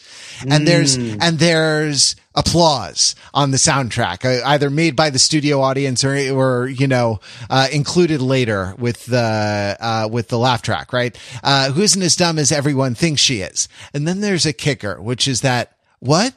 And 0.47 0.65
there's, 0.65 0.95
and 0.95 1.39
there's 1.39 2.15
applause 2.33 3.13
on 3.33 3.51
the 3.51 3.57
soundtrack, 3.57 4.23
uh, 4.23 4.45
either 4.45 4.69
made 4.69 4.95
by 4.95 5.09
the 5.09 5.19
studio 5.19 5.59
audience 5.59 6.05
or, 6.05 6.15
or 6.33 6.67
you 6.67 6.87
know, 6.87 7.19
uh, 7.49 7.67
included 7.73 8.21
later 8.21 8.75
with 8.77 9.05
the 9.05 9.75
uh, 9.79 10.07
with 10.09 10.29
the 10.29 10.39
laugh 10.39 10.61
track, 10.61 10.93
right? 10.93 11.17
Uh, 11.43 11.71
who 11.71 11.81
isn't 11.81 12.01
as 12.01 12.15
dumb 12.15 12.39
as 12.39 12.53
everyone 12.53 12.95
thinks 12.95 13.21
she 13.21 13.41
is? 13.41 13.67
And 13.93 14.07
then 14.07 14.21
there's 14.21 14.45
a 14.45 14.53
kicker, 14.53 15.01
which 15.01 15.27
is 15.27 15.41
that 15.41 15.77
what? 15.99 16.33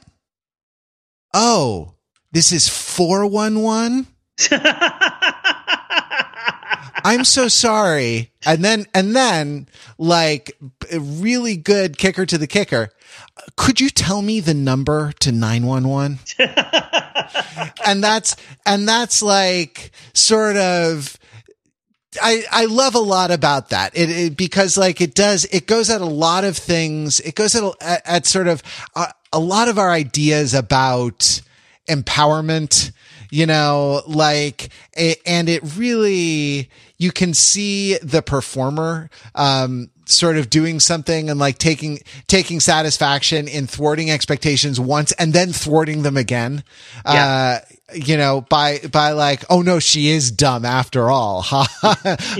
Oh, 1.33 1.93
this 2.33 2.51
is 2.51 2.67
four 2.67 3.25
one 3.25 3.61
one. 3.61 4.07
I'm 7.03 7.23
so 7.23 7.47
sorry. 7.47 8.31
And 8.45 8.63
then, 8.63 8.85
and 8.93 9.15
then, 9.15 9.67
like, 9.97 10.57
a 10.91 10.99
really 10.99 11.57
good 11.57 11.97
kicker 11.97 12.25
to 12.25 12.37
the 12.37 12.47
kicker. 12.47 12.89
Could 13.55 13.79
you 13.79 13.89
tell 13.89 14.21
me 14.21 14.39
the 14.39 14.53
number 14.53 15.11
to 15.19 15.31
911? 15.31 16.19
and 17.85 18.03
that's, 18.03 18.35
and 18.65 18.87
that's 18.87 19.21
like 19.21 19.91
sort 20.13 20.57
of, 20.57 21.17
I, 22.21 22.43
I 22.51 22.65
love 22.65 22.95
a 22.95 22.99
lot 22.99 23.31
about 23.31 23.69
that. 23.69 23.95
It, 23.95 24.09
it, 24.09 24.37
because 24.37 24.77
like 24.77 25.01
it 25.01 25.13
does, 25.13 25.45
it 25.45 25.67
goes 25.67 25.89
at 25.89 26.01
a 26.01 26.05
lot 26.05 26.43
of 26.43 26.57
things. 26.57 27.19
It 27.19 27.35
goes 27.35 27.55
at, 27.55 27.63
at, 27.81 28.01
at 28.05 28.25
sort 28.25 28.47
of 28.47 28.63
a, 28.95 29.13
a 29.33 29.39
lot 29.39 29.67
of 29.67 29.77
our 29.77 29.91
ideas 29.91 30.53
about 30.53 31.41
empowerment, 31.87 32.91
you 33.29 33.45
know, 33.45 34.01
like, 34.07 34.69
and 35.25 35.49
it 35.49 35.61
really, 35.75 36.69
you 36.97 37.11
can 37.11 37.33
see 37.33 37.97
the 37.99 38.21
performer, 38.21 39.09
um, 39.35 39.89
sort 40.05 40.37
of 40.37 40.49
doing 40.49 40.79
something 40.79 41.29
and 41.29 41.39
like 41.39 41.57
taking 41.57 41.99
taking 42.27 42.59
satisfaction 42.59 43.47
in 43.47 43.67
thwarting 43.67 44.09
expectations 44.09 44.79
once 44.79 45.11
and 45.13 45.33
then 45.33 45.51
thwarting 45.51 46.03
them 46.03 46.17
again. 46.17 46.63
Yeah. 47.05 47.61
Uh, 47.63 47.73
you 47.93 48.17
know, 48.17 48.41
by, 48.41 48.79
by 48.91 49.11
like, 49.11 49.45
oh 49.49 49.61
no, 49.61 49.79
she 49.79 50.09
is 50.09 50.29
dumb 50.31 50.65
after 50.65 51.09
all. 51.09 51.41
Ha 51.47 51.65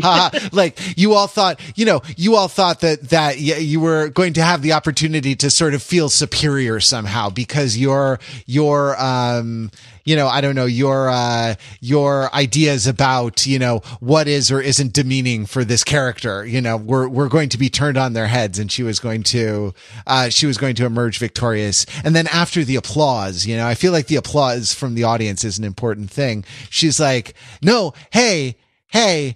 ha. 0.02 0.50
like 0.52 0.80
you 0.98 1.13
all 1.13 1.28
thought, 1.28 1.60
you 1.76 1.86
know, 1.86 2.02
you 2.17 2.36
all 2.36 2.48
thought 2.48 2.82
that, 2.82 3.10
that 3.10 3.39
you 3.39 3.80
were 3.80 4.10
going 4.10 4.34
to 4.34 4.41
have 4.41 4.62
the 4.62 4.74
opportunity 4.74 5.36
to 5.36 5.50
sort 5.50 5.74
of 5.74 5.82
feel 5.82 6.10
superior 6.10 6.80
somehow 6.80 7.30
because 7.30 7.78
your, 7.78 8.20
your, 8.46 9.02
um, 9.02 9.72
you 10.08 10.15
know, 10.15 10.28
I 10.28 10.39
don't 10.39 10.56
know, 10.56 10.65
your, 10.65 11.10
uh, 11.10 11.56
your 11.82 12.34
ideas 12.34 12.88
about, 12.88 13.46
you 13.46 13.60
know, 13.60 13.82
what 14.00 14.30
is 14.30 14.50
or 14.50 14.62
isn't 14.62 14.93
demeaning 14.93 15.46
for 15.46 15.65
this 15.65 15.84
character, 15.84 16.46
you 16.46 16.62
know, 16.62 16.78
we're, 16.78 17.10
we're 17.10 17.28
going 17.28 17.50
to 17.50 17.58
be 17.58 17.70
turned 17.70 17.98
on 17.98 18.13
their 18.13 18.28
heads 18.28 18.58
and 18.58 18.72
she 18.72 18.84
was 18.84 19.02
going 19.02 19.22
to, 19.24 19.74
uh, 20.08 20.30
she 20.30 20.46
was 20.46 20.58
going 20.58 20.76
to 20.76 20.86
emerge 20.86 21.20
victorious. 21.20 21.86
And 22.06 22.15
then 22.15 22.26
after 22.28 22.63
the 22.63 22.78
applause, 22.78 23.46
you 23.46 23.58
know, 23.58 23.67
I 23.67 23.76
feel 23.76 23.91
like 23.91 24.08
the 24.08 24.15
applause 24.15 24.74
from 24.74 24.96
the 24.96 25.04
audience 25.04 25.43
is 25.43 25.60
an 25.60 25.65
important 25.65 26.10
thing. 26.10 26.46
She's 26.70 27.02
like, 27.02 27.34
no, 27.62 27.93
hey, 28.13 28.56
hey, 28.88 29.36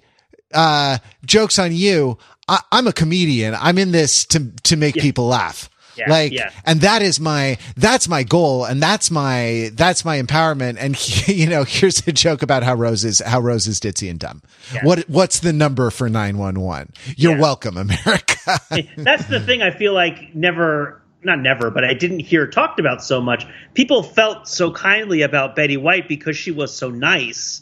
uh, 0.54 1.00
jokes 1.26 1.60
on 1.60 1.74
you. 1.74 2.18
I, 2.48 2.62
am 2.72 2.88
a 2.88 2.94
comedian. 2.94 3.56
I'm 3.60 3.78
in 3.78 3.92
this 3.92 4.24
to, 4.28 4.52
to 4.64 4.78
make 4.78 4.96
yeah. 4.96 5.02
people 5.02 5.28
laugh. 5.28 5.70
Yeah, 5.96 6.10
like, 6.10 6.32
yeah. 6.32 6.52
and 6.66 6.82
that 6.82 7.02
is 7.02 7.20
my, 7.20 7.58
that's 7.76 8.08
my 8.08 8.24
goal. 8.24 8.66
And 8.66 8.82
that's 8.82 9.12
my, 9.12 9.72
that's 9.74 10.06
my 10.06 10.22
empowerment. 10.22 10.78
And 10.80 10.96
he, 10.98 11.34
you 11.34 11.48
know, 11.48 11.64
here's 11.64 12.06
a 12.08 12.12
joke 12.12 12.42
about 12.42 12.64
how 12.64 12.76
Rose 12.76 13.04
is, 13.04 13.20
how 13.20 13.40
Rose 13.40 13.68
is 13.68 13.80
ditzy 13.80 14.10
and 14.10 14.20
dumb. 14.20 14.42
Yeah. 14.74 14.86
What, 14.86 15.10
what's 15.10 15.40
the 15.40 15.54
number 15.54 15.90
for 15.90 16.10
911? 16.10 16.94
You're 17.18 17.38
welcome, 17.38 17.78
America. 17.78 18.60
that's 18.98 19.26
the 19.28 19.40
thing 19.40 19.62
I 19.62 19.72
feel 19.72 19.94
like 19.94 20.36
never, 20.36 21.02
not 21.24 21.40
never, 21.40 21.70
but 21.70 21.84
I 21.84 21.94
didn't 21.94 22.20
hear 22.20 22.48
talked 22.48 22.80
about 22.80 23.04
so 23.04 23.22
much. 23.22 23.46
People 23.74 24.04
felt 24.04 24.48
so 24.48 24.72
kindly 24.72 25.22
about 25.22 25.56
Betty 25.56 25.78
White 25.78 26.08
because 26.08 26.36
she 26.36 26.52
was 26.52 26.76
so 26.76 26.90
nice. 26.90 27.62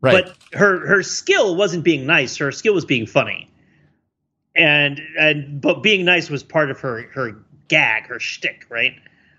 Right. 0.00 0.24
But 0.24 0.36
her, 0.58 0.86
her 0.86 1.02
skill 1.02 1.56
wasn't 1.56 1.84
being 1.84 2.06
nice. 2.06 2.38
Her 2.38 2.52
skill 2.52 2.74
was 2.74 2.84
being 2.84 3.06
funny 3.06 3.50
and 4.54 5.00
and 5.18 5.60
but 5.60 5.82
being 5.82 6.04
nice 6.04 6.28
was 6.28 6.42
part 6.42 6.70
of 6.70 6.80
her 6.80 7.02
her 7.14 7.36
gag, 7.70 8.08
her 8.08 8.20
shtick, 8.20 8.66
right? 8.68 8.96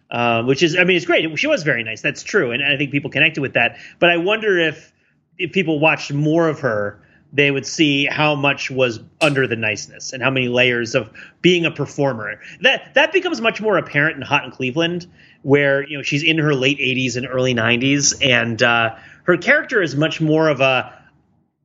Um, 0.10 0.48
which 0.48 0.64
is, 0.64 0.76
I 0.76 0.84
mean, 0.84 0.98
it's 0.98 1.06
great. 1.06 1.38
She 1.38 1.48
was 1.48 1.64
very 1.64 1.84
nice. 1.84 2.02
That's 2.02 2.24
true, 2.24 2.52
and 2.52 2.64
I 2.64 2.76
think 2.78 2.92
people 2.92 3.12
connected 3.12 3.42
with 3.42 3.54
that. 3.54 3.78
But 4.00 4.10
I 4.10 4.18
wonder 4.18 4.58
if 4.58 4.92
if 5.38 5.52
people 5.52 5.80
watched 5.80 6.12
more 6.12 6.50
of 6.50 6.60
her, 6.62 7.02
they 7.32 7.50
would 7.50 7.66
see 7.66 8.06
how 8.06 8.36
much 8.36 8.70
was 8.70 9.00
under 9.22 9.48
the 9.48 9.56
niceness 9.56 10.12
and 10.12 10.22
how 10.22 10.30
many 10.30 10.50
layers 10.50 10.96
of 10.96 11.10
being 11.42 11.66
a 11.66 11.72
performer. 11.72 12.42
That 12.62 12.94
that 12.96 13.14
becomes 13.14 13.40
much 13.40 13.62
more 13.62 13.78
apparent 13.78 14.18
in 14.18 14.22
Hot 14.22 14.44
in 14.44 14.52
Cleveland, 14.52 15.08
where 15.44 15.88
you 15.88 15.98
know 15.98 16.04
she's 16.04 16.24
in 16.24 16.38
her 16.40 16.56
late 16.56 16.80
80s 16.80 17.16
and 17.16 17.28
early 17.28 17.54
90s, 17.54 18.26
and 18.26 18.62
uh, 18.62 18.96
her 19.24 19.38
character 19.38 19.82
is 19.82 19.96
much 19.96 20.20
more 20.20 20.50
of 20.50 20.60
a 20.60 20.98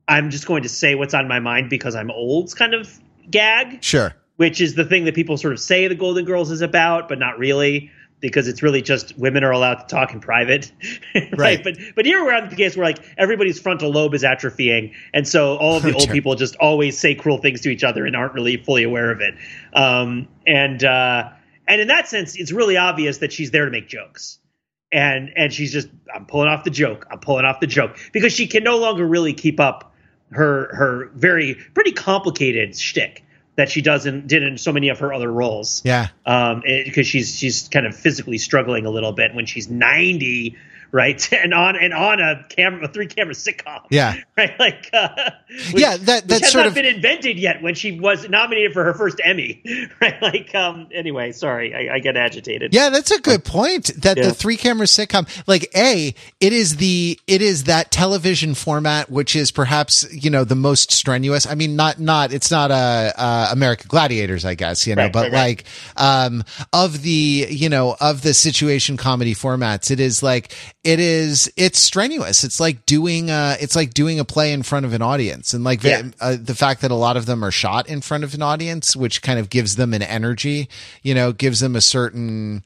I'm 0.07 0.29
just 0.29 0.47
going 0.47 0.63
to 0.63 0.69
say 0.69 0.95
what's 0.95 1.13
on 1.13 1.27
my 1.27 1.39
mind 1.39 1.69
because 1.69 1.95
I'm 1.95 2.11
old 2.11 2.55
kind 2.55 2.73
of 2.73 2.97
gag. 3.29 3.83
Sure 3.83 4.15
which 4.37 4.61
is 4.61 4.75
the 4.75 4.85
thing 4.85 5.05
that 5.05 5.15
people 5.15 5.37
sort 5.37 5.53
of 5.53 5.59
say 5.59 5.87
the 5.87 5.95
Golden 5.95 6.25
Girls 6.25 6.49
is 6.49 6.61
about, 6.61 7.09
but 7.09 7.19
not 7.19 7.37
really 7.37 7.91
because 8.19 8.47
it's 8.47 8.63
really 8.63 8.81
just 8.81 9.15
women 9.17 9.43
are 9.43 9.51
allowed 9.51 9.75
to 9.75 9.85
talk 9.87 10.11
in 10.13 10.19
private, 10.19 10.71
right? 11.15 11.37
right? 11.37 11.63
But 11.63 11.77
but 11.95 12.05
here 12.05 12.23
we're 12.23 12.33
at 12.33 12.49
the 12.49 12.55
case 12.55 12.75
where 12.75 12.85
like 12.85 12.99
everybody's 13.17 13.59
frontal 13.59 13.91
lobe 13.91 14.13
is 14.13 14.23
atrophying, 14.23 14.93
and 15.13 15.27
so 15.27 15.57
all 15.57 15.77
of 15.77 15.83
the 15.83 15.93
old 15.99 16.09
people 16.09 16.35
just 16.35 16.55
always 16.55 16.97
say 16.97 17.15
cruel 17.15 17.37
things 17.37 17.61
to 17.61 17.69
each 17.69 17.83
other 17.83 18.05
and 18.05 18.15
aren't 18.15 18.33
really 18.33 18.57
fully 18.57 18.83
aware 18.83 19.11
of 19.11 19.21
it. 19.21 19.35
Um, 19.73 20.27
and 20.45 20.83
uh, 20.83 21.29
and 21.67 21.81
in 21.81 21.87
that 21.89 22.07
sense, 22.07 22.35
it's 22.35 22.51
really 22.51 22.77
obvious 22.77 23.19
that 23.19 23.33
she's 23.33 23.51
there 23.51 23.65
to 23.65 23.71
make 23.71 23.87
jokes. 23.87 24.39
And 24.91 25.31
and 25.35 25.51
she's 25.51 25.73
just 25.73 25.89
I'm 26.13 26.25
pulling 26.25 26.47
off 26.47 26.63
the 26.63 26.69
joke. 26.69 27.05
I'm 27.11 27.19
pulling 27.19 27.45
off 27.45 27.59
the 27.59 27.67
joke 27.67 27.97
because 28.13 28.31
she 28.31 28.47
can 28.47 28.63
no 28.63 28.77
longer 28.77 29.05
really 29.05 29.33
keep 29.33 29.59
up 29.59 29.93
her 30.31 30.73
her 30.75 31.09
very 31.13 31.55
pretty 31.73 31.91
complicated 31.91 32.77
shtick 32.77 33.23
that 33.57 33.69
she 33.69 33.81
doesn't 33.81 34.27
did 34.27 34.43
in 34.43 34.57
so 34.57 34.71
many 34.71 34.89
of 34.89 34.99
her 34.99 35.11
other 35.11 35.31
roles. 35.31 35.81
Yeah. 35.83 36.07
Um, 36.25 36.63
because 36.63 37.07
she's 37.07 37.35
she's 37.35 37.67
kind 37.67 37.85
of 37.85 37.95
physically 37.95 38.37
struggling 38.37 38.85
a 38.85 38.89
little 38.89 39.11
bit 39.11 39.35
when 39.35 39.45
she's 39.45 39.69
ninety 39.69 40.55
right? 40.91 41.17
And 41.37 41.53
on 41.53 41.75
and 41.75 41.93
on 41.93 42.19
a 42.19 42.45
camera, 42.49 42.85
a 42.85 42.87
three 42.87 43.05
camera 43.05 43.33
sitcom. 43.33 43.85
Yeah, 43.89 44.15
right. 44.37 44.59
Like, 44.59 44.89
uh, 44.91 45.31
which, 45.71 45.81
yeah, 45.81 45.97
that 45.97 46.27
that's 46.27 46.45
has 46.45 46.51
sort 46.51 46.63
not 46.63 46.67
of 46.69 46.73
been 46.73 46.85
invented 46.85 47.37
yet. 47.37 47.61
When 47.61 47.75
she 47.75 47.99
was 47.99 48.27
nominated 48.27 48.73
for 48.73 48.83
her 48.83 48.93
first 48.93 49.21
Emmy, 49.23 49.63
right? 50.01 50.19
Like, 50.21 50.53
um, 50.55 50.87
anyway, 50.91 51.31
sorry, 51.31 51.75
I, 51.75 51.95
I 51.95 51.99
get 51.99 52.17
agitated. 52.17 52.73
Yeah, 52.73 52.89
that's 52.89 53.11
a 53.11 53.21
good 53.21 53.45
point. 53.45 53.91
That 54.01 54.17
yeah. 54.17 54.27
the 54.27 54.33
three 54.33 54.57
camera 54.57 54.87
sitcom, 54.87 55.27
like, 55.47 55.69
a, 55.75 56.15
it 56.39 56.53
is 56.53 56.77
the 56.77 57.19
it 57.27 57.41
is 57.41 57.65
that 57.65 57.91
television 57.91 58.55
format 58.55 59.07
which 59.09 59.35
is 59.35 59.51
perhaps 59.51 60.05
you 60.11 60.29
know 60.29 60.43
the 60.43 60.55
most 60.55 60.91
strenuous. 60.91 61.45
I 61.45 61.55
mean, 61.55 61.75
not 61.75 61.99
not 61.99 62.31
it's 62.31 62.51
not 62.51 62.71
a 62.71 62.73
uh, 62.73 63.11
uh, 63.17 63.49
American 63.51 63.87
Gladiators, 63.87 64.45
I 64.45 64.55
guess 64.55 64.85
you 64.87 64.95
know, 64.95 65.03
right, 65.03 65.13
but 65.13 65.31
right, 65.31 65.33
like 65.33 65.65
right. 65.97 66.25
um 66.25 66.43
of 66.73 67.01
the 67.01 67.47
you 67.49 67.69
know 67.69 67.95
of 67.99 68.21
the 68.21 68.33
situation 68.33 68.97
comedy 68.97 69.33
formats, 69.33 69.91
it 69.91 69.99
is 69.99 70.21
like 70.21 70.53
it 70.87 71.01
is 71.01 71.51
it's 71.57 71.79
strenuous 71.79 72.45
it's 72.45 72.61
like 72.61 72.85
doing 72.85 73.29
uh 73.29 73.57
it's 73.59 73.75
like 73.75 73.93
doing 73.93 74.21
a 74.21 74.25
play 74.25 74.53
in 74.53 74.63
front 74.63 74.85
of 74.85 74.93
an 74.93 75.01
audience 75.01 75.53
and 75.53 75.65
like 75.65 75.83
yeah. 75.83 76.01
uh, 76.21 76.37
the 76.41 76.55
fact 76.55 76.79
that 76.79 76.91
a 76.91 76.95
lot 76.95 77.17
of 77.17 77.25
them 77.25 77.43
are 77.43 77.51
shot 77.51 77.89
in 77.89 77.99
front 77.99 78.23
of 78.23 78.33
an 78.33 78.41
audience 78.41 78.95
which 78.95 79.21
kind 79.21 79.37
of 79.37 79.49
gives 79.49 79.75
them 79.75 79.93
an 79.93 80.01
energy 80.01 80.69
you 81.03 81.13
know 81.13 81.33
gives 81.33 81.59
them 81.59 81.75
a 81.75 81.81
certain 81.81 82.63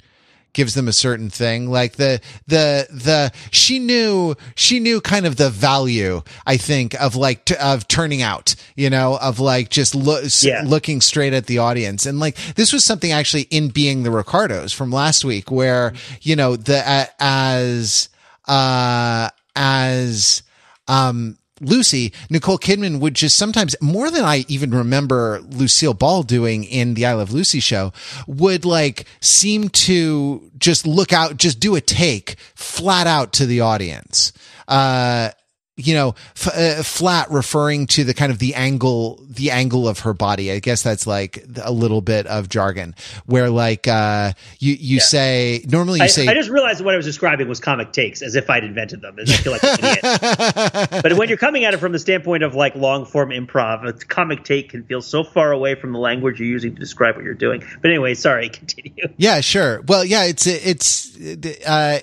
gives 0.53 0.75
them 0.75 0.87
a 0.87 0.93
certain 0.93 1.31
thing 1.31 1.67
like 1.67 1.93
the 1.93 2.21
the 2.45 2.85
the 2.91 3.31
she 3.49 3.79
knew 3.79 4.35
she 4.53 4.79
knew 4.79 5.01
kind 5.01 5.25
of 5.25 5.37
the 5.37 5.49
value 5.49 6.21
i 6.45 6.57
think 6.57 6.93
of 7.01 7.15
like 7.15 7.43
t- 7.45 7.55
of 7.55 7.87
turning 7.87 8.21
out 8.21 8.53
you 8.75 8.91
know 8.91 9.17
of 9.19 9.39
like 9.39 9.69
just 9.69 9.95
lo- 9.95 10.21
yeah. 10.41 10.61
looking 10.63 11.01
straight 11.01 11.33
at 11.33 11.47
the 11.47 11.57
audience 11.57 12.05
and 12.05 12.19
like 12.19 12.35
this 12.53 12.71
was 12.71 12.83
something 12.83 13.11
actually 13.11 13.47
in 13.49 13.69
being 13.69 14.03
the 14.03 14.11
ricardos 14.11 14.71
from 14.71 14.91
last 14.91 15.25
week 15.25 15.49
where 15.49 15.91
you 16.21 16.35
know 16.35 16.55
the 16.55 16.87
uh, 16.87 17.05
as 17.19 18.09
uh 18.47 19.29
as 19.55 20.43
um 20.87 21.37
Lucy, 21.61 22.11
Nicole 22.29 22.57
Kidman 22.57 22.99
would 22.99 23.13
just 23.13 23.37
sometimes, 23.37 23.75
more 23.81 24.09
than 24.09 24.25
I 24.25 24.45
even 24.47 24.71
remember 24.71 25.41
Lucille 25.47 25.93
Ball 25.93 26.23
doing 26.23 26.63
in 26.63 26.95
the 26.95 27.05
I 27.05 27.13
Love 27.13 27.31
Lucy 27.31 27.59
show, 27.59 27.93
would 28.25 28.65
like 28.65 29.05
seem 29.21 29.69
to 29.69 30.49
just 30.57 30.87
look 30.87 31.13
out, 31.13 31.37
just 31.37 31.59
do 31.59 31.75
a 31.75 31.81
take 31.81 32.35
flat 32.55 33.05
out 33.05 33.31
to 33.33 33.45
the 33.45 33.61
audience. 33.61 34.33
Uh, 34.67 35.29
you 35.77 35.93
know, 35.93 36.15
f- 36.35 36.55
uh, 36.55 36.83
flat 36.83 37.31
referring 37.31 37.87
to 37.87 38.03
the 38.03 38.13
kind 38.13 38.31
of 38.31 38.39
the 38.39 38.55
angle, 38.55 39.23
the 39.27 39.51
angle 39.51 39.87
of 39.87 39.99
her 39.99 40.13
body. 40.13 40.51
I 40.51 40.59
guess 40.59 40.83
that's 40.83 41.07
like 41.07 41.45
a 41.63 41.71
little 41.71 42.01
bit 42.01 42.27
of 42.27 42.49
jargon 42.49 42.93
where 43.25 43.49
like, 43.49 43.87
uh, 43.87 44.33
you, 44.59 44.73
you 44.73 44.97
yeah. 44.97 45.03
say, 45.03 45.65
normally 45.67 45.99
you 45.99 46.05
I, 46.05 46.07
say, 46.07 46.27
I 46.27 46.33
just 46.33 46.49
realized 46.49 46.83
what 46.83 46.93
I 46.93 46.97
was 46.97 47.05
describing 47.05 47.47
was 47.47 47.59
comic 47.59 47.93
takes 47.93 48.21
as 48.21 48.35
if 48.35 48.49
I'd 48.49 48.65
invented 48.65 49.01
them. 49.01 49.17
And 49.17 49.29
I 49.29 49.33
feel 49.33 49.53
like 49.53 49.63
an 49.63 49.79
idiot. 49.79 50.89
but 51.03 51.13
when 51.13 51.29
you're 51.29 51.37
coming 51.37 51.63
at 51.63 51.73
it 51.73 51.77
from 51.77 51.93
the 51.93 51.99
standpoint 51.99 52.43
of 52.43 52.53
like 52.53 52.75
long 52.75 53.05
form 53.05 53.29
improv, 53.29 53.87
a 53.87 53.93
comic 53.93 54.43
take 54.43 54.69
can 54.69 54.83
feel 54.83 55.01
so 55.01 55.23
far 55.23 55.53
away 55.53 55.75
from 55.75 55.93
the 55.93 55.99
language 55.99 56.39
you're 56.39 56.49
using 56.49 56.75
to 56.75 56.79
describe 56.79 57.15
what 57.15 57.23
you're 57.23 57.33
doing. 57.33 57.63
But 57.81 57.91
anyway, 57.91 58.13
sorry, 58.15 58.49
continue. 58.49 59.07
Yeah, 59.17 59.39
sure. 59.39 59.81
Well, 59.87 60.03
yeah, 60.03 60.25
it's, 60.25 60.47
it's, 60.47 61.17
uh, 61.65 61.99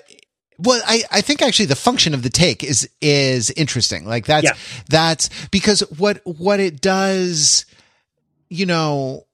well, 0.59 0.81
I, 0.85 1.03
I 1.11 1.21
think 1.21 1.41
actually 1.41 1.67
the 1.67 1.75
function 1.75 2.13
of 2.13 2.23
the 2.23 2.29
take 2.29 2.63
is 2.63 2.89
is 3.01 3.49
interesting. 3.51 4.05
Like 4.05 4.25
that's 4.25 4.43
yeah. 4.43 4.53
that's 4.89 5.29
because 5.47 5.81
what 5.97 6.21
what 6.25 6.59
it 6.59 6.81
does, 6.81 7.65
you 8.49 8.65
know, 8.65 9.25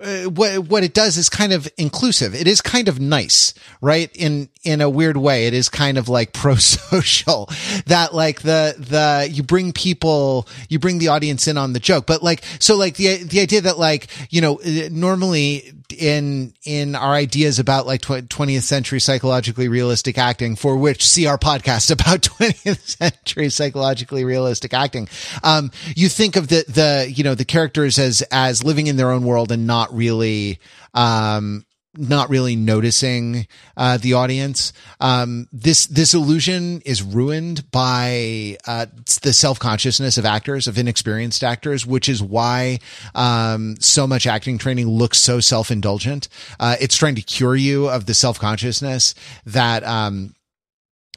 uh, 0.00 0.24
what 0.24 0.58
what 0.68 0.84
it 0.84 0.94
does 0.94 1.16
is 1.16 1.28
kind 1.28 1.52
of 1.52 1.68
inclusive. 1.76 2.34
It 2.34 2.46
is 2.46 2.60
kind 2.60 2.88
of 2.88 3.00
nice, 3.00 3.54
right? 3.80 4.14
In 4.14 4.48
in 4.62 4.80
a 4.80 4.90
weird 4.90 5.16
way, 5.16 5.46
it 5.46 5.54
is 5.54 5.68
kind 5.68 5.98
of 5.98 6.08
like 6.08 6.32
pro 6.34 6.56
social. 6.56 7.48
That 7.86 8.14
like 8.14 8.42
the 8.42 8.74
the 8.78 9.28
you 9.30 9.42
bring 9.42 9.72
people, 9.72 10.46
you 10.68 10.78
bring 10.78 10.98
the 10.98 11.08
audience 11.08 11.48
in 11.48 11.56
on 11.56 11.72
the 11.72 11.80
joke, 11.80 12.06
but 12.06 12.22
like 12.22 12.42
so 12.60 12.76
like 12.76 12.96
the 12.96 13.24
the 13.24 13.40
idea 13.40 13.62
that 13.62 13.78
like 13.78 14.08
you 14.30 14.40
know 14.40 14.60
normally 14.90 15.72
in 15.92 16.54
in 16.64 16.94
our 16.94 17.12
ideas 17.12 17.58
about 17.58 17.86
like 17.86 18.02
20th 18.02 18.62
century 18.62 19.00
psychologically 19.00 19.68
realistic 19.68 20.18
acting 20.18 20.56
for 20.56 20.76
which 20.76 21.06
see 21.06 21.26
our 21.26 21.38
podcast 21.38 21.90
about 21.90 22.22
20th 22.22 22.98
century 22.98 23.50
psychologically 23.50 24.24
realistic 24.24 24.74
acting. 24.74 25.08
Um 25.42 25.70
you 25.96 26.08
think 26.08 26.36
of 26.36 26.48
the 26.48 26.64
the 26.68 27.12
you 27.14 27.24
know 27.24 27.34
the 27.34 27.44
characters 27.44 27.98
as 27.98 28.22
as 28.30 28.64
living 28.64 28.86
in 28.86 28.96
their 28.96 29.10
own 29.10 29.24
world 29.24 29.52
and 29.52 29.66
not 29.66 29.94
really 29.94 30.60
um 30.94 31.64
not 31.98 32.30
really 32.30 32.54
noticing 32.56 33.46
uh, 33.76 33.98
the 33.98 34.14
audience. 34.14 34.72
Um, 35.00 35.48
this 35.52 35.86
this 35.86 36.14
illusion 36.14 36.80
is 36.84 37.02
ruined 37.02 37.70
by 37.70 38.56
uh, 38.66 38.86
the 39.22 39.32
self 39.32 39.58
consciousness 39.58 40.16
of 40.16 40.24
actors, 40.24 40.68
of 40.68 40.78
inexperienced 40.78 41.42
actors, 41.42 41.84
which 41.84 42.08
is 42.08 42.22
why 42.22 42.78
um, 43.14 43.76
so 43.80 44.06
much 44.06 44.26
acting 44.26 44.58
training 44.58 44.86
looks 44.86 45.18
so 45.18 45.40
self 45.40 45.70
indulgent. 45.70 46.28
Uh, 46.60 46.76
it's 46.80 46.96
trying 46.96 47.16
to 47.16 47.22
cure 47.22 47.56
you 47.56 47.88
of 47.88 48.06
the 48.06 48.14
self 48.14 48.38
consciousness 48.38 49.14
that 49.44 49.82
um, 49.84 50.34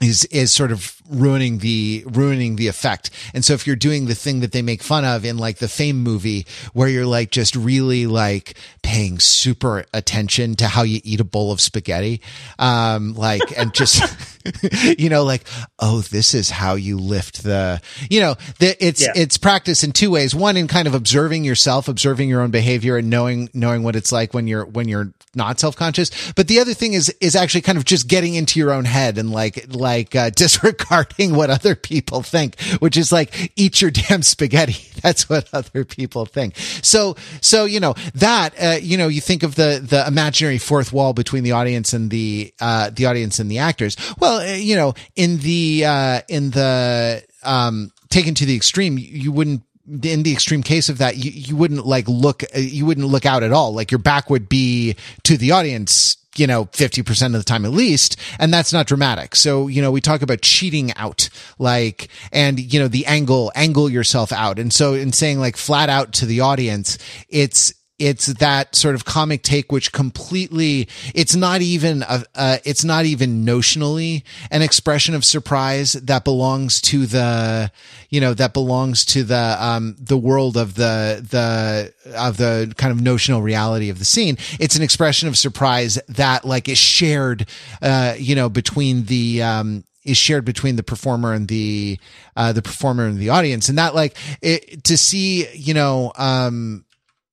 is 0.01 0.25
is 0.25 0.51
sort 0.51 0.71
of 0.71 0.99
ruining 1.09 1.59
the 1.59 2.03
ruining 2.07 2.55
the 2.55 2.67
effect. 2.67 3.11
And 3.33 3.45
so 3.45 3.53
if 3.53 3.67
you're 3.67 3.75
doing 3.75 4.07
the 4.07 4.15
thing 4.15 4.39
that 4.39 4.51
they 4.51 4.61
make 4.61 4.81
fun 4.81 5.05
of 5.05 5.23
in 5.23 5.37
like 5.37 5.57
the 5.57 5.67
fame 5.67 6.01
movie 6.01 6.47
where 6.73 6.89
you're 6.89 7.05
like 7.05 7.31
just 7.31 7.55
really 7.55 8.07
like 8.07 8.55
paying 8.81 9.19
super 9.19 9.85
attention 9.93 10.55
to 10.55 10.67
how 10.67 10.83
you 10.83 11.01
eat 11.03 11.19
a 11.19 11.23
bowl 11.23 11.51
of 11.51 11.61
spaghetti 11.61 12.21
um 12.59 13.13
like 13.13 13.41
and 13.57 13.73
just 13.73 14.01
you 14.97 15.09
know 15.09 15.23
like 15.23 15.43
oh 15.79 16.01
this 16.01 16.33
is 16.33 16.49
how 16.49 16.75
you 16.75 16.97
lift 16.97 17.43
the 17.43 17.81
you 18.09 18.19
know 18.19 18.35
the, 18.59 18.75
it's 18.83 19.01
yeah. 19.01 19.13
it's 19.15 19.37
practice 19.37 19.83
in 19.83 19.91
two 19.91 20.11
ways. 20.11 20.33
One 20.33 20.57
in 20.57 20.67
kind 20.67 20.87
of 20.87 20.95
observing 20.95 21.43
yourself 21.43 21.87
observing 21.87 22.29
your 22.29 22.41
own 22.41 22.51
behavior 22.51 22.97
and 22.97 23.09
knowing 23.09 23.49
knowing 23.53 23.83
what 23.83 23.95
it's 23.95 24.11
like 24.11 24.33
when 24.33 24.47
you're 24.47 24.65
when 24.65 24.87
you're 24.87 25.13
not 25.35 25.59
self-conscious. 25.59 26.33
But 26.33 26.47
the 26.47 26.59
other 26.59 26.73
thing 26.73 26.93
is 26.93 27.09
is 27.19 27.35
actually 27.35 27.61
kind 27.61 27.77
of 27.77 27.85
just 27.85 28.07
getting 28.07 28.35
into 28.35 28.59
your 28.59 28.71
own 28.71 28.85
head 28.85 29.17
and 29.17 29.31
like 29.31 29.65
like 29.73 30.15
uh, 30.15 30.29
disregarding 30.35 31.35
what 31.35 31.49
other 31.49 31.75
people 31.75 32.21
think 32.21 32.59
which 32.79 32.97
is 32.97 33.11
like 33.11 33.51
eat 33.55 33.81
your 33.81 33.91
damn 33.91 34.21
spaghetti. 34.21 34.87
That's 35.01 35.29
what 35.29 35.47
other 35.53 35.83
people 35.83 36.25
think. 36.25 36.55
So 36.81 37.15
so 37.41 37.65
you 37.65 37.79
know 37.79 37.95
that 38.15 38.53
uh, 38.61 38.77
you 38.81 38.97
know 38.97 39.07
you 39.07 39.21
think 39.21 39.43
of 39.43 39.55
the 39.55 39.83
the 39.83 40.05
imaginary 40.07 40.57
fourth 40.57 40.93
wall 40.93 41.13
between 41.13 41.43
the 41.43 41.53
audience 41.53 41.93
and 41.93 42.09
the 42.09 42.53
uh 42.59 42.89
the 42.91 43.05
audience 43.05 43.39
and 43.39 43.49
the 43.49 43.59
actors. 43.59 43.97
Well 44.19 44.30
uh, 44.39 44.53
you 44.53 44.75
know 44.75 44.93
in 45.15 45.37
the 45.39 45.85
uh 45.85 46.21
in 46.27 46.51
the 46.51 47.23
um 47.43 47.91
taken 48.09 48.33
to 48.35 48.45
the 48.45 48.55
extreme 48.55 48.97
you 48.97 49.31
wouldn't 49.31 49.63
in 50.03 50.23
the 50.23 50.31
extreme 50.31 50.63
case 50.63 50.89
of 50.89 50.99
that, 50.99 51.17
you, 51.17 51.31
you 51.31 51.55
wouldn't 51.55 51.85
like 51.85 52.07
look, 52.07 52.43
uh, 52.43 52.59
you 52.59 52.85
wouldn't 52.85 53.07
look 53.07 53.25
out 53.25 53.43
at 53.43 53.51
all. 53.51 53.73
Like 53.73 53.91
your 53.91 53.99
back 53.99 54.29
would 54.29 54.47
be 54.47 54.95
to 55.23 55.37
the 55.37 55.51
audience, 55.51 56.17
you 56.35 56.47
know, 56.47 56.65
50% 56.65 57.25
of 57.25 57.31
the 57.33 57.43
time 57.43 57.65
at 57.65 57.71
least. 57.71 58.17
And 58.39 58.53
that's 58.53 58.71
not 58.71 58.87
dramatic. 58.87 59.35
So, 59.35 59.67
you 59.67 59.81
know, 59.81 59.91
we 59.91 59.99
talk 59.99 60.21
about 60.21 60.41
cheating 60.41 60.93
out, 60.95 61.29
like, 61.59 62.09
and, 62.31 62.59
you 62.59 62.79
know, 62.79 62.87
the 62.87 63.05
angle, 63.05 63.51
angle 63.55 63.89
yourself 63.89 64.31
out. 64.31 64.59
And 64.59 64.71
so 64.71 64.93
in 64.93 65.11
saying 65.11 65.39
like 65.39 65.57
flat 65.57 65.89
out 65.89 66.13
to 66.13 66.25
the 66.25 66.41
audience, 66.41 66.97
it's, 67.27 67.73
it's 68.01 68.25
that 68.25 68.75
sort 68.75 68.95
of 68.95 69.05
comic 69.05 69.43
take 69.43 69.71
which 69.71 69.91
completely 69.91 70.87
it's 71.13 71.35
not 71.35 71.61
even 71.61 72.01
a, 72.01 72.23
uh, 72.33 72.57
it's 72.65 72.83
not 72.83 73.05
even 73.05 73.45
notionally 73.45 74.23
an 74.49 74.63
expression 74.63 75.13
of 75.13 75.23
surprise 75.23 75.93
that 75.93 76.23
belongs 76.23 76.81
to 76.81 77.05
the 77.05 77.71
you 78.09 78.19
know 78.19 78.33
that 78.33 78.53
belongs 78.53 79.05
to 79.05 79.23
the 79.23 79.55
um 79.59 79.95
the 79.99 80.17
world 80.17 80.57
of 80.57 80.73
the 80.73 81.23
the 81.29 81.93
of 82.17 82.37
the 82.37 82.73
kind 82.75 82.91
of 82.91 82.99
notional 83.01 83.41
reality 83.43 83.89
of 83.89 83.99
the 83.99 84.05
scene. 84.05 84.35
It's 84.59 84.75
an 84.75 84.81
expression 84.81 85.27
of 85.27 85.37
surprise 85.37 85.99
that 86.09 86.43
like 86.43 86.67
is 86.67 86.79
shared 86.79 87.47
uh 87.83 88.15
you 88.17 88.35
know 88.35 88.49
between 88.49 89.05
the 89.05 89.43
um 89.43 89.83
is 90.03 90.17
shared 90.17 90.43
between 90.43 90.75
the 90.75 90.83
performer 90.83 91.33
and 91.33 91.47
the 91.47 91.99
uh 92.35 92.51
the 92.51 92.63
performer 92.63 93.05
and 93.05 93.19
the 93.19 93.29
audience. 93.29 93.69
And 93.69 93.77
that 93.77 93.93
like 93.93 94.17
it, 94.41 94.85
to 94.85 94.97
see 94.97 95.47
you 95.53 95.75
know 95.75 96.11
um 96.17 96.83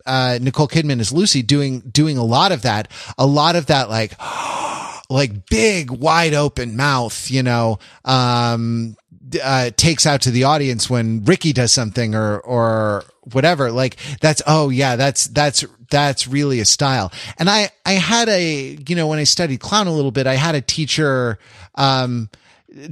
uh, 0.08 0.38
Nicole 0.40 0.66
Kidman 0.66 1.00
as 1.00 1.12
Lucy 1.12 1.42
doing 1.42 1.80
doing 1.80 2.16
a 2.16 2.24
lot 2.24 2.50
of 2.50 2.62
that, 2.62 2.90
a 3.18 3.26
lot 3.26 3.54
of 3.54 3.66
that 3.66 3.90
like 3.90 4.14
like 5.10 5.46
big 5.46 5.90
wide 5.90 6.34
open 6.34 6.76
mouth, 6.76 7.30
you 7.30 7.42
know, 7.42 7.78
um, 8.04 8.96
uh, 9.42 9.70
takes 9.76 10.06
out 10.06 10.22
to 10.22 10.30
the 10.30 10.44
audience 10.44 10.88
when 10.88 11.24
Ricky 11.24 11.52
does 11.52 11.72
something 11.72 12.14
or 12.14 12.40
or 12.40 13.04
whatever. 13.32 13.70
Like 13.70 13.96
that's 14.20 14.40
oh 14.46 14.70
yeah, 14.70 14.96
that's 14.96 15.26
that's 15.26 15.64
that's 15.90 16.26
really 16.26 16.60
a 16.60 16.64
style. 16.64 17.12
And 17.38 17.50
I 17.50 17.70
I 17.84 17.92
had 17.92 18.28
a 18.28 18.78
you 18.88 18.96
know 18.96 19.08
when 19.08 19.18
I 19.18 19.24
studied 19.24 19.60
clown 19.60 19.86
a 19.86 19.94
little 19.94 20.10
bit, 20.10 20.26
I 20.26 20.34
had 20.34 20.54
a 20.54 20.62
teacher 20.62 21.38
um, 21.74 22.30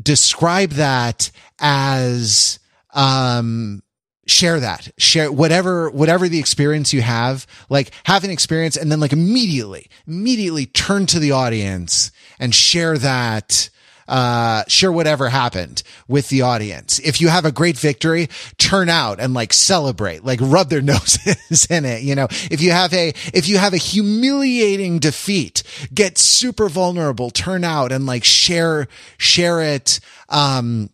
describe 0.02 0.70
that 0.72 1.30
as 1.58 2.58
um 2.92 3.82
share 4.26 4.58
that 4.58 4.90
share 4.98 5.30
whatever 5.30 5.88
whatever 5.90 6.28
the 6.28 6.38
experience 6.38 6.92
you 6.92 7.00
have 7.00 7.46
like 7.68 7.92
have 8.04 8.24
an 8.24 8.30
experience 8.30 8.76
and 8.76 8.90
then 8.90 8.98
like 8.98 9.12
immediately 9.12 9.88
immediately 10.06 10.66
turn 10.66 11.06
to 11.06 11.18
the 11.18 11.30
audience 11.30 12.10
and 12.40 12.54
share 12.54 12.98
that 12.98 13.70
uh, 14.08 14.62
share 14.68 14.92
whatever 14.92 15.28
happened 15.28 15.82
with 16.06 16.28
the 16.28 16.42
audience. 16.42 16.98
If 17.00 17.20
you 17.20 17.28
have 17.28 17.44
a 17.44 17.52
great 17.52 17.76
victory, 17.76 18.28
turn 18.58 18.88
out 18.88 19.20
and 19.20 19.34
like 19.34 19.52
celebrate, 19.52 20.24
like 20.24 20.38
rub 20.40 20.68
their 20.68 20.82
noses 20.82 21.66
in 21.68 21.84
it. 21.84 22.02
You 22.02 22.14
know, 22.14 22.28
if 22.30 22.60
you 22.60 22.70
have 22.70 22.92
a, 22.94 23.08
if 23.34 23.48
you 23.48 23.58
have 23.58 23.72
a 23.72 23.78
humiliating 23.78 24.98
defeat, 24.98 25.62
get 25.92 26.18
super 26.18 26.68
vulnerable, 26.68 27.30
turn 27.30 27.64
out 27.64 27.92
and 27.92 28.06
like 28.06 28.24
share, 28.24 28.88
share 29.18 29.60
it. 29.60 30.00
Um, 30.28 30.90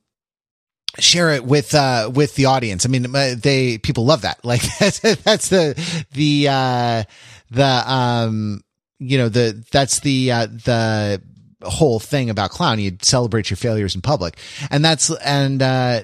share 0.99 1.31
it 1.33 1.45
with 1.45 1.75
uh 1.75 2.11
with 2.13 2.35
the 2.35 2.47
audience. 2.47 2.85
I 2.85 2.89
mean 2.89 3.15
uh, 3.15 3.35
they 3.37 3.79
people 3.79 4.05
love 4.05 4.23
that. 4.23 4.41
Like 4.45 4.63
that's 4.79 5.01
that's 5.01 5.49
the 5.49 6.05
the 6.13 6.49
uh 6.49 7.05
the 7.51 7.93
um 7.93 8.63
you 8.99 9.19
know 9.19 9.29
the 9.29 9.65
that's 9.71 10.01
the 10.01 10.33
uh 10.33 10.47
the 10.47 11.23
whole 11.63 12.01
thing 12.01 12.29
about 12.31 12.51
clown. 12.51 12.79
You 12.81 12.97
celebrate 13.03 13.51
your 13.51 13.57
failures 13.57 13.95
in 13.95 14.01
public. 14.03 14.37
And 14.71 14.85
that's 14.85 15.11
and 15.11 15.63
uh 15.63 16.03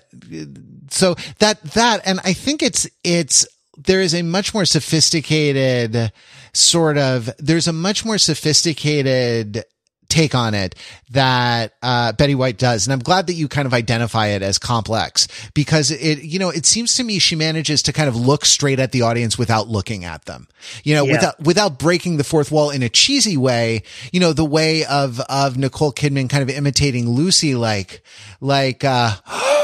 so 0.90 1.14
that 1.38 1.62
that 1.74 2.00
and 2.06 2.20
i 2.24 2.32
think 2.32 2.62
it's 2.62 2.88
it's 3.04 3.46
there 3.76 4.00
is 4.00 4.14
a 4.14 4.22
much 4.22 4.54
more 4.54 4.64
sophisticated 4.64 6.12
sort 6.52 6.98
of 6.98 7.30
there's 7.38 7.68
a 7.68 7.72
much 7.72 8.04
more 8.04 8.18
sophisticated 8.18 9.64
take 10.08 10.34
on 10.34 10.54
it 10.54 10.74
that 11.10 11.74
uh, 11.82 12.12
Betty 12.12 12.34
White 12.34 12.58
does, 12.58 12.86
and 12.86 12.92
I'm 12.92 13.00
glad 13.00 13.26
that 13.26 13.34
you 13.34 13.48
kind 13.48 13.66
of 13.66 13.74
identify 13.74 14.28
it 14.28 14.42
as 14.42 14.58
complex 14.58 15.28
because 15.54 15.90
it, 15.90 16.22
you 16.22 16.38
know, 16.38 16.50
it 16.50 16.66
seems 16.66 16.96
to 16.96 17.04
me 17.04 17.18
she 17.18 17.36
manages 17.36 17.82
to 17.82 17.92
kind 17.92 18.08
of 18.08 18.16
look 18.16 18.44
straight 18.44 18.80
at 18.80 18.92
the 18.92 19.02
audience 19.02 19.38
without 19.38 19.68
looking 19.68 20.04
at 20.04 20.24
them, 20.24 20.48
you 20.84 20.94
know, 20.94 21.04
yeah. 21.04 21.12
without 21.12 21.40
without 21.40 21.78
breaking 21.78 22.16
the 22.16 22.24
fourth 22.24 22.50
wall 22.50 22.70
in 22.70 22.82
a 22.82 22.88
cheesy 22.88 23.36
way, 23.36 23.82
you 24.12 24.20
know, 24.20 24.32
the 24.32 24.44
way 24.44 24.84
of 24.84 25.20
of 25.20 25.56
Nicole 25.56 25.92
Kidman 25.92 26.28
kind 26.28 26.42
of 26.42 26.50
imitating 26.50 27.08
Lucy, 27.08 27.54
like 27.54 28.02
like. 28.40 28.84
uh 28.84 29.14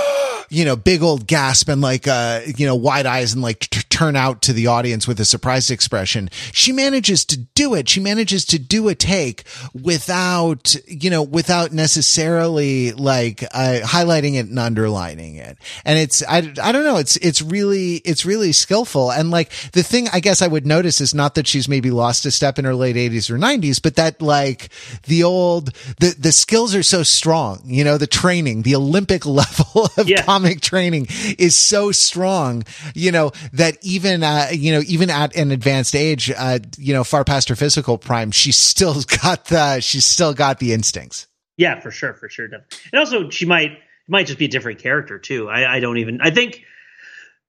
you 0.48 0.64
know, 0.64 0.76
big 0.76 1.02
old 1.02 1.26
gasp 1.26 1.68
and 1.68 1.80
like, 1.80 2.06
uh, 2.06 2.40
you 2.56 2.66
know, 2.66 2.74
wide 2.74 3.06
eyes 3.06 3.32
and 3.32 3.42
like 3.42 3.60
t- 3.60 3.82
turn 3.88 4.16
out 4.16 4.42
to 4.42 4.52
the 4.52 4.66
audience 4.66 5.06
with 5.06 5.20
a 5.20 5.24
surprised 5.24 5.70
expression. 5.70 6.28
She 6.52 6.72
manages 6.72 7.24
to 7.26 7.38
do 7.38 7.74
it. 7.74 7.88
She 7.88 8.00
manages 8.00 8.44
to 8.46 8.58
do 8.58 8.88
a 8.88 8.94
take 8.94 9.44
without, 9.72 10.74
you 10.86 11.10
know, 11.10 11.22
without 11.22 11.72
necessarily 11.72 12.92
like, 12.92 13.42
uh, 13.52 13.80
highlighting 13.82 14.34
it 14.34 14.46
and 14.48 14.58
underlining 14.58 15.36
it. 15.36 15.58
And 15.84 15.98
it's, 15.98 16.22
I, 16.22 16.38
I 16.62 16.72
don't 16.72 16.84
know. 16.84 16.96
It's, 16.96 17.16
it's 17.18 17.40
really, 17.42 17.96
it's 17.96 18.26
really 18.26 18.52
skillful. 18.52 19.12
And 19.12 19.30
like 19.30 19.50
the 19.72 19.82
thing 19.82 20.08
I 20.12 20.20
guess 20.20 20.42
I 20.42 20.48
would 20.48 20.66
notice 20.66 21.00
is 21.00 21.14
not 21.14 21.34
that 21.36 21.46
she's 21.46 21.68
maybe 21.68 21.90
lost 21.90 22.26
a 22.26 22.30
step 22.30 22.58
in 22.58 22.64
her 22.64 22.74
late 22.74 22.96
eighties 22.96 23.30
or 23.30 23.38
nineties, 23.38 23.78
but 23.78 23.96
that 23.96 24.20
like 24.20 24.68
the 25.04 25.22
old, 25.24 25.72
the, 26.00 26.14
the 26.18 26.32
skills 26.32 26.74
are 26.74 26.82
so 26.82 27.02
strong, 27.02 27.62
you 27.64 27.84
know, 27.84 27.98
the 27.98 28.06
training, 28.06 28.62
the 28.62 28.74
Olympic 28.74 29.26
level 29.26 29.88
of 29.96 30.08
Yeah. 30.08 30.24
Comic 30.34 30.60
training 30.60 31.06
is 31.38 31.56
so 31.56 31.92
strong, 31.92 32.64
you 32.94 33.12
know, 33.12 33.30
that 33.52 33.78
even, 33.82 34.22
uh, 34.24 34.48
you 34.50 34.72
know, 34.72 34.80
even 34.86 35.10
at 35.10 35.34
an 35.36 35.52
advanced 35.52 35.94
age, 35.94 36.30
uh, 36.36 36.58
you 36.76 36.92
know, 36.92 37.04
far 37.04 37.24
past 37.24 37.48
her 37.48 37.54
physical 37.54 37.98
prime, 37.98 38.32
she's 38.32 38.56
still 38.58 39.00
got 39.22 39.44
the, 39.46 39.80
she's 39.80 40.04
still 40.04 40.34
got 40.34 40.58
the 40.58 40.72
instincts. 40.72 41.28
Yeah, 41.56 41.78
for 41.80 41.92
sure, 41.92 42.14
for 42.14 42.28
sure. 42.28 42.46
And 42.46 42.98
also, 42.98 43.30
she 43.30 43.46
might 43.46 43.78
might 44.08 44.26
just 44.26 44.40
be 44.40 44.46
a 44.46 44.48
different 44.48 44.80
character 44.80 45.18
too. 45.20 45.48
I, 45.48 45.76
I 45.76 45.80
don't 45.80 45.98
even. 45.98 46.20
I 46.20 46.30
think 46.30 46.62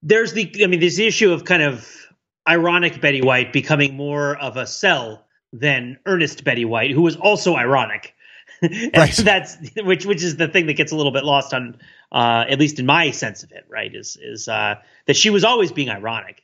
there's 0.04 0.34
the. 0.34 0.64
I 0.64 0.68
mean, 0.68 0.80
this 0.80 1.00
issue 1.00 1.34
of 1.34 1.44
kind 1.44 1.64
of 1.64 1.90
ironic 2.48 3.02
Betty 3.02 3.24
White 3.24 3.52
becoming 3.52 3.96
more 3.96 4.38
of 4.38 4.58
a 4.58 4.68
cell 4.68 5.26
than 5.52 5.98
earnest 6.06 6.44
Betty 6.44 6.66
White, 6.66 6.92
who 6.92 7.02
was 7.02 7.16
also 7.16 7.56
ironic. 7.56 8.14
and 8.62 8.92
Right. 8.96 9.12
that's 9.12 9.58
which 9.76 10.06
which 10.06 10.24
is 10.24 10.38
the 10.38 10.48
thing 10.48 10.68
that 10.68 10.74
gets 10.74 10.92
a 10.92 10.96
little 10.96 11.12
bit 11.12 11.24
lost 11.26 11.52
on 11.52 11.80
uh 12.12 12.46
at 12.48 12.60
least 12.60 12.80
in 12.80 12.86
my 12.86 13.12
sense 13.12 13.44
of 13.44 13.52
it 13.52 13.66
right 13.70 13.94
is 13.96 14.18
is 14.22 14.48
uh 14.48 14.76
that 15.08 15.16
she 15.16 15.30
was 15.30 15.44
always 15.44 15.72
being 15.72 15.90
ironic 15.90 16.44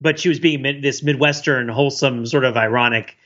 but 0.00 0.20
she 0.20 0.28
was 0.28 0.38
being 0.38 0.62
mid, 0.62 0.82
this 0.82 1.02
midwestern 1.02 1.68
wholesome 1.68 2.24
sort 2.26 2.44
of 2.44 2.56
ironic 2.56 3.16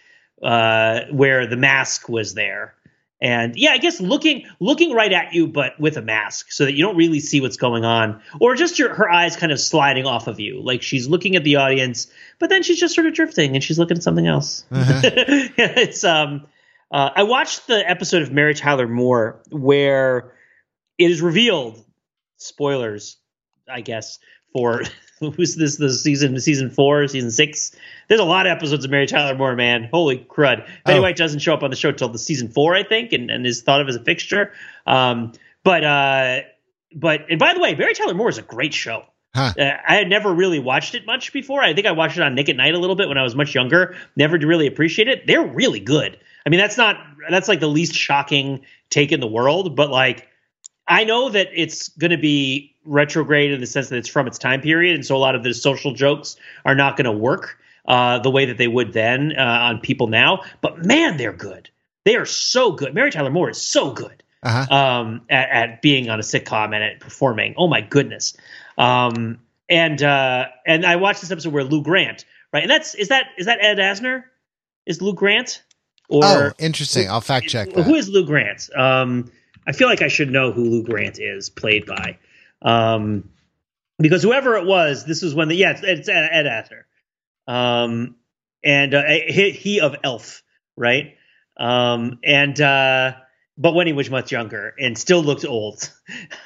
uh 0.42 1.00
where 1.10 1.46
the 1.46 1.56
mask 1.56 2.08
was 2.08 2.34
there. 2.34 2.74
And 3.20 3.54
yeah 3.54 3.70
i 3.70 3.78
guess 3.78 4.00
looking 4.00 4.46
looking 4.58 4.92
right 4.92 5.12
at 5.12 5.32
you 5.32 5.46
but 5.46 5.78
with 5.78 5.96
a 5.96 6.02
mask 6.02 6.50
so 6.50 6.64
that 6.64 6.72
you 6.72 6.82
don't 6.82 6.96
really 6.96 7.20
see 7.20 7.40
what's 7.40 7.56
going 7.56 7.84
on 7.84 8.20
or 8.40 8.56
just 8.56 8.80
your 8.80 8.92
her 8.92 9.08
eyes 9.08 9.36
kind 9.36 9.52
of 9.52 9.60
sliding 9.60 10.06
off 10.06 10.26
of 10.26 10.40
you 10.40 10.60
like 10.60 10.82
she's 10.82 11.06
looking 11.06 11.36
at 11.36 11.44
the 11.44 11.54
audience 11.56 12.08
but 12.40 12.50
then 12.50 12.64
she's 12.64 12.80
just 12.80 12.96
sort 12.96 13.06
of 13.06 13.14
drifting 13.14 13.54
and 13.54 13.62
she's 13.62 13.78
looking 13.78 13.96
at 13.96 14.02
something 14.02 14.26
else. 14.26 14.64
It's 14.72 16.02
um 16.02 16.46
uh, 16.90 17.10
I 17.16 17.22
watched 17.22 17.68
the 17.68 17.88
episode 17.88 18.22
of 18.22 18.32
Mary 18.32 18.54
Tyler 18.54 18.86
Moore 18.86 19.40
where 19.50 20.31
it 21.04 21.10
is 21.10 21.22
revealed, 21.22 21.82
spoilers, 22.36 23.16
I 23.70 23.80
guess, 23.80 24.18
for 24.52 24.82
who's 25.20 25.56
this 25.56 25.76
the 25.76 25.90
season 25.92 26.38
season 26.40 26.70
four, 26.70 27.06
season 27.08 27.30
six. 27.30 27.74
There's 28.08 28.20
a 28.20 28.24
lot 28.24 28.46
of 28.46 28.50
episodes 28.50 28.84
of 28.84 28.90
Mary 28.90 29.06
Tyler 29.06 29.36
Moore, 29.36 29.54
man. 29.56 29.88
Holy 29.92 30.18
crud. 30.18 30.66
Betty 30.84 30.98
Oh. 30.98 31.02
White 31.02 31.16
doesn't 31.16 31.40
show 31.40 31.54
up 31.54 31.62
on 31.62 31.70
the 31.70 31.76
show 31.76 31.92
till 31.92 32.08
the 32.08 32.18
season 32.18 32.48
four, 32.48 32.74
I 32.74 32.82
think, 32.82 33.12
and, 33.12 33.30
and 33.30 33.46
is 33.46 33.62
thought 33.62 33.80
of 33.80 33.88
as 33.88 33.96
a 33.96 34.04
fixture. 34.04 34.52
Um, 34.86 35.32
but 35.64 35.84
uh 35.84 36.40
but 36.94 37.30
and 37.30 37.38
by 37.38 37.54
the 37.54 37.60
way, 37.60 37.74
Mary 37.74 37.94
Tyler 37.94 38.14
Moore 38.14 38.28
is 38.28 38.38
a 38.38 38.42
great 38.42 38.74
show. 38.74 39.04
Huh. 39.34 39.52
Uh, 39.58 39.70
I 39.88 39.94
had 39.94 40.08
never 40.08 40.32
really 40.34 40.58
watched 40.58 40.94
it 40.94 41.06
much 41.06 41.32
before. 41.32 41.62
I 41.62 41.72
think 41.72 41.86
I 41.86 41.92
watched 41.92 42.18
it 42.18 42.22
on 42.22 42.34
Nick 42.34 42.50
at 42.50 42.56
Nite 42.56 42.74
a 42.74 42.78
little 42.78 42.96
bit 42.96 43.08
when 43.08 43.16
I 43.16 43.22
was 43.22 43.34
much 43.34 43.54
younger. 43.54 43.96
Never 44.14 44.38
to 44.38 44.46
really 44.46 44.66
appreciate 44.66 45.08
it. 45.08 45.26
They're 45.26 45.46
really 45.46 45.80
good. 45.80 46.18
I 46.44 46.50
mean, 46.50 46.60
that's 46.60 46.76
not 46.76 46.96
that's 47.30 47.48
like 47.48 47.60
the 47.60 47.68
least 47.68 47.94
shocking 47.94 48.60
take 48.90 49.10
in 49.10 49.20
the 49.20 49.26
world, 49.26 49.74
but 49.74 49.90
like 49.90 50.28
I 50.88 51.04
know 51.04 51.28
that 51.28 51.48
it's 51.54 51.88
going 51.90 52.10
to 52.10 52.18
be 52.18 52.74
retrograde 52.84 53.52
in 53.52 53.60
the 53.60 53.66
sense 53.66 53.88
that 53.88 53.96
it's 53.96 54.08
from 54.08 54.26
its 54.26 54.38
time 54.38 54.60
period, 54.60 54.94
and 54.94 55.06
so 55.06 55.16
a 55.16 55.18
lot 55.18 55.34
of 55.34 55.42
the 55.44 55.54
social 55.54 55.92
jokes 55.94 56.36
are 56.64 56.74
not 56.74 56.96
going 56.96 57.04
to 57.04 57.12
work 57.12 57.58
uh, 57.86 58.18
the 58.18 58.30
way 58.30 58.44
that 58.46 58.58
they 58.58 58.68
would 58.68 58.92
then 58.92 59.32
uh, 59.38 59.42
on 59.42 59.80
people 59.80 60.06
now. 60.08 60.42
But 60.60 60.84
man, 60.84 61.16
they're 61.16 61.32
good. 61.32 61.70
They 62.04 62.16
are 62.16 62.26
so 62.26 62.72
good. 62.72 62.94
Mary 62.94 63.10
Tyler 63.10 63.30
Moore 63.30 63.50
is 63.50 63.62
so 63.62 63.92
good 63.92 64.22
Uh-huh. 64.42 64.74
um, 64.74 65.22
at, 65.30 65.48
at 65.50 65.82
being 65.82 66.10
on 66.10 66.18
a 66.18 66.22
sitcom 66.22 66.74
and 66.74 66.82
at 66.82 66.98
performing. 67.00 67.54
Oh 67.56 67.68
my 67.68 67.80
goodness! 67.80 68.36
Um, 68.76 69.38
and 69.68 70.02
uh, 70.02 70.46
and 70.66 70.84
I 70.84 70.96
watched 70.96 71.20
this 71.20 71.30
episode 71.30 71.52
where 71.52 71.62
Lou 71.64 71.82
Grant, 71.82 72.24
right? 72.52 72.62
And 72.62 72.70
that's 72.70 72.94
is 72.96 73.08
that 73.08 73.26
is 73.38 73.46
that 73.46 73.58
Ed 73.62 73.78
Asner? 73.78 74.24
Is 74.84 75.00
Lou 75.00 75.14
Grant 75.14 75.62
or 76.08 76.24
oh, 76.24 76.50
interesting. 76.58 77.08
I'll 77.08 77.20
fact 77.20 77.46
check 77.46 77.72
that. 77.72 77.84
who 77.84 77.94
is 77.94 78.08
Lou 78.08 78.26
Grant? 78.26 78.68
Um, 78.76 79.30
I 79.66 79.72
feel 79.72 79.88
like 79.88 80.02
I 80.02 80.08
should 80.08 80.30
know 80.30 80.52
who 80.52 80.64
Lou 80.64 80.82
Grant 80.82 81.18
is 81.18 81.50
played 81.50 81.86
by, 81.86 82.18
um, 82.62 83.30
because 83.98 84.22
whoever 84.22 84.56
it 84.56 84.66
was, 84.66 85.04
this 85.04 85.22
is 85.22 85.34
when 85.34 85.48
the 85.48 85.54
yeah, 85.54 85.72
it's, 85.72 85.82
it's 85.82 86.08
Ed, 86.08 86.46
Asner, 86.46 86.84
um, 87.52 88.16
and 88.64 88.94
uh, 88.94 89.02
he, 89.06 89.50
he 89.50 89.80
of 89.80 89.96
Elf, 90.02 90.42
right? 90.76 91.16
Um, 91.56 92.18
and 92.24 92.60
uh, 92.60 93.12
but 93.58 93.74
when 93.74 93.86
he 93.86 93.92
was 93.92 94.10
much 94.10 94.32
younger 94.32 94.74
and 94.78 94.96
still 94.98 95.22
looked 95.22 95.44
old. 95.44 95.90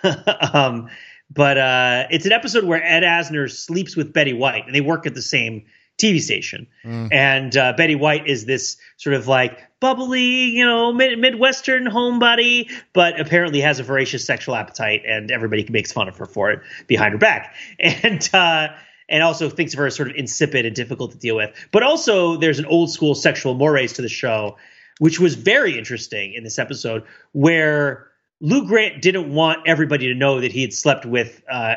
um, 0.53 0.89
but 1.31 1.59
uh, 1.59 2.07
it's 2.11 2.27
an 2.27 2.33
episode 2.33 2.65
where 2.65 2.83
Ed 2.83 3.03
Asner 3.03 3.51
sleeps 3.51 3.97
with 3.97 4.13
Betty 4.13 4.33
White, 4.33 4.67
and 4.67 4.75
they 4.75 4.81
work 4.81 5.07
at 5.07 5.15
the 5.15 5.23
same 5.23 5.65
TV 5.99 6.21
station. 6.21 6.67
Mm. 6.85 7.09
And 7.13 7.57
uh, 7.57 7.73
Betty 7.77 7.95
White 7.95 8.27
is 8.29 8.45
this 8.45 8.77
sort 8.97 9.15
of 9.15 9.27
like 9.27 9.66
bubbly, 9.81 10.45
you 10.51 10.65
know, 10.65 10.93
mid- 10.93 11.19
Midwestern 11.19 11.85
homebody, 11.85 12.71
but 12.93 13.21
apparently 13.21 13.61
has 13.61 13.79
a 13.79 13.83
voracious 13.83 14.25
sexual 14.25 14.55
appetite, 14.55 15.03
and 15.07 15.31
everybody 15.31 15.67
makes 15.71 15.93
fun 15.93 16.09
of 16.09 16.17
her 16.17 16.27
for 16.27 16.51
it 16.51 16.61
behind 16.87 17.13
her 17.13 17.19
back. 17.19 17.55
And 17.79 18.29
uh, 18.35 18.69
and 19.09 19.23
also 19.23 19.49
thinks 19.49 19.73
of 19.73 19.79
her 19.79 19.87
as 19.87 19.95
sort 19.95 20.11
of 20.11 20.17
insipid 20.17 20.67
and 20.67 20.75
difficult 20.75 21.13
to 21.13 21.19
deal 21.19 21.37
with. 21.37 21.55
But 21.71 21.83
also, 21.83 22.37
there's 22.37 22.59
an 22.59 22.67
old 22.67 22.91
school 22.91 23.15
sexual 23.15 23.55
mores 23.55 23.93
to 23.95 24.03
the 24.03 24.09
show, 24.09 24.57
which 24.99 25.21
was 25.21 25.35
very 25.35 25.79
interesting 25.79 26.33
in 26.35 26.43
this 26.43 26.59
episode, 26.59 27.05
where 27.33 28.09
Lou 28.41 28.67
Grant 28.67 29.03
didn't 29.03 29.33
want 29.33 29.61
everybody 29.67 30.09
to 30.09 30.15
know 30.15 30.41
that 30.41 30.53
he 30.53 30.61
had 30.63 30.73
slept 30.73 31.07
with 31.07 31.43
uh, 31.49 31.77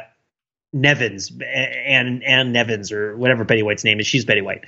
Nivens 0.75 1.31
and 1.43 2.23
and 2.23 2.55
Nivens 2.55 2.91
or 2.91 3.17
whatever 3.17 3.43
Betty 3.43 3.63
White's 3.63 3.83
name 3.83 3.99
is. 3.99 4.07
She's 4.07 4.25
Betty 4.25 4.41
White, 4.41 4.65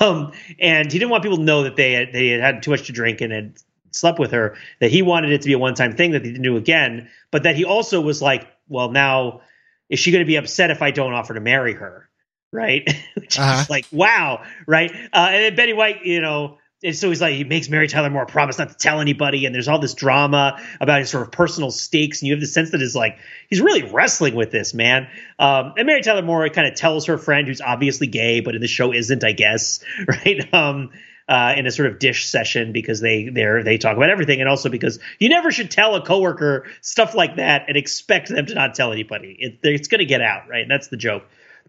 um, 0.00 0.32
and 0.58 0.90
he 0.90 0.98
didn't 0.98 1.10
want 1.10 1.22
people 1.22 1.38
to 1.38 1.44
know 1.44 1.62
that 1.62 1.76
they 1.76 1.92
had, 1.92 2.12
they 2.12 2.28
had 2.28 2.40
had 2.40 2.62
too 2.62 2.72
much 2.72 2.86
to 2.86 2.92
drink 2.92 3.20
and 3.20 3.32
had 3.32 3.54
slept 3.92 4.18
with 4.18 4.32
her. 4.32 4.56
That 4.80 4.90
he 4.90 5.02
wanted 5.02 5.30
it 5.32 5.42
to 5.42 5.46
be 5.46 5.52
a 5.52 5.58
one 5.58 5.74
time 5.74 5.94
thing 5.94 6.10
that 6.12 6.22
they 6.24 6.30
didn't 6.30 6.42
do 6.42 6.56
again, 6.56 7.08
but 7.30 7.44
that 7.44 7.54
he 7.54 7.64
also 7.64 8.00
was 8.00 8.20
like, 8.20 8.48
well, 8.68 8.90
now 8.90 9.42
is 9.88 9.98
she 10.00 10.10
going 10.10 10.24
to 10.24 10.26
be 10.26 10.36
upset 10.36 10.70
if 10.70 10.82
I 10.82 10.90
don't 10.90 11.12
offer 11.12 11.34
to 11.34 11.40
marry 11.40 11.72
her? 11.74 12.08
Right? 12.52 12.88
Which 13.14 13.38
Uh-huh. 13.38 13.60
is 13.60 13.70
like, 13.70 13.86
wow, 13.92 14.42
right? 14.66 14.90
Uh, 15.12 15.28
and 15.30 15.44
then 15.44 15.54
Betty 15.54 15.72
White, 15.72 16.04
you 16.04 16.20
know, 16.20 16.58
and 16.82 16.94
so 16.94 17.08
he's 17.08 17.20
like, 17.20 17.34
he 17.34 17.42
makes 17.42 17.68
Mary 17.68 17.88
Tyler 17.88 18.10
Moore 18.10 18.26
promise 18.26 18.58
not 18.58 18.68
to 18.68 18.76
tell 18.76 19.00
anybody, 19.00 19.46
and 19.46 19.54
there's 19.54 19.66
all 19.66 19.80
this 19.80 19.94
drama 19.94 20.62
about 20.80 21.00
his 21.00 21.10
sort 21.10 21.24
of 21.24 21.32
personal 21.32 21.72
stakes, 21.72 22.22
and 22.22 22.28
you 22.28 22.34
have 22.34 22.40
the 22.40 22.46
sense 22.46 22.70
that 22.70 22.82
is 22.82 22.94
like 22.94 23.18
he's 23.48 23.60
really 23.60 23.82
wrestling 23.82 24.34
with 24.36 24.52
this 24.52 24.74
man. 24.74 25.08
Um, 25.38 25.74
and 25.76 25.86
Mary 25.86 26.02
Tyler 26.02 26.22
Moore 26.22 26.48
kind 26.50 26.68
of 26.68 26.76
tells 26.76 27.06
her 27.06 27.18
friend, 27.18 27.48
who's 27.48 27.60
obviously 27.60 28.06
gay, 28.06 28.40
but 28.40 28.54
in 28.54 28.60
the 28.60 28.68
show 28.68 28.92
isn't, 28.92 29.24
I 29.24 29.32
guess, 29.32 29.80
right? 30.08 30.54
Um, 30.54 30.90
uh, 31.28 31.54
in 31.56 31.66
a 31.66 31.70
sort 31.70 31.90
of 31.90 31.98
dish 31.98 32.26
session 32.26 32.72
because 32.72 33.00
they 33.00 33.28
they 33.28 33.44
they 33.62 33.76
talk 33.76 33.96
about 33.96 34.10
everything, 34.10 34.40
and 34.40 34.48
also 34.48 34.68
because 34.68 34.98
you 35.18 35.28
never 35.28 35.50
should 35.50 35.70
tell 35.70 35.94
a 35.94 36.00
coworker 36.00 36.66
stuff 36.80 37.14
like 37.14 37.36
that 37.36 37.64
and 37.68 37.76
expect 37.76 38.28
them 38.28 38.46
to 38.46 38.54
not 38.54 38.74
tell 38.74 38.92
anybody. 38.92 39.36
It, 39.38 39.58
it's 39.62 39.88
going 39.88 39.98
to 39.98 40.06
get 40.06 40.22
out, 40.22 40.48
right? 40.48 40.62
And 40.62 40.70
that's 40.70 40.88
the 40.88 40.96
joke. 40.96 41.24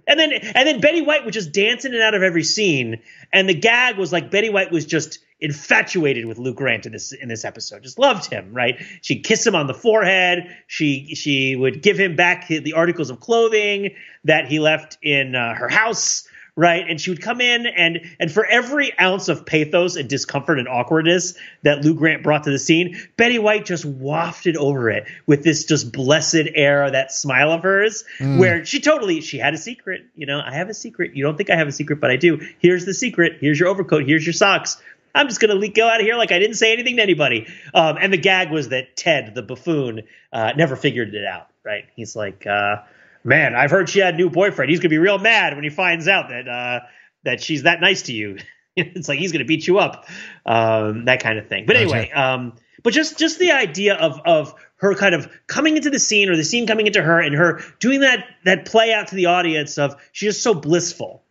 And 0.10 0.20
then 0.20 0.34
and 0.34 0.68
then 0.68 0.82
Betty 0.82 1.02
White 1.02 1.24
was 1.24 1.36
just 1.36 1.52
dancing 1.52 1.92
in 1.92 2.00
and 2.00 2.04
out 2.04 2.16
of 2.16 2.24
every 2.24 2.44
scene, 2.44 3.02
and 3.32 3.48
the 3.48 3.54
gag 3.54 3.98
was 3.98 4.12
like 4.12 4.32
Betty 4.32 4.50
White 4.50 4.72
was 4.72 4.86
just 4.86 5.20
infatuated 5.40 6.26
with 6.26 6.40
Lou 6.40 6.54
Grant 6.54 6.88
in 6.88 6.92
this 6.92 7.12
in 7.12 7.30
this 7.30 7.46
episode. 7.46 7.84
Just 7.84 8.00
loved 8.00 8.26
him, 8.26 8.52
right? 8.52 8.82
She'd 9.02 9.24
kiss 9.24 9.46
him 9.46 9.56
on 9.56 9.68
the 9.68 9.74
forehead. 9.76 10.48
She 10.66 11.14
she 11.14 11.56
would 11.56 11.84
give 11.84 12.00
him 12.00 12.16
back 12.16 12.48
the 12.48 12.74
articles 12.74 13.12
of 13.12 13.20
clothing 13.20 13.96
that 14.24 14.48
he 14.48 14.60
left 14.60 14.98
in 15.04 15.36
uh, 15.36 15.54
her 15.54 15.70
house, 15.70 16.28
right? 16.60 16.86
And 16.90 17.00
she 17.00 17.10
would 17.10 17.22
come 17.22 17.40
in 17.40 17.66
and 17.66 18.02
and 18.20 18.30
for 18.30 18.46
every 18.46 18.98
ounce 19.00 19.30
of 19.30 19.46
pathos 19.46 19.96
and 19.96 20.10
discomfort 20.10 20.60
and 20.60 20.68
awkwardness 20.68 21.36
that 21.64 21.86
Lou 21.86 21.94
Grant 21.94 22.22
brought 22.22 22.44
to 22.44 22.52
the 22.52 22.60
scene, 22.60 22.98
Betty 23.16 23.40
White 23.40 23.66
just 23.66 23.86
wafted 23.86 24.58
over 24.58 24.90
it 24.90 25.08
with 25.26 25.42
this 25.44 25.64
just 25.64 25.94
blessed 25.94 26.50
air, 26.54 26.92
that 26.92 27.14
smile 27.14 27.52
of 27.54 27.64
hers, 27.64 28.04
where 28.40 28.66
she 28.66 28.82
totally 28.82 29.22
she 29.22 29.38
had 29.38 29.54
a 29.54 29.58
secret. 29.58 30.06
You 30.16 30.26
know, 30.26 30.42
I 30.46 30.54
have 30.54 30.70
a 30.70 30.74
secret. 30.74 31.16
You 31.16 31.24
don't 31.24 31.38
think 31.38 31.50
I 31.50 31.56
have 31.56 31.70
a 31.70 31.72
secret, 31.72 32.02
but 32.02 32.12
I 32.12 32.18
do. 32.18 32.46
Here's 32.60 32.86
the 32.86 32.94
secret. 32.94 33.38
Here's 33.40 33.58
your 33.58 33.70
overcoat. 33.70 34.06
Here's 34.06 34.26
your 34.26 34.34
socks. 34.34 34.82
I'm 35.16 35.28
just 35.28 35.40
gonna 35.40 35.56
le- 35.56 35.70
go 35.70 35.88
out 35.88 36.02
of 36.02 36.06
here 36.06 36.16
like 36.16 36.34
I 36.34 36.40
didn't 36.40 36.58
say 36.58 36.74
anything 36.74 36.98
to 36.98 37.02
anybody. 37.02 37.48
Um, 37.74 37.98
and 38.02 38.12
the 38.12 38.18
gag 38.18 38.52
was 38.52 38.70
that 38.70 38.98
Ted, 38.98 39.34
the 39.34 39.42
buffoon, 39.42 40.02
uh, 40.34 40.52
never 40.58 40.76
figured 40.76 41.16
it 41.16 41.26
out. 41.26 41.48
Right? 41.64 41.86
He's 41.96 42.16
like, 42.16 42.46
uh, 42.46 42.78
man, 43.24 43.56
I've 43.56 43.72
heard 43.72 43.90
she 43.90 44.00
had 44.00 44.16
a 44.16 44.18
new 44.18 44.30
boyfriend. 44.30 44.70
He's 44.70 44.80
gonna 44.80 44.90
be 44.90 44.98
real 44.98 45.18
mad 45.18 45.56
when 45.56 45.64
he 45.64 45.70
finds 45.70 46.08
out 46.08 46.30
that 46.30 46.48
uh, 46.48 46.80
that 47.24 47.42
she's 47.42 47.64
that 47.64 47.82
nice 47.82 48.04
to 48.04 48.14
you. 48.14 48.38
it's 48.76 49.10
like 49.10 49.20
he's 49.20 49.32
going 49.32 49.40
to 49.40 49.48
beat 49.48 49.68
you 49.68 49.80
up, 49.80 50.08
um, 50.46 51.06
that 51.06 51.22
kind 51.22 51.38
of 51.38 51.48
thing. 51.48 51.66
But 51.66 51.76
anyway, 51.76 52.12
um, 52.12 52.54
but 52.84 52.94
just 52.94 53.18
just 53.18 53.40
the 53.40 53.52
idea 53.52 53.96
of 53.96 54.22
of 54.26 54.54
her 54.76 54.96
kind 54.96 55.16
of 55.16 55.30
coming 55.48 55.76
into 55.76 55.90
the 55.90 56.00
scene 56.00 56.30
or 56.30 56.36
the 56.36 56.44
scene 56.44 56.68
coming 56.68 56.88
into 56.88 57.02
her 57.02 57.20
and 57.20 57.36
her 57.36 57.62
doing 57.80 58.02
that 58.02 58.26
that 58.46 58.66
play 58.66 58.94
out 58.94 59.08
to 59.08 59.16
the 59.16 59.28
audience 59.28 59.78
of 59.78 59.96
she's 60.12 60.34
just 60.34 60.44
so 60.44 60.54
blissful 60.54 61.24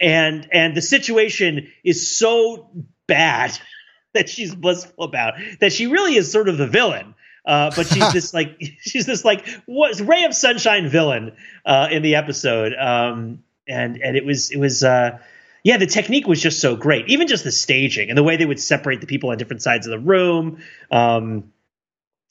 and 0.00 0.48
and 0.52 0.76
the 0.76 0.82
situation 0.82 1.68
is 1.82 2.16
so 2.16 2.70
bad 3.06 3.58
that 4.14 4.28
she's 4.28 4.54
blissful 4.54 5.04
about 5.04 5.34
that 5.60 5.72
she 5.72 5.86
really 5.86 6.14
is 6.14 6.30
sort 6.30 6.48
of 6.48 6.58
the 6.58 6.66
villain 6.66 7.14
uh, 7.44 7.70
but 7.74 7.86
she's 7.86 8.12
this 8.12 8.34
like 8.34 8.56
she's 8.80 9.06
this 9.06 9.24
like 9.24 9.46
what 9.66 9.98
ray 10.00 10.24
of 10.24 10.34
sunshine 10.34 10.88
villain 10.88 11.32
uh, 11.64 11.88
in 11.90 12.02
the 12.02 12.14
episode 12.16 12.74
um, 12.74 13.42
and 13.68 13.96
and 14.02 14.16
it 14.16 14.24
was 14.24 14.50
it 14.50 14.58
was 14.58 14.84
uh, 14.84 15.18
yeah 15.62 15.76
the 15.76 15.86
technique 15.86 16.26
was 16.26 16.40
just 16.40 16.60
so 16.60 16.76
great 16.76 17.08
even 17.08 17.26
just 17.26 17.44
the 17.44 17.52
staging 17.52 18.08
and 18.08 18.18
the 18.18 18.22
way 18.22 18.36
they 18.36 18.46
would 18.46 18.60
separate 18.60 19.00
the 19.00 19.06
people 19.06 19.30
on 19.30 19.38
different 19.38 19.62
sides 19.62 19.86
of 19.86 19.90
the 19.90 19.98
room 19.98 20.62
um, 20.90 21.52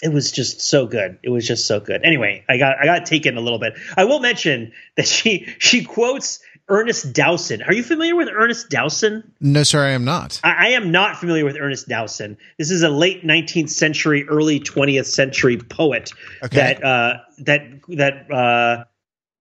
it 0.02 0.12
was 0.12 0.32
just 0.32 0.62
so 0.62 0.88
good. 0.88 1.20
It 1.22 1.30
was 1.30 1.48
just 1.48 1.68
so 1.68 1.80
good. 1.80 2.04
Anyway, 2.04 2.44
I 2.50 2.58
got 2.58 2.78
I 2.80 2.86
got 2.86 3.06
taken 3.06 3.38
a 3.38 3.42
little 3.42 3.60
bit. 3.60 3.74
I 3.96 4.06
will 4.06 4.20
mention 4.20 4.72
that 4.98 5.08
she 5.08 5.54
she 5.60 5.84
quotes 5.84 6.40
Ernest 6.72 7.12
Dowson. 7.12 7.62
Are 7.64 7.74
you 7.74 7.84
familiar 7.84 8.16
with 8.16 8.30
Ernest 8.34 8.70
Dowson? 8.70 9.30
No, 9.42 9.64
sir, 9.64 9.86
I 9.86 9.90
am 9.92 10.06
not. 10.06 10.40
I, 10.44 10.54
I 10.54 10.68
am 10.70 10.90
not 10.90 11.18
familiar 11.18 11.44
with 11.44 11.58
Ernest 11.60 11.90
Dowson. 11.90 12.38
This 12.58 12.72
is 12.72 12.82
a 12.82 12.90
late 12.90 13.26
19th 13.26 13.70
century, 13.70 14.26
early 14.30 14.60
20th 14.60 15.06
century 15.06 15.58
poet 15.58 16.12
Okay. 16.42 16.56
that 16.56 16.84
uh, 16.84 17.18
that 17.40 17.62
that 17.90 18.32
uh, 18.32 18.86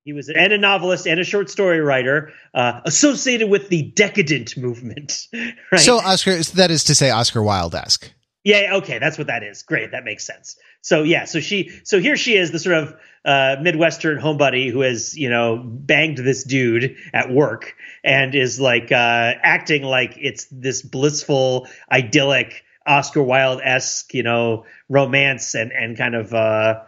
he 0.03 0.13
was 0.13 0.29
and 0.29 0.53
a 0.53 0.59
novelist 0.59 1.07
and 1.07 1.21
a 1.21 1.25
short 1.25 1.49
story 1.49 1.81
writer 1.81 2.33
uh, 2.53 2.81
associated 2.85 3.49
with 3.49 3.69
the 3.69 3.83
decadent 3.93 4.57
movement. 4.57 5.29
Right? 5.73 5.81
So 5.81 5.99
Oscar, 5.99 6.37
that 6.37 6.73
is 6.73 6.83
to 6.85 6.97
say, 6.97 7.11
Oscar 7.11 7.45
Wilde 7.45 7.77
esque. 7.77 8.11
Yeah, 8.43 8.77
okay, 8.77 8.99
that's 8.99 9.19
what 9.19 9.29
that 9.29 9.45
is. 9.45 9.63
Great, 9.63 9.93
that 9.93 10.03
makes 10.03 10.27
sense. 10.27 10.57
So 10.83 11.05
yeah, 11.05 11.27
so 11.27 11.39
she 11.39 11.71
so 11.85 12.01
here 12.01 12.17
she 12.17 12.37
is, 12.37 12.51
the 12.51 12.59
sort 12.59 12.77
of 12.77 12.95
uh, 13.25 13.57
Midwestern 13.61 14.19
homebody 14.19 14.71
who 14.71 14.81
has, 14.81 15.17
you 15.17 15.29
know, 15.29 15.59
banged 15.63 16.19
this 16.19 16.45
dude 16.45 16.97
at 17.13 17.31
work 17.31 17.75
and 18.03 18.35
is 18.35 18.59
like 18.59 18.91
uh, 18.93 19.35
acting 19.43 19.83
like 19.83 20.17
it's 20.17 20.47
this 20.51 20.83
blissful, 20.83 21.69
idyllic, 21.91 22.65
Oscar 22.87 23.23
Wilde 23.23 23.61
esque, 23.63 24.15
you 24.15 24.23
know, 24.23 24.65
romance 24.89 25.55
and 25.55 25.71
and 25.73 25.97
kind 25.97 26.15
of 26.15 26.33
uh 26.35 26.83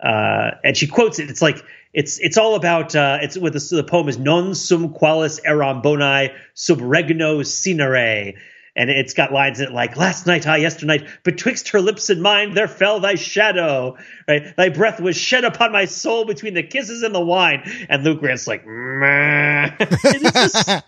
uh 0.00 0.50
and 0.62 0.76
she 0.76 0.86
quotes 0.86 1.18
it. 1.18 1.30
It's 1.30 1.42
like 1.42 1.64
it's 1.92 2.18
it's 2.18 2.36
all 2.36 2.54
about 2.54 2.94
uh 2.94 3.18
it's 3.22 3.36
with 3.36 3.54
the, 3.54 3.76
the 3.76 3.84
poem 3.84 4.08
is 4.08 4.18
non 4.18 4.54
sum 4.54 4.94
qualis 4.94 5.40
eram 5.44 5.80
boni 5.80 6.32
sub 6.54 6.80
regno 6.80 7.40
Cynarae 7.40 8.36
and 8.78 8.88
it's 8.88 9.12
got 9.12 9.32
lines 9.32 9.58
that 9.58 9.72
like 9.72 9.96
last 9.96 10.26
night 10.26 10.46
i 10.46 10.56
yesternight 10.56 11.06
betwixt 11.24 11.70
her 11.70 11.80
lips 11.80 12.08
and 12.08 12.22
mine 12.22 12.54
there 12.54 12.68
fell 12.68 13.00
thy 13.00 13.16
shadow 13.16 13.96
right? 14.28 14.54
Thy 14.56 14.68
breath 14.68 15.00
was 15.00 15.16
shed 15.16 15.44
upon 15.44 15.72
my 15.72 15.86
soul 15.86 16.24
between 16.24 16.54
the 16.54 16.62
kisses 16.62 17.02
and 17.02 17.14
the 17.14 17.20
wine. 17.20 17.62
And 17.88 18.04
lou 18.04 18.16
grant's 18.16 18.46
like 18.46 18.62
it's, 18.66 20.32
just, 20.32 20.84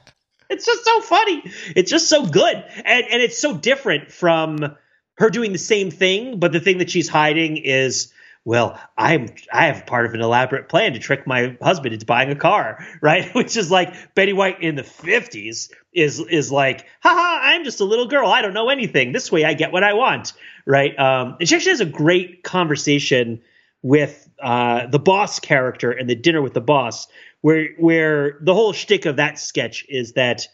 it's 0.51 0.67
just 0.67 0.85
so 0.85 1.01
funny. 1.01 1.43
It's 1.75 1.91
just 1.91 2.09
so 2.09 2.27
good. 2.27 2.65
And 2.85 3.05
and 3.11 3.23
it's 3.23 3.39
so 3.39 3.57
different 3.57 4.13
from 4.13 4.77
her 5.17 5.31
doing 5.31 5.53
the 5.53 5.59
same 5.59 5.91
thing 5.91 6.39
but 6.39 6.53
the 6.53 6.61
thing 6.61 6.79
that 6.79 6.91
she's 6.91 7.09
hiding 7.09 7.57
is 7.57 8.13
well, 8.45 8.81
I'm 8.97 9.29
I 9.53 9.67
have 9.67 9.87
part 9.87 10.07
of 10.07 10.15
an 10.15 10.21
elaborate 10.21 10.69
plan 10.69 10.95
to 10.95 10.99
trick 10.99 11.27
my 11.27 11.57
husband 11.61 11.93
into 11.93 12.07
buying 12.07 12.31
a 12.31 12.37
car, 12.37 12.85
right? 13.03 13.33
Which 13.35 13.57
is 13.57 13.71
like 13.71 14.15
Betty 14.15 14.33
White 14.33 14.63
in 14.63 14.77
the 14.77 14.83
50s 14.83 15.71
is 15.93 16.21
is 16.21 16.51
like, 16.51 16.87
haha, 17.03 17.39
I'm 17.43 17.65
just 17.65 17.81
a 17.81 17.85
little 17.85 18.07
girl. 18.07 18.29
I 18.29 18.43
don't 18.43 18.55
know 18.55 18.71
anything. 18.71 19.13
This 19.13 19.31
way 19.31 19.45
I 19.45 19.55
get 19.55 19.73
what 19.73 19.85
I 19.85 19.93
want, 19.95 20.33
right? 20.67 20.99
Um, 20.99 21.37
and 21.41 21.49
she 21.49 21.57
actually 21.57 21.73
has 21.73 21.81
a 21.81 21.87
great 21.87 22.43
conversation 22.43 23.43
with 23.83 24.29
uh, 24.43 24.87
the 24.87 24.99
boss 24.99 25.39
character 25.41 25.91
and 25.91 26.09
the 26.09 26.15
dinner 26.15 26.43
with 26.43 26.55
the 26.55 26.61
boss, 26.61 27.09
where 27.43 27.69
where 27.79 28.39
the 28.41 28.55
whole 28.55 28.73
shtick 28.73 29.05
of 29.05 29.17
that 29.17 29.39
sketch 29.39 29.85
is 29.89 30.15
that 30.15 30.49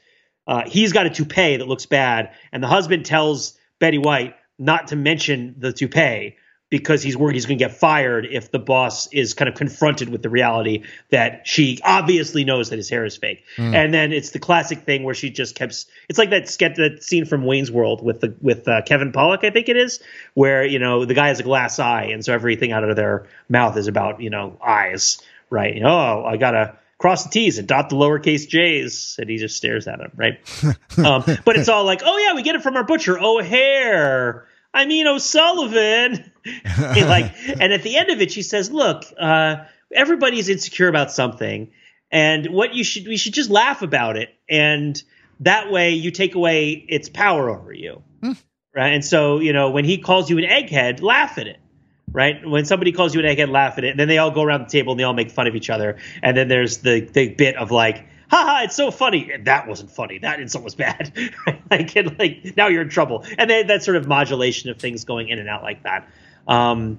uh, 0.49 0.63
he's 0.67 0.93
got 0.93 1.07
a 1.07 1.11
toupee 1.11 1.57
that 1.57 1.69
looks 1.69 1.87
bad, 1.87 2.33
and 2.53 2.63
the 2.63 2.69
husband 2.69 3.07
tells 3.07 3.57
Betty 3.79 3.99
White 3.99 4.35
not 4.59 4.89
to 4.89 4.97
mention 4.97 5.55
the 5.59 5.73
toupee 5.73 6.37
because 6.69 7.03
he's 7.03 7.17
worried 7.17 7.35
he's 7.35 7.47
going 7.47 7.59
to 7.59 7.65
get 7.65 7.77
fired 7.77 8.27
if 8.27 8.51
the 8.51 8.59
boss 8.59 9.07
is 9.13 9.35
kind 9.35 9.49
of 9.49 9.55
confronted 9.55 10.09
with 10.09 10.23
the 10.23 10.29
reality 10.29 10.83
that 11.11 11.47
she 11.47 11.79
obviously 11.85 12.45
knows 12.45 12.71
that 12.71 12.77
his 12.77 12.89
hair 12.91 13.05
is 13.05 13.17
fake. 13.17 13.45
And 13.75 13.95
then 13.95 14.13
it's 14.13 14.31
the 14.31 14.41
classic 14.41 14.81
thing 14.81 15.05
where 15.05 15.15
she 15.15 15.31
just 15.31 15.55
kept. 15.55 15.87
It's 16.09 16.19
like 16.19 16.31
that 16.31 16.49
sketch, 16.49 16.77
that 16.77 17.03
scene 17.05 17.25
from 17.25 17.45
Wayne's 17.45 17.71
World 17.71 18.03
with 18.03 18.21
the 18.21 18.35
with 18.41 18.67
uh, 18.67 18.83
Kevin 18.83 19.13
Pollak, 19.13 19.45
I 19.45 19.51
think 19.51 19.69
it 19.69 19.77
is, 19.77 20.01
where 20.35 20.65
you 20.65 20.79
know 20.79 21.05
the 21.05 21.15
guy 21.15 21.29
has 21.29 21.41
a 21.41 21.45
glass 21.45 21.79
eye, 21.79 22.07
and 22.07 22.25
so 22.25 22.33
everything 22.33 22.73
out 22.73 22.83
of 22.83 22.97
their 22.97 23.27
mouth 23.49 23.77
is 23.77 23.87
about 23.87 24.21
you 24.21 24.31
know 24.31 24.59
eyes, 24.65 25.19
right? 25.51 25.75
You 25.75 25.83
know, 25.83 25.89
oh, 25.89 26.25
I 26.27 26.37
gotta 26.37 26.77
cross 26.99 27.25
the 27.25 27.31
T's 27.31 27.59
and 27.59 27.69
dot 27.69 27.91
the 27.91 27.97
lowercase 27.97 28.49
J's, 28.49 29.17
and 29.21 29.31
he 29.31 29.37
just 29.37 29.57
stares 29.57 29.87
at 29.87 30.01
him, 30.01 30.11
right? 30.17 30.41
um, 30.99 31.23
but 31.45 31.57
it's 31.57 31.69
all 31.69 31.85
like, 31.85 32.03
oh 32.05 32.19
yeah, 32.19 32.35
we 32.35 32.43
get 32.43 32.57
it 32.57 32.63
from 32.63 32.77
our 32.77 32.85
butcher, 32.85 33.19
O'Hare. 33.19 34.47
I 34.77 34.85
mean 34.85 35.07
O'Sullivan. 35.07 36.33
And 36.79 37.09
like, 37.09 37.33
and 37.61 37.73
at 37.73 37.83
the 37.83 37.97
end 37.97 38.11
of 38.11 38.21
it, 38.21 38.31
she 38.31 38.43
says, 38.43 38.71
"Look, 38.71 39.05
uh, 39.19 39.65
everybody's 39.93 40.49
insecure 40.49 40.87
about 40.87 41.11
something, 41.11 41.73
and 42.13 42.47
what 42.47 42.73
you 42.73 42.85
should 42.85 43.09
we 43.09 43.17
should 43.17 43.35
just 43.35 43.51
laugh 43.51 43.83
about 43.83 44.17
it, 44.17 44.33
and 44.49 45.03
that 45.41 45.73
way 45.73 45.95
you 45.95 46.13
take 46.13 46.37
away 46.37 46.71
its 46.89 47.09
power 47.09 47.51
over 47.51 47.73
you, 47.73 48.01
right? 48.77 48.95
And 48.95 49.05
so 49.05 49.41
you 49.41 49.53
know 49.53 49.71
when 49.71 49.85
he 49.85 49.99
calls 49.99 50.31
you 50.31 50.39
an 50.39 50.45
egghead, 50.45 51.03
laugh 51.03 51.37
at 51.39 51.49
it." 51.49 51.59
Right 52.13 52.49
when 52.49 52.65
somebody 52.65 52.93
calls 52.93 53.13
you 53.13 53.21
an 53.21 53.27
egghead, 53.27 53.51
laugh 53.51 53.79
at 53.79 53.85
it, 53.85 53.91
and 53.91 53.99
then 53.99 54.07
they 54.07 54.19
all 54.19 54.31
go 54.31 54.43
around 54.43 54.61
the 54.61 54.71
table 54.71 54.93
and 54.93 55.01
they 55.01 55.05
all 55.05 55.13
make 55.15 55.33
fun 55.33 55.49
of 55.49 55.57
each 55.57 55.69
other. 55.69 55.97
And 56.23 56.37
then 56.37 56.47
there's 56.47 56.79
the 56.79 57.01
the 57.01 57.31
bit 57.31 57.57
of 57.57 57.73
like, 57.73 58.07
haha, 58.29 58.65
it's 58.65 58.77
so 58.77 58.91
funny. 58.91 59.31
And 59.33 59.47
that 59.47 59.67
wasn't 59.67 59.91
funny. 59.91 60.19
That 60.19 60.41
insult 60.41 60.65
was 60.65 60.75
bad. 60.75 61.13
like, 61.71 61.97
and 61.97 62.19
like 62.19 62.57
now 62.57 62.69
you're 62.69 62.83
in 62.83 62.89
trouble. 62.89 63.25
And 63.39 63.49
then 63.49 63.67
that 63.69 63.83
sort 63.83 63.97
of 63.97 64.07
modulation 64.07 64.71
of 64.71 64.79
things 64.79 65.05
going 65.05 65.29
in 65.29 65.39
and 65.39 65.49
out 65.49 65.63
like 65.63 65.83
that. 65.83 66.09
Um, 66.47 66.99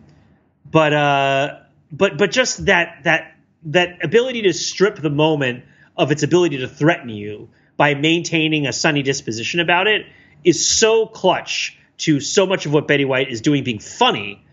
but 0.69 0.93
uh, 0.93 1.59
but 1.91 2.17
but 2.17 2.31
just 2.31 2.65
that 2.65 3.03
that 3.03 3.35
that 3.63 4.03
ability 4.03 4.43
to 4.43 4.53
strip 4.53 4.97
the 4.97 5.09
moment 5.09 5.63
of 5.95 6.11
its 6.11 6.23
ability 6.23 6.57
to 6.59 6.67
threaten 6.67 7.09
you 7.09 7.49
by 7.75 7.95
maintaining 7.95 8.67
a 8.67 8.73
sunny 8.73 9.03
disposition 9.03 9.59
about 9.59 9.87
it 9.87 10.05
is 10.43 10.67
so 10.67 11.05
clutch 11.05 11.77
to 11.97 12.19
so 12.19 12.45
much 12.45 12.65
of 12.65 12.73
what 12.73 12.87
Betty 12.87 13.05
White 13.05 13.29
is 13.29 13.41
doing 13.41 13.63
being 13.63 13.79
funny. 13.79 14.43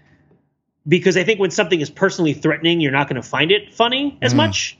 Because 0.86 1.16
I 1.16 1.24
think 1.24 1.40
when 1.40 1.50
something 1.50 1.80
is 1.80 1.88
personally 1.88 2.34
threatening, 2.34 2.80
you're 2.80 2.92
not 2.92 3.08
going 3.08 3.20
to 3.20 3.26
find 3.26 3.50
it 3.50 3.72
funny 3.72 4.18
as 4.20 4.34
much. 4.34 4.78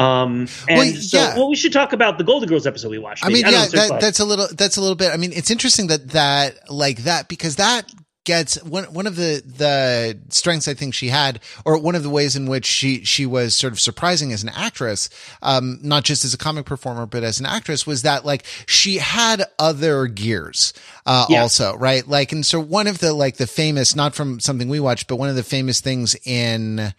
Um, 0.00 0.48
and 0.68 0.78
Well, 0.78 0.94
so, 0.94 1.18
yeah. 1.18 1.36
well, 1.36 1.48
we 1.48 1.56
should 1.56 1.72
talk 1.72 1.92
about 1.92 2.18
the 2.18 2.24
Golden 2.24 2.48
Girls 2.48 2.66
episode 2.66 2.90
we 2.90 2.98
watched. 2.98 3.24
I 3.24 3.28
mean, 3.28 3.42
maybe. 3.42 3.50
don't 3.52 3.72
yeah, 3.74 3.88
that, 3.88 4.00
that's 4.00 4.20
a 4.20 4.24
little, 4.24 4.48
that's 4.52 4.76
a 4.76 4.80
little 4.80 4.96
bit. 4.96 5.12
I 5.12 5.16
mean, 5.16 5.32
it's 5.32 5.50
interesting 5.50 5.88
that 5.88 6.08
that 6.10 6.70
like 6.70 6.98
that 7.04 7.28
because 7.28 7.56
that 7.56 7.92
gets 8.24 8.62
one 8.62 8.84
one 8.92 9.06
of 9.06 9.16
the 9.16 9.42
the 9.46 10.18
strengths 10.28 10.68
I 10.68 10.74
think 10.74 10.92
she 10.94 11.08
had, 11.08 11.40
or 11.64 11.78
one 11.78 11.94
of 11.94 12.02
the 12.02 12.10
ways 12.10 12.36
in 12.36 12.46
which 12.46 12.66
she 12.66 13.02
she 13.04 13.24
was 13.26 13.56
sort 13.56 13.72
of 13.72 13.80
surprising 13.80 14.30
as 14.32 14.42
an 14.42 14.50
actress, 14.50 15.08
um, 15.42 15.78
not 15.82 16.04
just 16.04 16.24
as 16.24 16.34
a 16.34 16.38
comic 16.38 16.66
performer 16.66 17.06
but 17.06 17.24
as 17.24 17.40
an 17.40 17.46
actress, 17.46 17.86
was 17.86 18.02
that 18.02 18.24
like 18.24 18.44
she 18.66 18.98
had 18.98 19.44
other 19.58 20.06
gears, 20.06 20.72
uh, 21.06 21.26
Yeah. 21.30 21.40
also 21.42 21.76
right, 21.76 22.06
like, 22.06 22.32
and 22.32 22.44
so 22.44 22.60
one 22.60 22.86
of 22.86 22.98
the 22.98 23.12
like 23.14 23.36
the 23.38 23.46
famous, 23.46 23.96
not 23.96 24.14
from 24.14 24.38
something 24.38 24.68
we 24.68 24.80
watched, 24.80 25.08
but 25.08 25.16
one 25.16 25.28
of 25.30 25.36
the 25.36 25.42
famous 25.42 25.80
things 25.80 26.14
in 26.24 26.92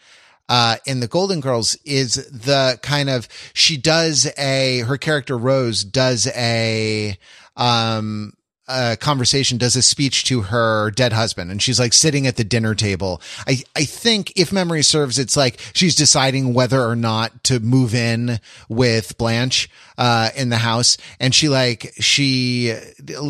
uh, 0.51 0.75
in 0.85 0.99
the 0.99 1.07
Golden 1.07 1.39
Girls 1.39 1.77
is 1.85 2.15
the 2.29 2.77
kind 2.83 3.09
of 3.09 3.29
she 3.53 3.77
does 3.77 4.29
a 4.37 4.79
her 4.79 4.97
character 4.97 5.37
Rose 5.37 5.85
does 5.85 6.27
a 6.27 7.17
um 7.55 8.33
a 8.71 8.97
conversation 8.97 9.57
does 9.57 9.75
a 9.75 9.81
speech 9.81 10.23
to 10.25 10.41
her 10.43 10.91
dead 10.91 11.13
husband. 11.13 11.51
And 11.51 11.61
she's 11.61 11.79
like 11.79 11.93
sitting 11.93 12.25
at 12.27 12.37
the 12.37 12.43
dinner 12.43 12.75
table. 12.75 13.21
I 13.47 13.63
i 13.75 13.83
think 13.83 14.33
if 14.35 14.51
memory 14.51 14.83
serves 14.83 15.19
it's 15.19 15.37
like 15.37 15.59
she's 15.73 15.95
deciding 15.95 16.53
whether 16.53 16.81
or 16.81 16.95
not 16.95 17.43
to 17.45 17.59
move 17.59 17.93
in 17.93 18.39
with 18.69 19.17
blanche 19.17 19.69
uh 19.97 20.29
in 20.35 20.49
the 20.49 20.57
house. 20.57 20.97
And 21.19 21.35
she 21.35 21.49
like 21.49 21.93
she 21.99 22.73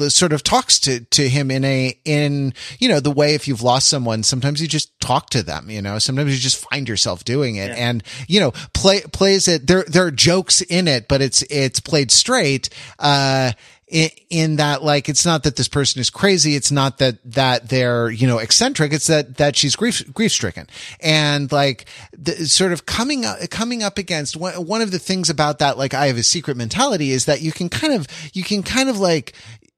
sort 0.10 0.34
of 0.34 0.44
talks 0.44 0.80
to 0.82 1.02
to 1.02 1.28
him 1.28 1.52
in 1.52 1.66
a 1.66 1.98
in 2.06 2.54
you 2.80 2.90
know 2.90 3.00
the 3.00 3.12
way 3.12 3.34
if 3.34 3.48
you've 3.48 3.64
lost 3.64 3.90
someone 3.90 4.24
sometimes 4.24 4.62
you 4.62 4.68
just 4.68 5.00
talk 5.00 5.30
to 5.32 5.44
them 5.44 5.70
you 5.70 5.82
know? 5.82 6.00
Sometimes 6.00 6.34
you 6.34 6.40
just 6.40 6.66
find 6.70 6.88
yourself 6.88 7.24
doing 7.24 7.56
it. 7.56 7.72
And 7.72 8.04
you 8.28 8.40
know 8.40 8.52
play 8.74 9.02
plays 9.02 9.48
it 9.48 9.68
there 9.68 9.84
there 9.88 10.06
are 10.06 10.12
jokes 10.12 10.62
in 10.62 10.88
it 10.88 11.08
but 11.08 11.22
it's 11.22 11.42
it's 11.44 11.80
played 11.80 12.12
straight 12.12 12.70
uh 13.00 13.52
in, 13.92 14.10
in 14.30 14.56
that 14.56 14.84
like 14.84 15.10
it's 15.10 15.26
not 15.26 15.44
that 15.44 15.58
this 15.58 15.68
person 15.68 16.02
is 16.02 16.10
crazy. 16.10 16.56
It's 16.56 16.72
not 16.72 16.98
that 16.98 17.18
that 17.34 17.70
they're 17.70 18.10
you 18.10 18.26
know 18.26 18.40
eccentric. 18.40 18.94
It's 18.94 19.08
that 19.08 19.38
that 19.38 19.56
she's 19.56 19.76
grief 19.76 20.12
grief 20.14 20.32
stricken 20.32 20.68
and 21.02 21.52
like 21.52 21.86
the, 22.18 22.32
sort 22.48 22.72
of 22.72 22.86
coming 22.86 23.26
up 23.26 23.38
coming 23.50 23.84
up 23.84 23.98
against 23.98 24.38
one, 24.38 24.54
one 24.66 24.82
of 24.82 24.92
the 24.92 25.00
things 25.00 25.30
about 25.30 25.60
that 25.60 25.78
like 25.78 25.94
i 25.94 26.08
have 26.08 26.18
a 26.18 26.24
secret 26.24 26.56
mentality 26.58 27.12
is 27.12 27.26
that 27.26 27.42
you 27.42 27.52
can 27.52 27.70
kind 27.70 27.94
of 27.94 28.08
you 28.34 28.44
can 28.44 28.64
kind 28.64 28.90
of 28.90 29.00
like 29.00 29.34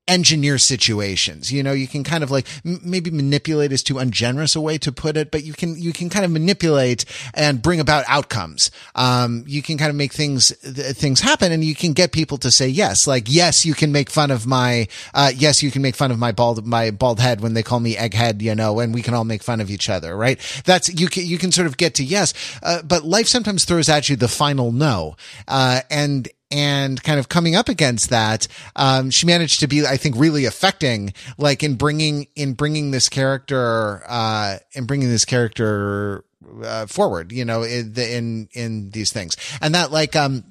engineer 0.08 0.58
situations. 0.58 1.52
You 1.52 1.64
know, 1.64 1.72
you 1.72 1.88
can 1.88 2.04
kind 2.04 2.24
of 2.24 2.32
like 2.32 2.46
m- 2.66 2.82
maybe 2.84 3.10
manipulate 3.10 3.72
is 3.72 3.84
too 3.84 4.00
ungenerous 4.00 4.56
a 4.56 4.62
way 4.62 4.78
to 4.80 4.92
put 4.92 5.16
it, 5.16 5.32
but 5.32 5.44
you 5.44 5.54
can, 5.54 5.80
you 5.80 5.94
can 5.94 6.10
kind 6.10 6.26
of 6.26 6.32
manipulate 6.32 7.06
and 7.34 7.62
bring 7.62 7.80
about 7.80 8.04
outcomes. 8.08 8.70
Um, 8.96 9.44
you 9.48 9.62
can 9.62 9.78
kind 9.78 9.90
of 9.90 9.96
make 9.96 10.12
things, 10.12 10.50
th- 10.62 10.96
things 10.96 11.22
happen 11.22 11.52
and 11.52 11.64
you 11.64 11.76
can 11.76 11.94
get 11.94 12.12
people 12.12 12.38
to 12.40 12.52
say 12.52 12.68
yes. 12.68 13.08
Like, 13.08 13.26
yes, 13.28 13.66
you 13.66 13.74
can 13.74 13.92
make 13.92 14.10
fun 14.10 14.30
of 14.30 14.46
my, 14.46 14.88
uh, 15.14 15.32
yes, 15.36 15.64
you 15.64 15.72
can 15.72 15.82
make 15.82 15.96
fun 15.96 16.12
of 16.12 16.20
my 16.20 16.32
bald, 16.34 16.66
my 16.66 16.92
bald 16.92 17.20
head 17.20 17.40
when 17.40 17.54
they 17.54 17.64
call 17.64 17.80
me 17.80 17.96
egghead, 17.96 18.42
you 18.42 18.56
know, 18.56 18.80
and 18.80 18.94
we 18.94 19.02
can 19.02 19.14
all 19.14 19.26
make 19.26 19.44
fun 19.44 19.62
of 19.62 19.72
each 19.72 19.90
other, 19.90 20.18
right? 20.18 20.40
That's, 20.66 20.94
you 20.94 21.08
can, 21.08 21.26
you 21.26 21.38
can 21.38 21.52
sort 21.52 21.68
of 21.68 21.78
get 21.78 21.96
to 21.96 22.04
yes. 22.04 22.34
Uh, 22.62 22.82
but 22.82 23.06
life 23.06 23.28
sometimes 23.28 23.64
throws 23.64 23.88
at 23.88 24.10
you 24.10 24.16
the 24.16 24.28
final 24.28 24.72
no. 24.72 25.16
Uh, 25.48 25.82
and, 25.90 26.28
and 26.54 27.02
kind 27.02 27.20
of 27.20 27.30
coming 27.30 27.56
up 27.56 27.68
against 27.68 28.12
that, 28.12 28.48
um, 28.76 29.10
she 29.10 29.26
managed 29.26 29.60
to 29.62 29.68
be, 29.68 29.86
I 29.86 29.98
think, 29.98 30.16
really 30.16 30.46
affecting, 30.46 31.14
like 31.40 31.64
in 31.64 31.76
bringing 31.76 32.28
in 32.36 32.54
bringing 32.54 32.92
this 32.92 33.10
character, 33.10 34.04
uh, 34.08 34.58
in 34.74 34.86
bringing 34.86 35.10
this 35.10 35.26
character 35.26 36.24
uh, 36.64 36.86
forward, 36.86 37.32
you 37.32 37.44
know, 37.44 37.64
in, 37.64 37.94
in 37.96 38.50
in 38.54 38.90
these 38.92 39.12
things, 39.12 39.36
and 39.62 39.74
that 39.74 39.92
like 39.92 40.16
um 40.16 40.44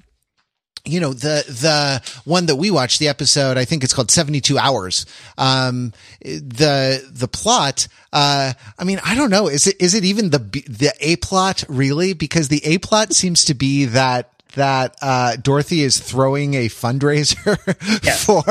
you 0.85 0.99
know 0.99 1.13
the 1.13 1.45
the 1.47 2.21
one 2.25 2.47
that 2.47 2.57
we 2.57 2.69
watched 2.69 2.99
the 2.99 3.07
episode 3.07 3.57
i 3.57 3.63
think 3.63 3.85
it's 3.85 3.93
called 3.93 4.11
72 4.11 4.57
hours 4.57 5.05
um 5.37 5.93
the 6.21 7.09
the 7.09 7.29
plot 7.29 7.87
uh 8.11 8.51
i 8.77 8.83
mean 8.83 8.99
i 9.05 9.15
don't 9.15 9.29
know. 9.29 9.47
Is 9.47 9.65
it 9.65 9.81
is 9.81 9.93
it 9.93 10.03
even 10.03 10.31
the 10.31 10.39
the 10.39 10.91
a 10.99 11.15
plot 11.17 11.63
really? 11.69 12.11
Because 12.11 12.49
the 12.49 12.61
a 12.65 12.79
plot 12.79 13.13
seems 13.13 13.45
to 13.45 13.53
be 13.53 13.85
that 13.85 14.32
that 14.53 14.95
uh, 15.01 15.35
Dorothy 15.35 15.81
is 15.81 15.99
throwing 15.99 16.53
a 16.53 16.69
fundraiser 16.69 17.57
yes. 18.03 18.25
for 18.25 18.43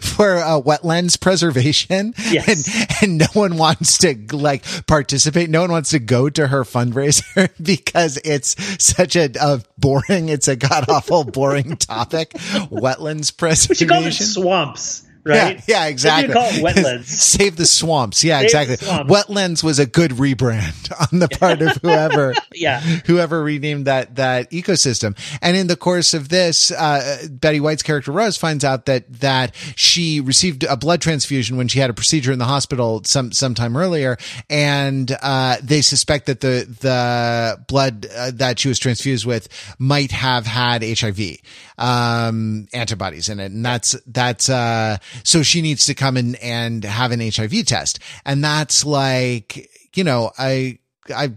for 0.00 0.36
uh, 0.36 0.60
wetlands 0.60 1.20
preservation, 1.20 2.14
yes. 2.30 2.48
and 2.48 3.02
and 3.02 3.18
no 3.18 3.26
one 3.32 3.56
wants 3.56 3.98
to 3.98 4.16
like 4.32 4.64
participate. 4.86 5.50
No 5.50 5.62
one 5.62 5.72
wants 5.72 5.90
to 5.90 5.98
go 5.98 6.28
to 6.28 6.46
her 6.48 6.64
fundraiser 6.64 7.50
because 7.62 8.18
it's 8.24 8.56
such 8.82 9.16
a, 9.16 9.30
a 9.40 9.62
boring. 9.78 10.28
It's 10.28 10.48
a 10.48 10.56
god 10.56 10.88
awful 10.88 11.24
boring 11.24 11.76
topic. 11.76 12.30
Wetlands 12.70 13.36
preservation. 13.36 13.68
We 13.70 13.74
should 13.76 13.88
call 13.88 14.04
it 14.04 14.12
swamps 14.12 15.05
right? 15.26 15.62
Yeah, 15.66 15.84
yeah 15.84 15.86
exactly. 15.86 16.34
wetlands. 16.34 17.04
Save 17.04 17.56
the 17.56 17.66
swamps. 17.66 18.22
Yeah, 18.22 18.38
Save 18.38 18.44
exactly. 18.44 18.76
Swamps. 18.76 19.12
Wetlands 19.12 19.64
was 19.64 19.78
a 19.78 19.86
good 19.86 20.12
rebrand 20.12 20.92
on 21.12 21.18
the 21.18 21.28
part 21.28 21.62
of 21.62 21.76
whoever, 21.82 22.34
yeah, 22.54 22.80
whoever 22.80 23.42
renamed 23.42 23.86
that 23.86 24.16
that 24.16 24.50
ecosystem. 24.50 25.18
And 25.42 25.56
in 25.56 25.66
the 25.66 25.76
course 25.76 26.14
of 26.14 26.28
this, 26.28 26.70
uh, 26.70 27.26
Betty 27.30 27.60
White's 27.60 27.82
character 27.82 28.12
Rose 28.12 28.36
finds 28.36 28.64
out 28.64 28.86
that 28.86 29.20
that 29.20 29.54
she 29.74 30.20
received 30.20 30.64
a 30.64 30.76
blood 30.76 31.00
transfusion 31.00 31.56
when 31.56 31.68
she 31.68 31.78
had 31.78 31.90
a 31.90 31.94
procedure 31.94 32.32
in 32.32 32.38
the 32.38 32.44
hospital 32.44 33.02
some 33.04 33.32
sometime 33.32 33.76
earlier, 33.76 34.16
and 34.48 35.16
uh, 35.22 35.56
they 35.62 35.82
suspect 35.82 36.26
that 36.26 36.40
the 36.40 36.66
the 36.80 37.64
blood 37.66 38.06
uh, 38.14 38.30
that 38.34 38.58
she 38.58 38.68
was 38.68 38.78
transfused 38.78 39.26
with 39.26 39.48
might 39.78 40.12
have 40.12 40.46
had 40.46 40.82
HIV 40.82 41.38
um, 41.78 42.68
antibodies 42.72 43.28
in 43.28 43.40
it, 43.40 43.52
and 43.52 43.64
that's 43.64 43.96
that's 44.06 44.48
uh, 44.48 44.98
so 45.24 45.42
she 45.42 45.62
needs 45.62 45.86
to 45.86 45.94
come 45.94 46.16
in 46.16 46.34
and 46.36 46.84
have 46.84 47.12
an 47.12 47.20
HIV 47.20 47.64
test. 47.66 47.98
And 48.24 48.42
that's 48.42 48.84
like, 48.84 49.70
you 49.94 50.04
know, 50.04 50.30
I, 50.38 50.78
I, 51.14 51.32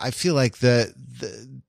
I 0.00 0.10
feel 0.10 0.34
like 0.34 0.58
the, 0.58 0.92
the, 1.20 1.60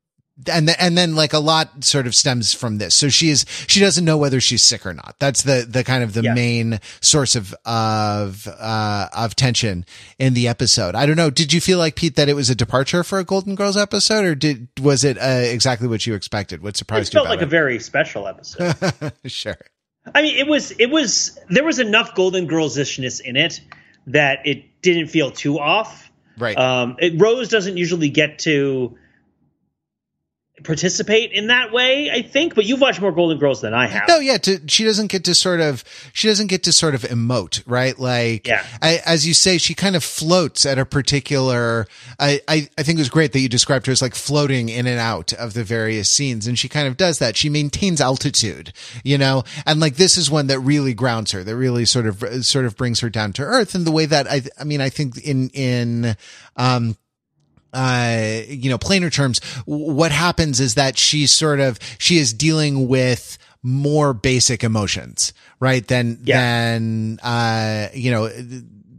and 0.51 0.68
the, 0.68 0.82
and 0.82 0.97
then 0.97 1.14
like 1.16 1.34
a 1.34 1.39
lot 1.39 1.84
sort 1.84 2.07
of 2.07 2.16
stems 2.16 2.51
from 2.51 2.80
this. 2.80 2.95
So 2.95 3.09
she 3.09 3.30
is 3.30 3.45
she 3.68 3.80
doesn't 3.80 4.03
know 4.03 4.18
whether 4.18 4.41
she's 4.41 4.64
sick 4.64 4.88
or 4.88 4.93
not. 4.93 5.16
That's 5.20 5.43
the 5.43 5.68
the 5.70 5.84
kind 5.84 6.03
of 6.03 6.14
the 6.14 6.24
Yeah. 6.24 6.34
main 6.34 6.80
source 6.99 7.36
of 7.36 7.53
of 7.64 8.47
uh 8.47 9.07
of 9.16 9.36
tension 9.36 9.86
in 10.18 10.34
the 10.34 10.47
episode. 10.47 10.95
I 10.95 11.05
don't 11.05 11.16
know. 11.16 11.30
Did 11.30 11.53
you 11.53 11.62
feel 11.62 11.78
like 11.78 11.95
Pete 11.95 12.16
that 12.16 12.28
it 12.28 12.34
was 12.34 12.49
a 12.49 12.55
departure 12.55 13.03
for 13.03 13.20
a 13.20 13.24
Golden 13.24 13.53
Girls 13.53 13.78
episode, 13.78 14.26
or 14.26 14.34
did 14.34 14.68
was 14.82 15.03
it 15.03 15.20
uh, 15.20 15.26
exactly 15.28 15.88
what 15.88 16.07
you 16.07 16.16
expected? 16.16 16.64
What 16.64 16.70
it 16.70 16.78
surprised 16.78 17.14
you 17.14 17.20
felt 17.20 17.30
like 17.30 17.43
a 17.43 17.45
very 17.45 17.78
special 17.78 18.28
episode. 18.28 18.74
sure. 19.28 19.57
I 20.13 20.21
mean, 20.21 20.37
it 20.37 20.47
was 20.47 20.71
it 20.71 20.89
was 20.89 21.39
there 21.49 21.63
was 21.63 21.79
enough 21.79 22.15
Golden 22.15 22.47
Girls 22.47 22.77
ishness 22.77 23.19
in 23.19 23.35
it 23.35 23.61
that 24.07 24.39
it 24.45 24.81
didn't 24.81 25.07
feel 25.07 25.31
too 25.31 25.59
off. 25.59 26.11
Right. 26.37 26.57
Um, 26.57 26.95
it, 26.99 27.21
Rose 27.21 27.49
doesn't 27.49 27.77
usually 27.77 28.09
get 28.09 28.39
to 28.39 28.97
participate 30.64 31.32
in 31.32 31.47
that 31.47 31.72
way, 31.72 32.09
I 32.12 32.22
think. 32.22 32.55
But 32.55 32.66
you've 32.66 32.82
watched 32.82 33.01
more 33.01 33.12
Golden 33.12 33.38
Girls 33.38 33.62
than 33.62 33.74
I 33.74 33.88
have. 33.88 34.07
No, 34.07 34.20
yeah, 34.20 34.38
to, 34.38 34.59
she 34.68 34.84
doesn't 34.84 35.07
get 35.07 35.24
to 35.26 35.36
sort 35.36 35.59
of, 35.59 35.84
she 36.14 36.28
doesn't 36.28 36.47
get 36.47 36.64
to 36.64 36.74
sort 36.74 36.95
of 36.95 37.01
emote, 37.03 37.64
right? 37.66 37.97
Like, 37.97 38.47
Yeah. 38.47 38.66
I, 38.82 39.01
as 39.05 39.28
you 39.28 39.34
say, 39.34 39.57
she 39.57 39.74
kind 39.74 39.95
of 39.95 40.03
floats 40.03 40.66
at 40.66 40.78
a 40.78 40.86
particular, 40.86 41.88
I, 42.20 42.41
I, 42.47 42.70
I 42.78 42.84
think 42.84 42.97
it 42.97 43.01
was 43.01 43.09
great 43.09 43.34
that 43.34 43.39
you 43.39 43.49
described 43.49 43.86
her 43.88 43.91
as 43.91 44.01
like 44.01 44.16
floating 44.16 44.70
in 44.70 44.88
and 44.88 44.99
out 44.99 45.34
of 45.34 45.53
the 45.53 45.64
various 45.64 46.09
scenes. 46.09 46.47
And 46.47 46.57
she 46.57 46.70
kind 46.70 46.88
of 46.88 46.97
does 46.97 47.20
that. 47.20 47.38
She 47.38 47.49
maintains 47.49 48.01
altitude, 48.01 48.74
you 49.03 49.18
know, 49.18 49.43
and 49.66 49.80
like 49.80 49.95
this 49.95 50.18
is 50.18 50.30
one 50.30 50.47
that 50.47 50.59
really 50.59 50.93
grounds 50.93 51.32
her, 51.32 51.43
that 51.43 51.55
really 51.55 51.86
sort 51.86 52.07
of, 52.07 52.24
sort 52.45 52.66
of 52.66 52.76
brings 52.76 52.99
her 53.01 53.09
down 53.09 53.34
to 53.34 53.43
earth 53.43 53.76
in 53.76 53.84
the 53.84 53.91
way 53.91 54.05
that 54.05 54.28
I, 54.28 54.41
I 54.59 54.64
mean, 54.64 54.82
I 54.82 54.89
think 54.89 55.18
in, 55.18 55.49
in, 55.49 56.16
um, 56.55 56.95
uh, 57.74 58.41
you 58.47 58.69
know, 58.69 58.78
plainer 58.78 59.09
terms, 59.09 59.39
what 59.65 60.11
happens 60.11 60.59
is 60.59 60.76
that 60.76 60.97
she's 60.97 61.32
sort 61.32 61.59
of, 61.59 61.80
she 61.97 62.17
is 62.17 62.34
dealing 62.34 62.88
with 62.88 63.38
more 63.63 64.13
basic 64.13 64.63
emotions, 64.63 65.34
right? 65.59 65.88
Than, 65.88 66.19
Yeah. 66.24 66.39
than, 66.41 67.19
uh, 67.22 67.88
you 67.93 68.11
know, 68.11 68.30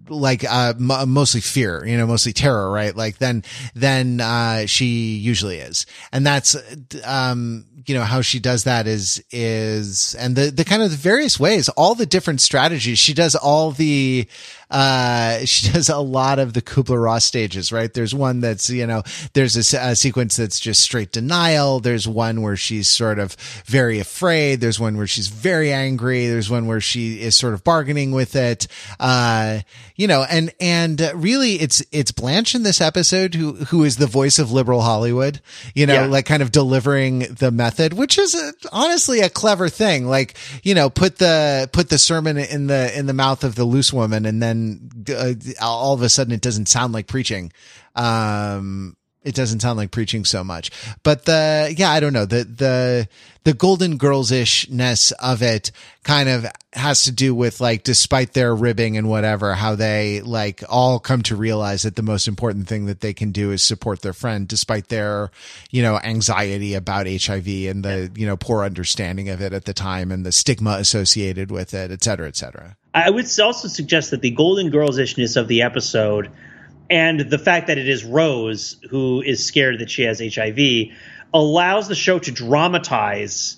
like, 0.08 0.44
uh, 0.44 0.74
m- 0.78 1.08
mostly 1.08 1.40
fear, 1.40 1.84
you 1.86 1.96
know, 1.96 2.06
mostly 2.06 2.32
terror, 2.32 2.70
right? 2.70 2.94
Like 2.94 3.18
then, 3.18 3.44
then, 3.74 4.20
uh, 4.20 4.66
she 4.66 5.16
usually 5.16 5.58
is. 5.58 5.86
And 6.12 6.26
that's, 6.26 6.56
um, 7.04 7.64
you 7.86 7.94
know, 7.96 8.02
how 8.04 8.20
she 8.20 8.38
does 8.38 8.64
that 8.64 8.86
is, 8.86 9.24
is, 9.32 10.14
and 10.16 10.36
the, 10.36 10.50
the 10.52 10.64
kind 10.64 10.82
of 10.82 10.90
the 10.92 10.96
various 10.96 11.40
ways, 11.40 11.68
all 11.70 11.94
the 11.96 12.06
different 12.06 12.40
strategies. 12.40 12.98
She 12.98 13.14
does 13.14 13.34
all 13.34 13.72
the, 13.72 14.28
uh, 14.72 15.38
she 15.44 15.70
does 15.70 15.88
a 15.88 15.98
lot 15.98 16.38
of 16.38 16.54
the 16.54 16.62
Kubler-Ross 16.62 17.24
stages, 17.24 17.70
right? 17.70 17.92
There's 17.92 18.14
one 18.14 18.40
that's, 18.40 18.70
you 18.70 18.86
know, 18.86 19.02
there's 19.34 19.56
a, 19.74 19.76
a 19.90 19.94
sequence 19.94 20.36
that's 20.36 20.58
just 20.58 20.80
straight 20.80 21.12
denial. 21.12 21.78
There's 21.78 22.08
one 22.08 22.40
where 22.42 22.56
she's 22.56 22.88
sort 22.88 23.18
of 23.18 23.34
very 23.66 23.98
afraid. 24.00 24.60
There's 24.60 24.80
one 24.80 24.96
where 24.96 25.06
she's 25.06 25.28
very 25.28 25.72
angry. 25.72 26.26
There's 26.26 26.48
one 26.50 26.66
where 26.66 26.80
she 26.80 27.20
is 27.20 27.36
sort 27.36 27.52
of 27.54 27.62
bargaining 27.62 28.12
with 28.12 28.34
it. 28.34 28.66
Uh, 28.98 29.60
you 29.94 30.06
know, 30.06 30.24
and, 30.28 30.52
and 30.58 31.00
really 31.14 31.54
it's, 31.60 31.82
it's 31.92 32.10
Blanche 32.10 32.54
in 32.54 32.62
this 32.62 32.80
episode 32.80 33.34
who, 33.34 33.52
who 33.52 33.84
is 33.84 33.96
the 33.96 34.06
voice 34.06 34.38
of 34.38 34.50
liberal 34.50 34.80
Hollywood, 34.80 35.40
you 35.74 35.86
know, 35.86 35.94
Yeah. 35.94 36.06
like 36.06 36.24
kind 36.26 36.42
of 36.42 36.50
delivering 36.50 37.20
the 37.20 37.50
method, 37.50 37.92
which 37.92 38.18
is 38.18 38.34
a, 38.34 38.52
honestly 38.72 39.20
a 39.20 39.28
clever 39.28 39.68
thing. 39.68 40.06
Like, 40.06 40.34
you 40.62 40.74
know, 40.74 40.88
put 40.88 41.18
the, 41.18 41.68
put 41.72 41.90
the 41.90 41.98
sermon 41.98 42.38
in 42.38 42.68
the, 42.68 42.96
in 42.98 43.04
the 43.06 43.12
mouth 43.12 43.44
of 43.44 43.54
the 43.54 43.64
loose 43.64 43.92
woman 43.92 44.24
and 44.24 44.42
then 44.42 44.61
uh, 45.08 45.34
all 45.60 45.94
of 45.94 46.02
a 46.02 46.08
sudden 46.08 46.32
it 46.32 46.40
doesn't 46.40 46.66
sound 46.66 46.92
like 46.92 47.06
preaching. 47.06 47.52
Um, 47.94 48.96
it 49.24 49.34
doesn't 49.36 49.60
sound 49.60 49.76
like 49.76 49.92
preaching 49.92 50.24
so 50.24 50.42
much, 50.42 50.70
but 51.04 51.26
the, 51.26 51.72
yeah, 51.76 51.90
I 51.90 52.00
don't 52.00 52.12
know, 52.12 52.24
the, 52.24 52.42
the, 52.42 53.08
the 53.44 53.54
golden 53.54 53.96
girls 53.96 54.32
ishness 54.32 55.12
of 55.12 55.42
it 55.42 55.70
kind 56.02 56.28
of 56.28 56.46
has 56.72 57.04
to 57.04 57.12
do 57.12 57.32
with 57.32 57.60
like, 57.60 57.84
despite 57.84 58.32
their 58.32 58.52
ribbing 58.52 58.96
and 58.96 59.08
whatever, 59.08 59.54
how 59.54 59.76
they 59.76 60.20
like 60.22 60.64
all 60.68 60.98
come 60.98 61.22
to 61.22 61.36
realize 61.36 61.82
that 61.82 61.94
the 61.94 62.02
most 62.02 62.26
important 62.26 62.66
thing 62.66 62.86
that 62.86 63.00
they 63.00 63.14
can 63.14 63.30
do 63.30 63.52
is 63.52 63.62
support 63.62 64.02
their 64.02 64.12
friend 64.12 64.48
despite 64.48 64.88
their, 64.88 65.30
you 65.70 65.82
know, 65.82 66.00
anxiety 66.02 66.74
about 66.74 67.06
HIV 67.06 67.46
and 67.46 67.84
the, 67.84 68.10
you 68.16 68.26
know, 68.26 68.36
poor 68.36 68.64
understanding 68.64 69.28
of 69.28 69.40
it 69.40 69.52
at 69.52 69.66
the 69.66 69.74
time 69.74 70.10
and 70.10 70.26
the 70.26 70.32
stigma 70.32 70.72
associated 70.72 71.52
with 71.52 71.74
it, 71.74 71.92
et 71.92 72.02
cetera, 72.02 72.26
et 72.26 72.36
cetera. 72.36 72.76
I 72.94 73.08
would 73.08 73.26
also 73.40 73.68
suggest 73.68 74.10
that 74.10 74.20
the 74.20 74.30
Golden 74.30 74.70
Girls 74.70 74.98
ishness 74.98 75.36
of 75.36 75.48
the 75.48 75.62
episode 75.62 76.30
and 76.90 77.20
the 77.20 77.38
fact 77.38 77.68
that 77.68 77.78
it 77.78 77.88
is 77.88 78.04
Rose 78.04 78.76
who 78.90 79.22
is 79.22 79.44
scared 79.44 79.78
that 79.78 79.90
she 79.90 80.02
has 80.02 80.20
HIV 80.20 80.94
allows 81.32 81.88
the 81.88 81.94
show 81.94 82.18
to 82.18 82.30
dramatize 82.30 83.56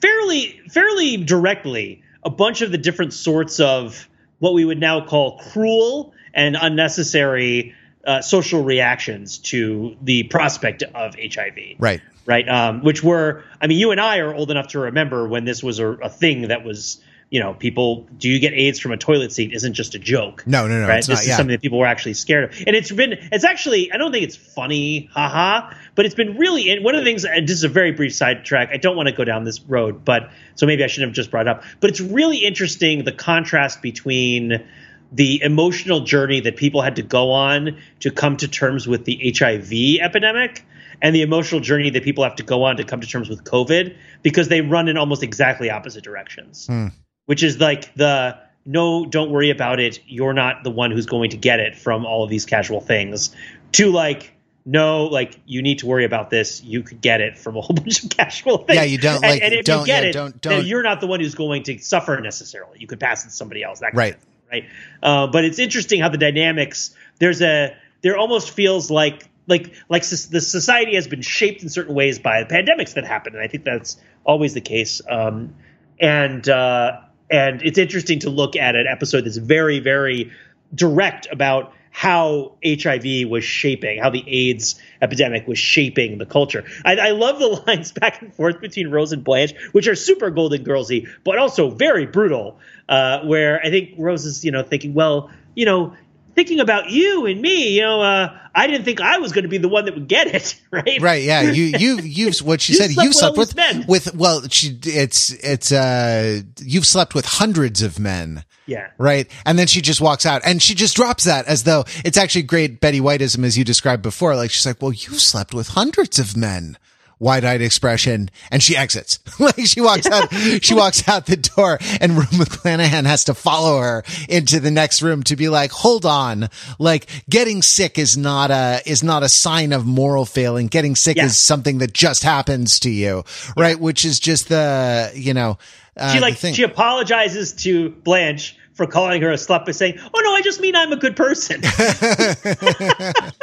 fairly 0.00 0.60
fairly 0.68 1.16
directly 1.16 2.02
a 2.22 2.30
bunch 2.30 2.62
of 2.62 2.70
the 2.70 2.78
different 2.78 3.12
sorts 3.12 3.58
of 3.58 4.08
what 4.38 4.54
we 4.54 4.64
would 4.64 4.78
now 4.78 5.04
call 5.04 5.38
cruel 5.38 6.12
and 6.34 6.56
unnecessary 6.60 7.74
uh, 8.06 8.20
social 8.20 8.62
reactions 8.62 9.38
to 9.38 9.96
the 10.02 10.24
prospect 10.24 10.82
of 10.82 11.14
HIV 11.16 11.76
Right. 11.78 12.00
right? 12.26 12.48
Um, 12.48 12.82
which 12.82 13.02
were, 13.02 13.44
I 13.60 13.66
mean, 13.66 13.78
you 13.78 13.92
and 13.92 14.00
I 14.00 14.18
are 14.18 14.34
old 14.34 14.50
enough 14.50 14.68
to 14.68 14.80
remember 14.80 15.28
when 15.28 15.44
this 15.44 15.62
was 15.62 15.78
a, 15.78 15.88
a 15.88 16.08
thing 16.08 16.48
that 16.48 16.64
was 16.64 17.00
you 17.32 17.40
know, 17.40 17.54
people, 17.54 18.06
do 18.18 18.28
you 18.28 18.38
get 18.38 18.52
AIDS 18.52 18.78
from 18.78 18.92
a 18.92 18.98
toilet 18.98 19.32
seat 19.32 19.54
isn't 19.54 19.72
just 19.72 19.94
a 19.94 19.98
joke. 19.98 20.44
No, 20.46 20.68
no, 20.68 20.78
no. 20.78 20.86
Right. 20.86 20.98
It's 20.98 21.06
this 21.06 21.16
not, 21.16 21.22
is 21.22 21.28
yeah. 21.28 21.36
something 21.38 21.54
that 21.54 21.62
people 21.62 21.78
were 21.78 21.86
actually 21.86 22.12
scared 22.12 22.44
of. 22.44 22.62
And 22.66 22.76
it's 22.76 22.92
been, 22.92 23.14
it's 23.32 23.42
actually, 23.42 23.90
I 23.90 23.96
don't 23.96 24.12
think 24.12 24.24
it's 24.24 24.36
funny, 24.36 25.08
haha, 25.14 25.72
but 25.94 26.04
it's 26.04 26.14
been 26.14 26.36
really, 26.36 26.68
and 26.68 26.84
one 26.84 26.94
of 26.94 27.00
the 27.00 27.06
things, 27.06 27.24
and 27.24 27.48
this 27.48 27.56
is 27.56 27.64
a 27.64 27.70
very 27.70 27.90
brief 27.92 28.14
sidetrack. 28.14 28.68
I 28.70 28.76
don't 28.76 28.96
want 28.96 29.08
to 29.08 29.14
go 29.14 29.24
down 29.24 29.44
this 29.44 29.62
road, 29.62 30.04
but 30.04 30.30
so 30.56 30.66
maybe 30.66 30.84
I 30.84 30.88
shouldn't 30.88 31.08
have 31.08 31.16
just 31.16 31.30
brought 31.30 31.46
it 31.46 31.48
up. 31.48 31.64
But 31.80 31.88
it's 31.88 32.02
really 32.02 32.36
interesting 32.36 33.02
the 33.04 33.12
contrast 33.12 33.80
between 33.80 34.62
the 35.10 35.40
emotional 35.42 36.00
journey 36.00 36.40
that 36.40 36.56
people 36.56 36.82
had 36.82 36.96
to 36.96 37.02
go 37.02 37.30
on 37.30 37.78
to 38.00 38.10
come 38.10 38.36
to 38.36 38.48
terms 38.48 38.86
with 38.86 39.06
the 39.06 39.32
HIV 39.34 40.04
epidemic 40.04 40.66
and 41.00 41.14
the 41.14 41.22
emotional 41.22 41.60
journey 41.60 41.90
that 41.90 42.04
people 42.04 42.24
have 42.24 42.36
to 42.36 42.42
go 42.42 42.62
on 42.62 42.76
to 42.76 42.84
come 42.84 43.00
to 43.00 43.06
terms 43.06 43.28
with 43.28 43.42
COVID 43.44 43.96
because 44.22 44.48
they 44.48 44.60
run 44.60 44.88
in 44.88 44.96
almost 44.96 45.22
exactly 45.22 45.68
opposite 45.68 46.04
directions, 46.04 46.66
hmm. 46.66 46.88
Which 47.26 47.42
is 47.42 47.58
like 47.60 47.94
the 47.94 48.38
no, 48.64 49.04
don't 49.06 49.30
worry 49.30 49.50
about 49.50 49.80
it. 49.80 50.00
You're 50.06 50.32
not 50.34 50.62
the 50.64 50.70
one 50.70 50.90
who's 50.92 51.06
going 51.06 51.30
to 51.30 51.36
get 51.36 51.58
it 51.60 51.76
from 51.76 52.06
all 52.06 52.22
of 52.24 52.30
these 52.30 52.46
casual 52.46 52.80
things 52.80 53.34
to 53.72 53.90
like, 53.90 54.32
no, 54.64 55.06
like 55.06 55.40
you 55.46 55.62
need 55.62 55.80
to 55.80 55.86
worry 55.86 56.04
about 56.04 56.30
this. 56.30 56.62
You 56.62 56.82
could 56.82 57.00
get 57.00 57.20
it 57.20 57.36
from 57.36 57.56
a 57.56 57.60
whole 57.60 57.74
bunch 57.76 58.04
of 58.04 58.10
casual 58.10 58.58
things. 58.58 58.76
Yeah, 58.76 58.84
you 58.84 58.98
don't, 58.98 59.14
And- 59.16 59.22
like, 59.22 59.42
and, 59.42 59.52
if 59.54 59.64
don't- 59.64 59.80
you 59.80 59.86
get 59.86 60.02
yeah, 60.04 60.08
it, 60.10 60.12
don't- 60.12 60.40
don't- 60.40 60.66
you're 60.66 60.82
not 60.84 61.00
the 61.00 61.08
one 61.08 61.18
who's 61.20 61.34
going 61.34 61.64
to 61.64 61.78
suffer 61.78 62.20
necessarily. 62.20 62.78
You 62.78 62.86
could 62.86 63.00
pass 63.00 63.24
it 63.24 63.28
to 63.30 63.34
somebody 63.34 63.64
else. 63.64 63.80
That 63.80 63.94
Right. 63.94 64.14
thing 64.14 64.22
right? 64.52 64.64
Uh, 65.02 65.26
but 65.26 65.44
it's 65.44 65.58
interesting 65.58 66.00
how 66.00 66.08
the 66.10 66.18
dynamics 66.18 66.94
there's 67.18 67.40
a 67.42 67.74
there 68.02 68.16
almost 68.16 68.50
feels 68.50 68.90
like 68.90 69.28
like 69.48 69.72
like 69.88 70.02
the 70.06 70.40
society 70.40 70.94
has 70.94 71.08
been 71.08 71.22
shaped 71.22 71.62
in 71.64 71.68
certain 71.68 71.94
ways 71.94 72.18
by 72.20 72.44
the 72.44 72.54
pandemics 72.54 72.94
that 72.94 73.04
happen, 73.04 73.34
and 73.34 73.42
I 73.42 73.48
think 73.48 73.64
that's 73.64 73.96
always 74.24 74.54
the 74.54 74.60
case. 74.60 75.00
Um, 75.08 75.54
and 75.98 76.48
uh, 76.48 77.00
and 77.32 77.62
it's 77.62 77.78
interesting 77.78 78.20
to 78.20 78.30
look 78.30 78.54
at 78.54 78.76
an 78.76 78.86
episode 78.86 79.24
that's 79.24 79.38
very 79.38 79.80
very 79.80 80.30
direct 80.74 81.26
about 81.30 81.74
how 81.94 82.54
HIV 82.64 83.28
was 83.28 83.44
shaping, 83.44 84.00
how 84.00 84.08
the 84.08 84.24
AIDS 84.26 84.80
epidemic 85.02 85.46
was 85.46 85.58
shaping 85.58 86.16
the 86.16 86.24
culture. 86.24 86.64
I, 86.86 86.96
I 86.96 87.10
love 87.10 87.38
the 87.38 87.48
lines 87.66 87.92
back 87.92 88.22
and 88.22 88.34
forth 88.34 88.60
between 88.60 88.90
Rose 88.90 89.12
and 89.12 89.22
Blanche, 89.22 89.52
which 89.72 89.86
are 89.86 89.94
super 89.94 90.30
Golden 90.30 90.64
Girlsy, 90.64 91.06
but 91.22 91.38
also 91.38 91.70
very 91.70 92.06
brutal. 92.06 92.58
Uh, 92.88 93.20
where 93.24 93.60
I 93.64 93.70
think 93.70 93.94
Rose 93.96 94.24
is, 94.24 94.44
you 94.44 94.50
know, 94.50 94.62
thinking, 94.62 94.92
well, 94.92 95.30
you 95.54 95.64
know, 95.64 95.94
thinking 96.34 96.60
about 96.60 96.90
you 96.90 97.26
and 97.26 97.40
me, 97.40 97.76
you 97.76 97.82
know, 97.82 98.00
uh, 98.00 98.38
I 98.54 98.66
didn't 98.66 98.84
think 98.84 99.00
I 99.00 99.18
was 99.18 99.32
going 99.32 99.44
to 99.44 99.48
be 99.48 99.58
the 99.58 99.68
one 99.68 99.86
that 99.86 99.94
would 99.94 100.08
get 100.08 100.26
it, 100.28 100.60
right? 100.70 101.00
Right. 101.00 101.22
Yeah. 101.22 101.42
You, 101.42 101.64
you, 101.78 101.98
you've, 101.98 102.38
what 102.38 102.60
she 102.60 102.72
You 102.74 102.78
said, 102.78 102.90
slept 102.90 103.04
you've 103.04 103.10
with 103.10 103.16
slept 103.16 103.38
with, 103.38 103.56
men. 103.56 103.84
with, 103.86 104.14
well, 104.14 104.42
she, 104.48 104.78
it's, 104.84 105.30
it's, 105.30 105.72
uh, 105.72 106.42
you've 106.60 106.86
slept 106.86 107.14
with 107.14 107.24
hundreds 107.26 107.82
of 107.82 107.98
men. 107.98 108.44
Yeah. 108.66 108.90
Right. 108.98 109.30
And 109.44 109.58
then 109.58 109.66
she 109.66 109.80
just 109.80 110.00
walks 110.00 110.24
out 110.24 110.42
and 110.44 110.62
she 110.62 110.74
just 110.74 110.94
drops 110.94 111.24
that 111.24 111.46
as 111.46 111.64
though 111.64 111.84
it's 112.04 112.16
actually 112.16 112.42
great 112.42 112.80
Betty 112.80 113.00
Whiteism 113.00 113.44
as 113.44 113.58
you 113.58 113.64
described 113.64 114.02
before. 114.02 114.36
Like 114.36 114.50
she's 114.50 114.64
like, 114.64 114.80
well, 114.80 114.92
you've 114.92 115.20
slept 115.20 115.52
with 115.52 115.68
hundreds 115.68 116.18
of 116.18 116.36
men. 116.36 116.78
Wide 117.22 117.44
eyed 117.44 117.62
expression. 117.62 118.30
And 118.50 118.60
she 118.60 118.76
exits. 118.76 119.20
like 119.38 119.54
she 119.64 119.80
walks 119.80 120.08
out, 120.08 120.34
she 120.60 120.74
walks 120.74 121.08
out 121.08 121.26
the 121.26 121.36
door 121.36 121.78
and 122.00 122.16
Rue 122.16 122.24
McClanahan 122.24 123.06
has 123.06 123.22
to 123.26 123.34
follow 123.34 123.78
her 123.80 124.02
into 124.28 124.58
the 124.58 124.72
next 124.72 125.02
room 125.02 125.22
to 125.24 125.36
be 125.36 125.48
like, 125.48 125.70
hold 125.70 126.04
on. 126.04 126.48
Like 126.80 127.06
getting 127.30 127.62
sick 127.62 127.96
is 127.96 128.16
not 128.16 128.50
a, 128.50 128.80
is 128.86 129.04
not 129.04 129.22
a 129.22 129.28
sign 129.28 129.72
of 129.72 129.86
moral 129.86 130.26
failing. 130.26 130.66
Getting 130.66 130.96
sick 130.96 131.16
Yeah. 131.16 131.26
is 131.26 131.38
something 131.38 131.78
that 131.78 131.92
just 131.92 132.24
happens 132.24 132.80
to 132.80 132.90
you. 132.90 133.22
Right. 133.56 133.78
Which 133.78 134.04
is 134.04 134.18
just 134.18 134.48
the, 134.48 135.12
you 135.14 135.32
know, 135.32 135.58
uh, 135.96 136.14
She 136.14 136.18
like 136.18 136.38
she 136.38 136.64
apologizes 136.64 137.52
to 137.62 137.90
Blanche 137.90 138.56
for 138.72 138.88
calling 138.88 139.22
her 139.22 139.30
a 139.30 139.36
slut 139.36 139.66
by 139.66 139.72
saying, 139.72 139.98
"Oh 140.12 140.20
no, 140.24 140.34
I 140.34 140.40
just 140.40 140.58
mean 140.58 140.74
I'm 140.74 140.90
a 140.90 140.96
good 140.96 141.14
person." 141.14 141.60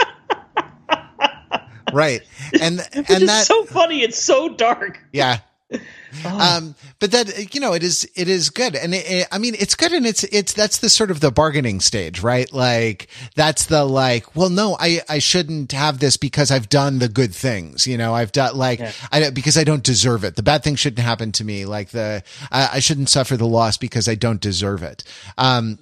right. 1.94 2.22
And, 2.62 2.78
Which 2.96 3.10
and 3.10 3.24
is 3.24 3.28
that, 3.28 3.46
so 3.46 3.66
funny. 3.66 4.02
It's 4.02 4.18
so 4.18 4.50
dark. 4.50 5.00
Yeah. 5.12 5.40
Oh. 6.26 6.58
Um, 6.58 6.76
but 6.98 7.12
that, 7.12 7.54
you 7.54 7.62
know, 7.62 7.74
it 7.74 7.84
is, 7.84 8.10
it 8.16 8.28
is 8.28 8.50
good. 8.50 8.76
And 8.76 8.96
it, 8.96 9.06
it- 9.08 9.28
I 9.32 9.38
mean, 9.38 9.54
it's 9.60 9.76
good. 9.76 9.92
And 9.92 10.08
it's, 10.08 10.24
it's, 10.24 10.54
that's 10.54 10.80
the 10.80 10.90
sort 10.90 11.12
of 11.12 11.20
the 11.20 11.30
bargaining 11.30 11.82
stage, 11.82 12.24
right? 12.24 12.52
Like, 12.52 13.10
that's 13.36 13.68
the 13.68 13.86
like, 13.86 14.36
well, 14.36 14.50
no, 14.50 14.76
I, 14.80 15.02
I 15.08 15.20
shouldn't 15.20 15.72
have 15.72 16.00
this 16.00 16.18
because 16.18 16.50
I've 16.50 16.68
done 16.68 16.98
the 16.98 17.10
good 17.10 17.36
things. 17.36 17.86
You 17.86 17.96
know, 17.96 18.16
I've 18.16 18.32
done 18.32 18.58
like, 18.58 18.80
Yeah. 18.80 18.92
I, 19.12 19.30
because 19.30 19.56
I 19.56 19.64
don't 19.64 19.84
deserve 19.84 20.24
it. 20.24 20.36
The 20.36 20.42
bad 20.42 20.64
thing 20.64 20.74
shouldn't 20.74 21.06
happen 21.06 21.32
to 21.34 21.44
me. 21.44 21.66
Like 21.66 21.90
the, 21.90 22.24
I, 22.52 22.70
I 22.74 22.80
shouldn't 22.80 23.10
suffer 23.10 23.38
the 23.38 23.46
loss 23.46 23.78
because 23.78 24.10
I 24.10 24.16
don't 24.16 24.42
deserve 24.42 24.82
it. 24.82 25.04
Um, 25.38 25.78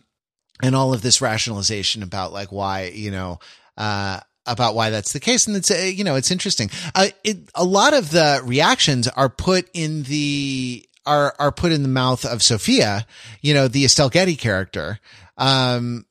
and 0.62 0.76
all 0.76 0.94
of 0.94 1.02
this 1.04 1.22
rationalization 1.22 2.04
about 2.04 2.34
like 2.34 2.52
why 2.52 2.92
you 2.94 3.12
know 3.12 3.40
uh 3.78 4.20
about 4.48 4.76
why 4.76 4.90
that's 4.90 5.14
the 5.14 5.20
case. 5.20 5.48
And 5.48 5.56
it's 5.56 5.70
uh, 5.70 5.76
you 5.76 6.04
know 6.04 6.16
it's 6.16 6.32
interesting. 6.32 6.70
Uh 6.96 7.10
it 7.24 7.38
a 7.56 7.64
lot 7.64 7.94
of 7.94 8.10
the 8.12 8.42
reactions 8.44 9.08
are 9.08 9.30
put 9.30 9.70
in 9.74 10.04
the 10.04 10.88
are 11.06 11.34
are 11.40 11.52
put 11.52 11.72
in 11.72 11.84
the 11.84 11.90
mouth 11.90 12.26
of 12.26 12.44
Sophia 12.44 13.08
you 13.42 13.54
know 13.54 13.68
the 13.68 13.86
Estelle 13.86 14.10
Getty 14.10 14.36
character 14.36 15.00
um 15.38 16.06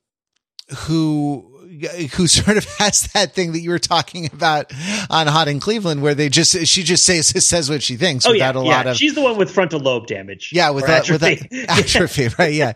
who 0.86 1.55
who 2.14 2.26
sort 2.26 2.56
of 2.56 2.64
has 2.78 3.02
that 3.14 3.34
thing 3.34 3.52
that 3.52 3.60
you 3.60 3.70
were 3.70 3.78
talking 3.78 4.26
about 4.32 4.72
on 5.10 5.26
Hot 5.26 5.48
in 5.48 5.60
Cleveland, 5.60 6.02
where 6.02 6.14
they 6.14 6.28
just 6.28 6.66
she 6.66 6.82
just 6.82 7.04
says 7.04 7.26
says 7.46 7.68
what 7.70 7.82
she 7.82 7.96
thinks 7.96 8.26
Oh 8.26 8.32
yeah, 8.32 8.48
without 8.48 8.62
a 8.62 8.64
yeah. 8.66 8.76
lot 8.76 8.86
of 8.86 8.96
She's 8.96 9.14
the 9.14 9.22
one 9.22 9.36
with 9.36 9.50
frontal 9.50 9.80
lobe 9.80 10.06
damage. 10.06 10.50
yeah, 10.52 10.70
with 10.70 10.84
or 10.84 10.86
that, 10.88 11.08
with 11.10 11.52
atrophy. 11.68 12.28
right? 12.38 12.52
Yeah. 12.52 12.72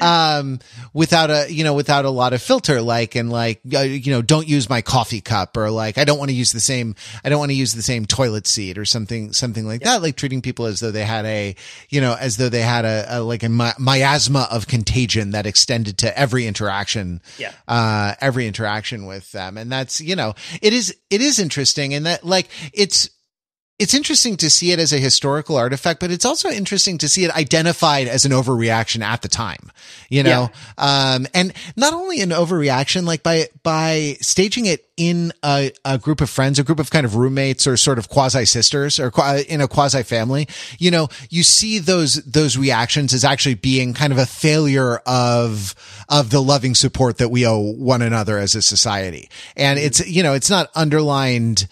Um, 0.00 0.58
without 0.92 1.30
a, 1.30 1.46
you 1.50 1.64
know, 1.64 1.74
without 1.74 2.04
a 2.04 2.10
lot 2.10 2.32
of 2.32 2.42
filter, 2.42 2.80
like, 2.82 3.14
and 3.14 3.30
like, 3.30 3.60
uh, 3.74 3.80
you 3.80 4.12
know, 4.12 4.22
don't 4.22 4.46
use 4.46 4.68
my 4.68 4.82
coffee 4.82 5.20
cup 5.20 5.56
or 5.56 5.70
like, 5.70 5.98
I 5.98 6.04
don't 6.04 6.18
want 6.18 6.30
to 6.30 6.34
use 6.34 6.52
the 6.52 6.60
same, 6.60 6.94
I 7.24 7.28
don't 7.28 7.38
want 7.38 7.50
to 7.50 7.56
use 7.56 7.72
the 7.74 7.82
same 7.82 8.06
toilet 8.06 8.46
seat 8.46 8.78
or 8.78 8.84
something, 8.84 9.32
something 9.32 9.66
like 9.66 9.82
that. 9.82 10.02
Like 10.02 10.16
treating 10.16 10.42
people 10.42 10.66
as 10.66 10.80
though 10.80 10.90
they 10.90 11.04
had 11.04 11.24
a, 11.26 11.54
you 11.88 12.00
know, 12.00 12.14
as 12.18 12.36
though 12.36 12.48
they 12.48 12.62
had 12.62 12.84
a, 12.84 13.06
a 13.08 13.20
like 13.22 13.42
a 13.42 13.48
mi- 13.48 13.72
miasma 13.78 14.48
of 14.50 14.66
contagion 14.66 15.30
that 15.30 15.46
extended 15.46 15.98
to 15.98 16.18
every 16.18 16.46
interaction. 16.46 17.20
Yeah. 17.38 17.52
Uh, 17.66 18.14
every 18.20 18.35
interaction 18.44 19.06
with 19.06 19.30
them. 19.32 19.56
And 19.56 19.70
that's, 19.70 20.00
you 20.00 20.16
know, 20.16 20.34
it 20.60 20.72
is, 20.72 20.94
it 21.08 21.20
is 21.20 21.38
interesting 21.38 21.94
and 21.94 22.04
that 22.06 22.24
like, 22.24 22.48
it's, 22.74 23.08
it's 23.78 23.92
interesting 23.92 24.38
to 24.38 24.48
see 24.48 24.72
it 24.72 24.78
as 24.78 24.92
a 24.94 24.98
historical 24.98 25.56
artifact, 25.56 26.00
but 26.00 26.10
it's 26.10 26.24
also 26.24 26.48
interesting 26.48 26.96
to 26.96 27.10
see 27.10 27.24
it 27.24 27.36
identified 27.36 28.08
as 28.08 28.24
an 28.24 28.32
overreaction 28.32 29.02
at 29.02 29.20
the 29.20 29.28
time, 29.28 29.70
you 30.08 30.22
know? 30.22 30.50
Um, 30.78 31.26
and 31.34 31.52
not 31.76 31.92
only 31.92 32.22
an 32.22 32.30
overreaction, 32.30 33.04
like 33.04 33.22
by, 33.22 33.48
by 33.62 34.16
staging 34.22 34.64
it 34.64 34.88
in 34.96 35.32
a, 35.44 35.72
a 35.84 35.98
group 35.98 36.22
of 36.22 36.30
friends, 36.30 36.58
a 36.58 36.64
group 36.64 36.80
of 36.80 36.90
kind 36.90 37.04
of 37.04 37.16
roommates 37.16 37.66
or 37.66 37.76
sort 37.76 37.98
of 37.98 38.08
quasi 38.08 38.46
sisters 38.46 38.98
or 38.98 39.10
qua- 39.10 39.42
in 39.46 39.60
a 39.60 39.68
quasi 39.68 40.02
family, 40.02 40.48
you 40.78 40.90
know, 40.90 41.08
you 41.28 41.42
see 41.42 41.78
those, 41.78 42.14
those 42.24 42.56
reactions 42.56 43.12
as 43.12 43.24
actually 43.24 43.56
being 43.56 43.92
kind 43.92 44.10
of 44.10 44.18
a 44.18 44.24
failure 44.24 45.02
of, 45.04 45.74
of 46.08 46.30
the 46.30 46.40
loving 46.40 46.74
support 46.74 47.18
that 47.18 47.28
we 47.28 47.46
owe 47.46 47.58
one 47.58 48.00
another 48.00 48.38
as 48.38 48.54
a 48.54 48.62
society. 48.62 49.28
And 49.54 49.78
it's, 49.78 50.06
you 50.08 50.22
know, 50.22 50.32
it's 50.32 50.48
not 50.48 50.70
underlined, 50.74 51.68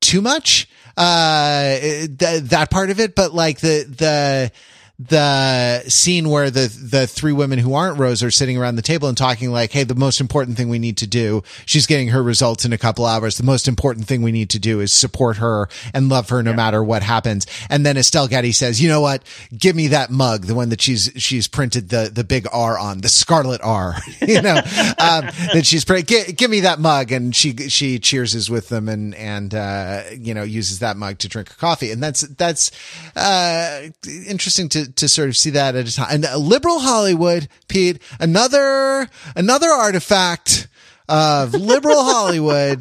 too 0.00 0.20
much 0.20 0.67
uh 0.98 1.78
th- 1.80 2.42
that 2.42 2.70
part 2.70 2.90
of 2.90 2.98
it 2.98 3.14
but 3.14 3.32
like 3.32 3.60
the 3.60 3.84
the 3.88 4.52
the 4.98 5.84
scene 5.88 6.28
where 6.28 6.50
the 6.50 6.66
the 6.82 7.06
three 7.06 7.32
women 7.32 7.60
who 7.60 7.72
aren't 7.72 8.00
Rose 8.00 8.20
are 8.20 8.32
sitting 8.32 8.58
around 8.58 8.74
the 8.74 8.82
table 8.82 9.06
and 9.06 9.16
talking 9.16 9.52
like, 9.52 9.70
"Hey, 9.70 9.84
the 9.84 9.94
most 9.94 10.20
important 10.20 10.56
thing 10.56 10.68
we 10.68 10.80
need 10.80 10.96
to 10.96 11.06
do. 11.06 11.44
She's 11.66 11.86
getting 11.86 12.08
her 12.08 12.20
results 12.20 12.64
in 12.64 12.72
a 12.72 12.78
couple 12.78 13.06
hours. 13.06 13.36
The 13.36 13.44
most 13.44 13.68
important 13.68 14.08
thing 14.08 14.22
we 14.22 14.32
need 14.32 14.50
to 14.50 14.58
do 14.58 14.80
is 14.80 14.92
support 14.92 15.36
her 15.36 15.68
and 15.94 16.08
love 16.08 16.30
her 16.30 16.42
no 16.42 16.52
matter 16.52 16.82
what 16.82 17.04
happens." 17.04 17.46
And 17.70 17.86
then 17.86 17.96
Estelle 17.96 18.26
Getty 18.26 18.50
says, 18.50 18.82
"You 18.82 18.88
know 18.88 19.00
what? 19.00 19.22
Give 19.56 19.76
me 19.76 19.86
that 19.88 20.10
mug, 20.10 20.46
the 20.46 20.56
one 20.56 20.70
that 20.70 20.80
she's 20.80 21.12
she's 21.14 21.46
printed 21.46 21.90
the 21.90 22.10
the 22.12 22.24
big 22.24 22.48
R 22.52 22.76
on, 22.76 23.00
the 23.00 23.08
scarlet 23.08 23.60
R. 23.62 23.94
you 24.20 24.42
know, 24.42 24.56
um, 24.98 25.28
that 25.52 25.62
she's 25.62 25.84
printed. 25.84 26.08
Give, 26.08 26.36
give 26.36 26.50
me 26.50 26.60
that 26.60 26.80
mug." 26.80 27.12
And 27.12 27.36
she 27.36 27.54
she 27.68 28.00
cheerses 28.00 28.50
with 28.50 28.68
them 28.68 28.88
and 28.88 29.14
and 29.14 29.54
uh, 29.54 30.02
you 30.18 30.34
know 30.34 30.42
uses 30.42 30.80
that 30.80 30.96
mug 30.96 31.18
to 31.18 31.28
drink 31.28 31.50
her 31.50 31.56
coffee. 31.56 31.92
And 31.92 32.02
that's 32.02 32.22
that's 32.22 32.72
uh, 33.14 33.82
interesting 34.26 34.68
to 34.70 34.87
to 34.96 35.08
sort 35.08 35.28
of 35.28 35.36
see 35.36 35.50
that 35.50 35.74
at 35.76 35.88
a 35.88 35.94
time. 35.94 36.06
And 36.10 36.24
uh, 36.24 36.36
liberal 36.38 36.78
Hollywood, 36.80 37.48
Pete, 37.68 38.00
another 38.20 39.08
another 39.36 39.68
artifact 39.70 40.68
of 41.08 41.54
liberal 41.54 42.02
Hollywood, 42.04 42.80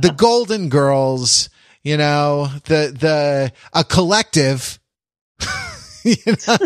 the 0.00 0.14
Golden 0.16 0.68
Girls. 0.68 1.48
You 1.82 1.98
know, 1.98 2.46
the 2.64 2.94
the 2.98 3.52
a 3.72 3.84
collective. 3.84 4.78
you 6.04 6.16
know, 6.26 6.56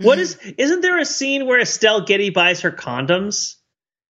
What 0.00 0.18
is? 0.18 0.38
Isn't 0.56 0.80
there 0.80 0.98
a 0.98 1.04
scene 1.04 1.46
where 1.46 1.60
Estelle 1.60 2.02
Getty 2.06 2.30
buys 2.30 2.62
her 2.62 2.70
condoms? 2.70 3.56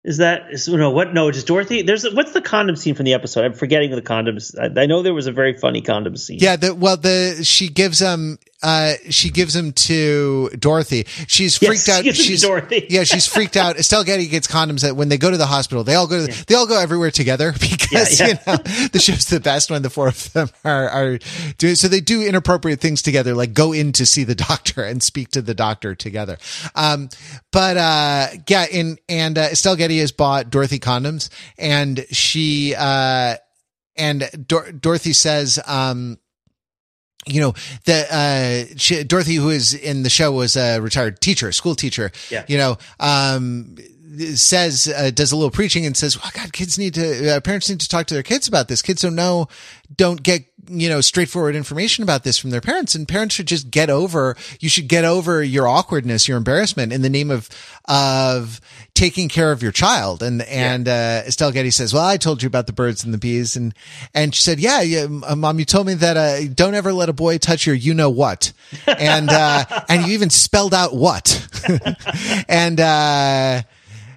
Is 0.03 0.17
that 0.19 0.51
is 0.51 0.67
no 0.69 0.91
what? 0.91 1.13
No, 1.13 1.31
just 1.31 1.47
Dorothy. 1.47 1.83
There's 1.83 2.05
what's 2.11 2.33
the 2.33 2.41
condom 2.41 2.77
scene 2.77 2.95
from 2.95 3.05
the 3.05 3.13
episode? 3.15 3.45
I'm 3.45 3.53
forgetting 3.53 3.91
the 3.91 4.01
condoms. 4.03 4.55
I, 4.59 4.83
I 4.83 4.87
know 4.87 5.03
there 5.03 5.13
was 5.13 5.27
a 5.27 5.33
very 5.33 5.57
funny 5.59 5.83
condom 5.83 6.17
scene. 6.17 6.39
yeah. 6.41 6.57
The 6.57 6.75
well, 6.75 6.97
the 6.97 7.41
she 7.43 7.69
gives 7.69 8.01
um 8.03 8.39
uh, 8.63 8.95
she 9.09 9.31
gives 9.31 9.55
them 9.55 9.73
to 9.73 10.51
Dorothy. 10.59 11.07
She's 11.27 11.61
Yes, 11.63 11.69
freaked 11.85 11.89
out. 11.89 12.05
to 12.05 12.13
She's 12.13 12.43
Dorothy. 12.43 12.87
yeah, 12.91 13.05
she's 13.05 13.27
freaked 13.27 13.57
out. 13.57 13.77
Estelle 13.79 14.05
Getty 14.05 14.27
gets 14.29 14.47
condoms 14.47 14.83
that 14.83 14.97
when 14.97 15.09
they 15.09 15.17
go 15.19 15.31
to 15.31 15.37
the 15.37 15.47
hospital, 15.47 15.83
they 15.85 15.95
all 15.95 16.07
go 16.07 16.27
to 16.27 16.33
the, 16.33 16.45
they 16.47 16.55
all 16.55 16.67
go 16.67 16.79
everywhere 16.79 17.11
together 17.11 17.53
because 17.61 18.21
Yeah, 18.21 18.27
you 18.29 18.35
know 18.47 18.57
the 18.93 18.99
show's 19.03 19.27
the 19.27 19.41
best 19.41 19.71
when 19.71 19.83
the 19.83 19.91
four 19.91 20.09
of 20.09 20.33
them 20.33 20.49
are 20.65 20.89
are 20.89 21.19
doing. 21.59 21.75
So 21.77 21.89
they 21.89 22.01
do 22.01 22.23
inappropriate 22.23 22.81
things 22.81 23.03
together, 23.03 23.35
like 23.35 23.55
go 23.55 23.73
in 23.73 23.93
to 23.93 24.05
see 24.07 24.25
the 24.25 24.35
doctor 24.51 24.83
and 24.83 25.03
speak 25.03 25.31
to 25.31 25.43
the 25.43 25.55
doctor 25.55 25.95
together. 25.95 26.37
Um, 26.75 27.09
but 27.53 27.77
uh, 27.77 28.27
yeah, 28.49 28.67
in 28.71 28.99
and 29.09 29.39
uh, 29.39 29.49
Estelle 29.53 29.77
Getty 29.77 29.99
has 30.01 30.13
bought 30.13 30.51
Dorothy 30.51 30.79
condoms, 30.79 31.31
and 31.59 32.05
she 32.11 32.75
uh, 32.77 33.37
and 33.97 34.29
Dor- 34.47 34.71
Dorothy 34.73 35.13
says, 35.13 35.59
um, 35.67 36.19
you 37.27 37.41
know 37.41 37.55
that 37.85 38.11
uh 38.11 38.75
she, 38.77 39.05
Dorothy 39.05 39.35
who 39.35 39.51
is 39.51 39.75
in 39.75 40.03
the 40.03 40.11
show 40.11 40.33
was 40.33 40.57
a 40.57 40.81
retired 40.81 41.21
teacher, 41.21 41.53
school 41.53 41.75
teacher. 41.75 42.13
Yeah. 42.31 42.45
You 42.49 42.59
know, 42.59 42.79
um 42.99 43.77
says 44.35 44.93
uh, 44.95 45.11
does 45.11 45.33
a 45.33 45.37
little 45.37 45.51
preaching 45.51 45.87
and 45.87 45.97
says, 45.97 46.21
"Well, 46.21 46.31
God, 46.35 46.53
kids 46.53 46.79
need 46.79 46.95
to 46.95 47.37
uh, 47.37 47.41
parents 47.41 47.69
need 47.69 47.81
to 47.81 47.89
talk 47.89 48.07
to 48.07 48.15
their 48.15 48.23
kids 48.23 48.49
about 48.49 48.69
this. 48.69 48.83
Kids 48.83 49.03
don't 49.03 49.15
know, 49.15 49.49
don't 49.95 50.23
get 50.23 50.47
you 50.69 50.89
know 50.89 51.01
straightforward 51.01 51.55
information 51.55 52.03
about 52.03 52.25
this 52.25 52.39
from 52.39 52.51
their 52.51 52.61
parents, 52.61 52.95
and 52.95 53.07
parents 53.07 53.35
should 53.35 53.47
just 53.47 53.71
get 53.71 53.89
over. 53.89 54.37
You 54.59 54.69
should 54.69 54.89
get 54.89 55.05
over 55.05 55.43
your 55.43 55.69
awkwardness, 55.69 56.27
your 56.27 56.37
embarrassment, 56.37 56.93
in 56.93 57.03
the 57.03 57.11
name 57.11 57.31
of 57.31 57.49
of 57.87 58.61
taking 58.95 59.29
care 59.29 59.53
of 59.53 59.63
your 59.63 59.73
child." 59.73 60.23
And 60.23 60.43
and 60.43 60.89
uh, 60.89 61.23
Estelle 61.27 61.53
Getty 61.53 61.71
says, 61.71 61.95
"Well, 61.95 62.05
I 62.05 62.17
told 62.17 62.43
you 62.43 62.47
about 62.49 62.67
the 62.67 62.73
birds 62.73 63.05
and 63.05 63.15
the 63.15 63.19
bees," 63.19 63.55
and 63.57 63.75
and 64.13 64.35
she 64.35 64.43
said, 64.43 64.59
"Yeah, 64.59 64.81
yeah, 64.81 65.07
uh, 65.27 65.37
mom, 65.37 65.59
you 65.59 65.65
told 65.65 65.87
me 65.87 65.95
that 65.95 66.17
uh, 66.17 66.49
don't 66.53 66.75
ever 66.75 66.93
let 66.93 67.09
a 67.09 67.15
boy 67.15 67.39
touch 67.39 67.67
your 67.67 67.77
you 67.77 67.95
know 67.95 68.11
what," 68.11 68.53
and 68.87 69.31
uh, 69.31 69.65
and 69.89 70.07
you 70.07 70.15
even 70.15 70.31
spelled 70.31 70.75
out 70.75 70.95
what, 70.95 71.47
and. 72.49 73.67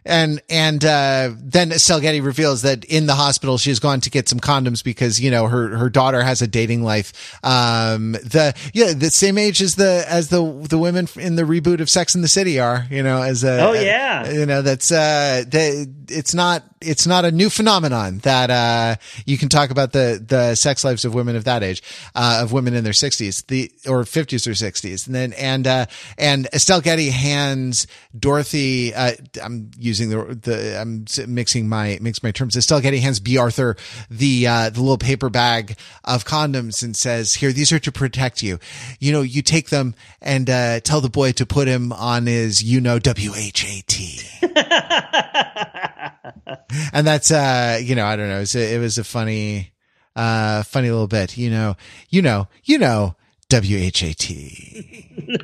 And 0.06 0.42
and 0.50 0.84
uh, 0.84 1.32
then 1.38 1.72
Estelle 1.72 2.00
Getty 2.00 2.22
reveals 2.22 2.62
that 2.64 2.84
in 2.86 3.06
the 3.06 3.16
hospital 3.16 3.58
she's 3.58 3.80
gone 3.80 4.02
to 4.02 4.10
get 4.10 4.28
some 4.30 4.40
condoms 4.40 4.84
because 4.84 5.20
you 5.22 5.32
know 5.32 5.48
her 5.48 5.78
her 5.78 5.90
daughter 5.90 6.22
has 6.24 6.42
a 6.42 6.48
dating 6.48 6.84
life. 6.84 7.14
Um, 7.44 8.14
the 8.14 8.54
yeah, 8.74 8.94
the 8.94 9.10
same 9.10 9.38
age 9.38 9.62
as 9.62 9.76
the 9.76 10.04
as 10.08 10.30
the 10.30 10.44
the 10.70 10.78
women 10.78 11.08
in 11.16 11.36
the 11.36 11.44
reboot 11.44 11.80
of 11.80 11.90
Sex 11.90 12.16
in 12.16 12.22
the 12.22 12.28
City 12.28 12.60
are. 12.60 12.86
You 12.90 13.04
know, 13.04 13.22
as 13.22 13.44
a 13.44 13.62
Oh, 13.62 13.74
yeah. 13.74 14.30
you 14.32 14.46
know 14.46 14.62
that's 14.62 14.92
uh, 14.92 15.44
they, 15.48 15.86
it's 16.10 16.34
not 16.34 16.64
it's 16.82 17.08
not 17.08 17.24
a 17.24 17.32
new 17.32 17.50
phenomenon 17.50 18.18
that 18.20 18.50
uh 18.50 18.96
you 19.26 19.38
can 19.38 19.48
talk 19.48 19.70
about 19.70 19.94
the 19.94 20.22
the 20.26 20.54
sex 20.56 20.84
lives 20.84 21.06
of 21.06 21.14
women 21.14 21.36
of 21.38 21.46
that 21.46 21.64
age, 21.64 21.82
uh, 22.14 22.40
of 22.44 22.52
women 22.52 22.74
in 22.74 22.84
their 22.84 22.92
sixties, 22.94 23.42
the 23.44 23.72
or 23.88 24.04
fifties 24.04 24.46
or 24.48 24.54
sixties, 24.56 25.08
and 25.08 25.16
then 25.16 25.32
and 25.34 25.66
uh 25.66 25.86
and 26.18 26.48
Estelle 26.54 26.82
Getty 26.82 27.10
hands 27.10 27.88
Dorothy. 28.18 28.94
Uh, 28.94 29.14
I'm 29.42 29.72
using 29.80 29.93
the 30.00 30.36
the 30.36 30.80
I'm 30.80 31.06
mixing 31.28 31.68
my 31.68 31.98
mix 32.02 32.24
my 32.24 32.32
terms. 32.32 32.56
Estelle 32.56 32.82
Getty 32.82 33.00
hands 33.00 33.20
Bea 33.20 33.38
Arthur 33.38 33.76
the 34.10 34.48
uh 34.48 34.70
the 34.70 34.82
little 34.82 34.98
paper 34.98 35.30
bag 35.30 35.78
of 36.04 36.26
condoms 36.26 36.84
and 36.84 36.96
says, 36.96 37.36
"Here, 37.36 37.52
these 37.52 37.72
are 37.72 37.80
to 37.80 37.92
protect 37.92 38.44
you. 38.44 38.60
You 39.00 39.12
know, 39.12 39.22
you 39.22 39.42
take 39.42 39.70
them 39.70 39.96
and 40.22 40.50
uh 40.50 40.80
tell 40.80 41.02
the 41.02 41.10
boy 41.10 41.32
to 41.34 41.46
put 41.46 41.68
him 41.68 41.92
on 41.92 42.26
his 42.26 42.64
you 42.64 42.82
know 42.82 43.00
W 43.00 43.34
H 43.36 43.66
A 43.66 43.84
T." 43.88 44.22
and 46.94 47.06
that's 47.06 47.32
uh 47.32 47.80
you 47.82 47.96
know 47.96 48.06
i 48.06 48.16
don't 48.16 48.30
know 48.30 48.38
it 48.38 48.42
was 48.42 48.56
a, 48.56 48.76
it 48.76 48.80
was 48.80 48.98
a 48.98 49.04
funny 49.04 49.72
uh 50.16 50.64
funny 50.64 50.90
little 50.90 51.08
bit 51.08 51.38
you 51.38 51.50
know 51.50 51.76
you 52.10 52.22
know 52.22 52.48
you 52.64 52.78
know 52.78 53.16
w-h-a-t 53.50 55.24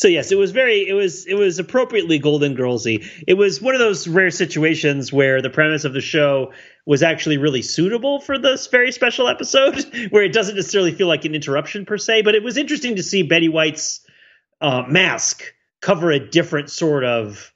So 0.00 0.08
yes, 0.08 0.32
it 0.32 0.38
was 0.38 0.50
very 0.50 0.88
it 0.88 0.94
was 0.94 1.26
it 1.26 1.34
was 1.34 1.58
appropriately 1.58 2.18
Golden 2.18 2.56
Girlsy. 2.56 3.06
It 3.26 3.34
was 3.34 3.60
one 3.60 3.74
of 3.74 3.80
those 3.80 4.08
rare 4.08 4.30
situations 4.30 5.12
where 5.12 5.42
the 5.42 5.50
premise 5.50 5.84
of 5.84 5.92
the 5.92 6.00
show 6.00 6.54
was 6.86 7.02
actually 7.02 7.36
really 7.36 7.60
suitable 7.60 8.18
for 8.18 8.38
this 8.38 8.66
very 8.68 8.92
special 8.92 9.28
episode, 9.28 9.84
where 10.10 10.22
it 10.22 10.32
doesn't 10.32 10.56
necessarily 10.56 10.92
feel 10.92 11.06
like 11.06 11.26
an 11.26 11.34
interruption 11.34 11.84
per 11.84 11.98
se. 11.98 12.22
But 12.22 12.34
it 12.34 12.42
was 12.42 12.56
interesting 12.56 12.96
to 12.96 13.02
see 13.02 13.24
Betty 13.24 13.50
White's 13.50 14.00
uh, 14.62 14.84
mask 14.88 15.42
cover 15.82 16.10
a 16.10 16.18
different 16.18 16.70
sort 16.70 17.04
of 17.04 17.52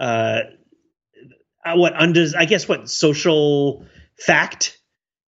uh, 0.00 0.40
uh, 1.64 1.76
what 1.76 1.92
undoes 1.96 2.34
I 2.34 2.46
guess 2.46 2.66
what 2.66 2.90
social 2.90 3.86
fact 4.18 4.80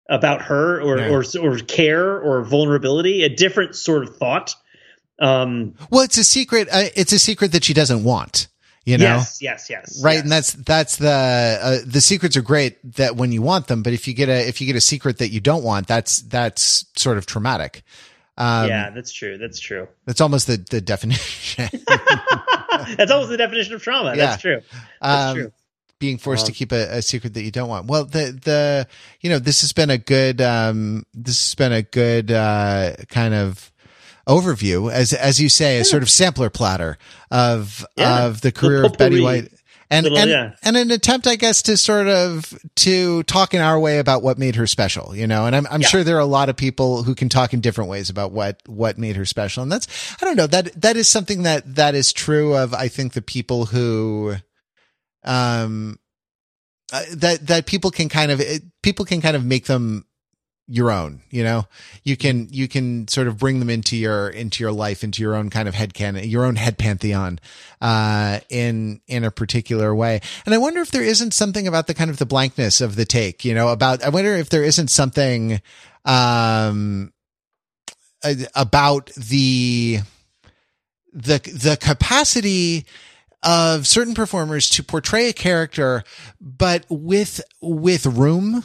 about 0.10 0.42
her 0.42 0.82
or 0.82 0.98
Yeah. 0.98 1.10
or 1.10 1.24
or 1.40 1.60
care 1.60 2.20
or 2.20 2.44
vulnerability, 2.44 3.22
a 3.22 3.30
different 3.30 3.76
sort 3.76 4.02
of 4.02 4.18
thought. 4.18 4.56
Um, 5.20 5.76
well 5.90 6.02
it's 6.04 6.18
a 6.18 6.24
secret 6.24 6.68
uh, 6.72 6.90
it's 6.96 7.14
a 7.14 7.20
secret 7.20 7.52
that 7.54 7.64
she 7.64 7.74
doesn't 7.74 8.04
want 8.04 8.48
you 8.86 8.98
know 8.98 9.06
Yes, 9.06 9.42
yes, 9.42 9.70
yes. 9.70 10.02
right 10.04 10.16
yes. 10.16 10.24
and 10.24 10.32
that's 10.32 10.54
that's 10.54 10.96
the 10.98 11.60
uh, 11.62 11.78
the 11.86 12.02
secrets 12.02 12.36
are 12.36 12.42
great 12.42 12.78
that 12.98 13.16
when 13.16 13.32
you 13.32 13.42
want 13.42 13.68
them 13.68 13.82
but 13.82 13.94
if 13.94 14.08
you 14.08 14.14
get 14.14 14.28
a 14.30 14.48
if 14.48 14.60
you 14.60 14.68
get 14.68 14.76
a 14.76 14.82
secret 14.82 15.20
that 15.20 15.30
you 15.30 15.40
don't 15.40 15.64
want 15.64 15.88
that's 15.88 16.22
that's 16.24 16.86
sort 16.98 17.18
of 17.18 17.26
traumatic 17.26 17.84
um 18.38 18.68
yeah, 18.68 18.90
that's 18.90 19.14
true. 19.14 19.38
That's 19.38 19.60
true. 19.60 19.88
that's 20.06 20.20
almost 20.20 20.48
the 20.48 20.58
the 20.70 20.82
definition 20.82 21.70
that's 22.98 23.10
almost 23.12 23.30
the 23.30 23.38
definition 23.38 23.74
of 23.74 23.82
trauma. 23.82 24.16
That's 24.16 24.42
true. 24.42 24.62
That's 25.02 25.32
um, 25.32 25.36
true. 25.38 25.52
being 26.00 26.18
forced 26.18 26.46
to 26.48 26.52
Um, 26.52 26.56
keep 26.56 26.72
a, 26.74 26.98
a 26.98 27.02
secret 27.02 27.34
that 27.36 27.44
you 27.44 27.52
don't 27.52 27.70
want. 27.70 27.88
Well, 27.88 28.04
the 28.06 28.38
the 28.44 28.88
you 29.22 29.30
know 29.30 29.40
this 29.40 29.62
has 29.62 29.72
been 29.72 29.90
a 29.90 29.98
good 29.98 30.42
um 30.42 31.06
this 31.14 31.48
has 31.48 31.56
been 31.56 31.72
a 31.72 31.82
good 31.82 32.32
uh 32.32 32.96
kind 33.10 33.34
of 33.34 33.72
overview 34.28 34.92
as 34.92 35.14
as 35.14 35.40
you 35.40 35.50
say 35.50 35.80
a 35.80 35.86
sort 35.86 36.04
of 36.04 36.10
sampler 36.10 36.50
platter 36.50 36.98
of 37.32 37.86
Yeah. 37.98 38.26
of 38.26 38.42
the 38.42 38.52
career 38.52 38.84
of 38.86 38.98
Betty. 38.98 39.22
White. 39.22 39.52
And 39.88 40.04
Little- 40.06 40.18
and, 40.18 40.30
yeah. 40.32 40.52
and 40.64 40.76
an 40.78 40.90
attempt, 40.90 41.28
I 41.28 41.36
guess, 41.36 41.62
to 41.64 41.78
sort 41.78 42.08
of 42.08 42.52
to 42.78 43.22
talk 43.24 43.54
in 43.54 43.62
our 43.62 43.80
way 43.80 44.00
about 44.00 44.24
what 44.24 44.40
made 44.40 44.56
her 44.56 44.66
special, 44.66 45.16
you 45.16 45.28
know. 45.28 45.46
And 45.46 45.56
I'm 45.56 45.68
I'm 45.70 45.82
Yeah. 45.82 45.88
sure 45.88 46.04
there 46.04 46.16
are 46.18 46.20
a 46.22 46.26
lot 46.26 46.50
of 46.50 46.56
people 46.58 47.04
who 47.04 47.14
can 47.14 47.30
talk 47.30 47.54
in 47.54 47.62
different 47.62 47.92
ways 47.92 48.10
about 48.10 48.32
what 48.32 48.62
what 48.66 48.98
made 48.98 49.16
her 49.16 49.26
special. 49.26 49.62
And 49.62 49.72
that's 49.72 49.88
I 50.20 50.26
don't 50.26 50.36
know 50.36 50.48
that 50.48 50.82
that 50.82 50.98
is 50.98 51.08
something 51.08 51.44
that 51.44 51.76
that 51.76 51.94
is 51.94 52.12
true 52.12 52.56
of 52.56 52.74
I 52.74 52.88
think 52.88 53.14
the 53.14 53.22
people 53.22 53.68
who 53.68 54.38
um 55.24 56.00
uh, 56.92 57.04
that 57.14 57.46
that 57.48 57.66
people 57.68 57.92
can 57.92 58.10
kind 58.10 58.32
of 58.32 58.40
it, 58.42 58.64
people 58.82 59.06
can 59.06 59.22
kind 59.22 59.36
of 59.36 59.46
make 59.46 59.66
them 59.66 60.06
your 60.68 60.92
own 60.92 61.22
you 61.30 61.44
know? 61.44 61.68
You 62.04 62.18
can 62.18 62.48
you 62.52 62.68
can 62.68 63.08
sort 63.08 63.28
of 63.28 63.38
bring 63.38 63.60
them 63.60 63.70
into 63.70 63.96
your 63.96 64.30
into 64.30 64.64
your 64.64 64.72
life 64.72 65.04
into 65.04 65.22
your 65.22 65.36
own 65.36 65.50
kind 65.50 65.68
of 65.68 65.76
head 65.76 65.94
canon 65.94 66.28
your 66.28 66.46
own 66.46 66.56
head 66.56 66.78
pantheon 66.78 67.40
uh 67.82 68.40
in 68.50 69.02
in 69.08 69.24
a 69.24 69.32
particular 69.32 69.94
way. 69.94 70.22
And 70.46 70.56
i 70.56 70.58
wonder 70.58 70.82
if 70.82 70.92
there 70.92 71.04
isn't 71.04 71.34
something 71.34 71.68
about 71.68 71.88
the 71.88 71.94
kind 71.94 72.10
of 72.10 72.18
the 72.18 72.26
blankness 72.26 72.82
of 72.82 72.96
the 72.96 73.06
take 73.06 73.46
you 73.46 73.54
know 73.54 73.70
about 73.70 74.04
i 74.04 74.10
wonder 74.10 74.34
if 74.36 74.50
there 74.50 74.64
isn't 74.64 74.90
something 74.90 75.62
um 76.06 77.12
about 78.56 79.12
the 79.16 80.00
the 81.14 81.38
the 81.40 81.78
capacity 81.80 82.86
of 83.44 83.88
certain 83.88 84.16
performers 84.16 84.70
to 84.72 84.84
portray 84.84 85.30
a 85.30 85.34
character 85.34 86.04
but 86.42 86.86
with 86.90 87.42
with 87.62 88.06
room 88.06 88.64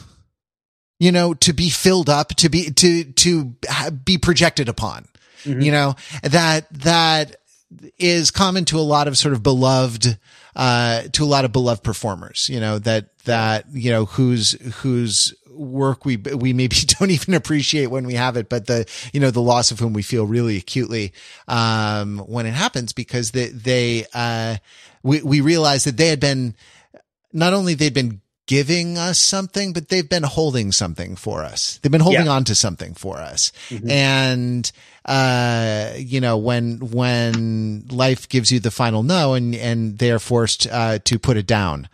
you 1.01 1.11
know 1.11 1.35
to 1.35 1.53
be 1.53 1.69
filled 1.71 2.09
up 2.09 2.29
to 2.37 2.49
be 2.49 2.71
to 2.71 3.05
to 3.15 3.57
be 4.05 4.17
projected 4.19 4.69
upon 4.69 5.07
Mhm. 5.45 5.65
you 5.65 5.73
know 5.73 5.97
that 6.23 6.71
that 6.85 7.37
is 7.99 8.31
common 8.31 8.65
to 8.67 8.79
a 8.79 8.83
lot 8.95 9.09
of 9.09 9.17
sort 9.19 9.33
of 9.33 9.43
beloved 9.43 10.19
uh 10.55 11.03
to 11.13 11.25
a 11.25 11.27
lot 11.35 11.45
of 11.45 11.53
beloved 11.53 11.83
performers 11.83 12.49
you 12.53 12.61
know 12.61 12.79
that 12.79 13.07
that 13.25 13.65
you 13.73 13.91
know 13.91 14.05
whose 14.05 14.53
whose 14.83 15.35
work 15.51 16.05
we 16.05 16.17
we 16.17 16.53
maybe 16.53 16.77
don't 16.99 17.11
even 17.11 17.33
appreciate 17.35 17.87
when 17.87 18.07
we 18.07 18.15
have 18.15 18.37
it 18.37 18.49
but 18.51 18.67
the 18.67 18.85
you 19.13 19.21
know 19.21 19.31
the 19.31 19.41
loss 19.43 19.71
of 19.71 19.79
whom 19.79 19.93
we 19.93 20.03
feel 20.03 20.27
really 20.27 20.57
acutely 20.57 21.13
um 21.49 22.19
when 22.19 22.45
it 22.47 22.53
happens 22.55 22.93
because 22.93 23.31
they 23.31 23.47
they 23.49 24.05
uh 24.13 24.57
we 25.03 25.23
we 25.23 25.41
realize 25.41 25.85
that 25.85 25.97
they 25.97 26.09
had 26.09 26.21
been 26.21 26.55
not 27.33 27.53
only 27.55 27.75
they'd 27.75 27.95
been 27.95 28.21
giving 28.51 28.99
us 28.99 29.17
something, 29.21 29.73
but 29.73 29.91
they've 29.91 30.09
been 30.09 30.25
holding 30.25 30.73
something 30.73 31.15
for 31.15 31.45
us. 31.45 31.79
They've 31.81 31.93
been 31.93 32.01
holding 32.01 32.27
Yeah. 32.27 32.33
on 32.33 32.45
to 32.47 32.55
something 32.57 32.95
for 32.95 33.19
us. 33.19 33.53
Mhm. 33.69 33.89
And, 33.89 34.73
uh, 35.05 35.93
you 35.97 36.21
know, 36.21 36.37
when, 36.37 36.79
when 36.81 37.85
life 37.93 38.29
gives 38.29 38.51
you 38.51 38.59
the 38.59 38.73
final 38.73 39.05
no 39.05 39.35
and, 39.35 39.55
and 39.55 39.99
they're 39.99 40.19
forced, 40.19 40.67
uh, 40.67 40.99
to 41.05 41.17
put 41.17 41.37
it 41.37 41.47
down, 41.47 41.89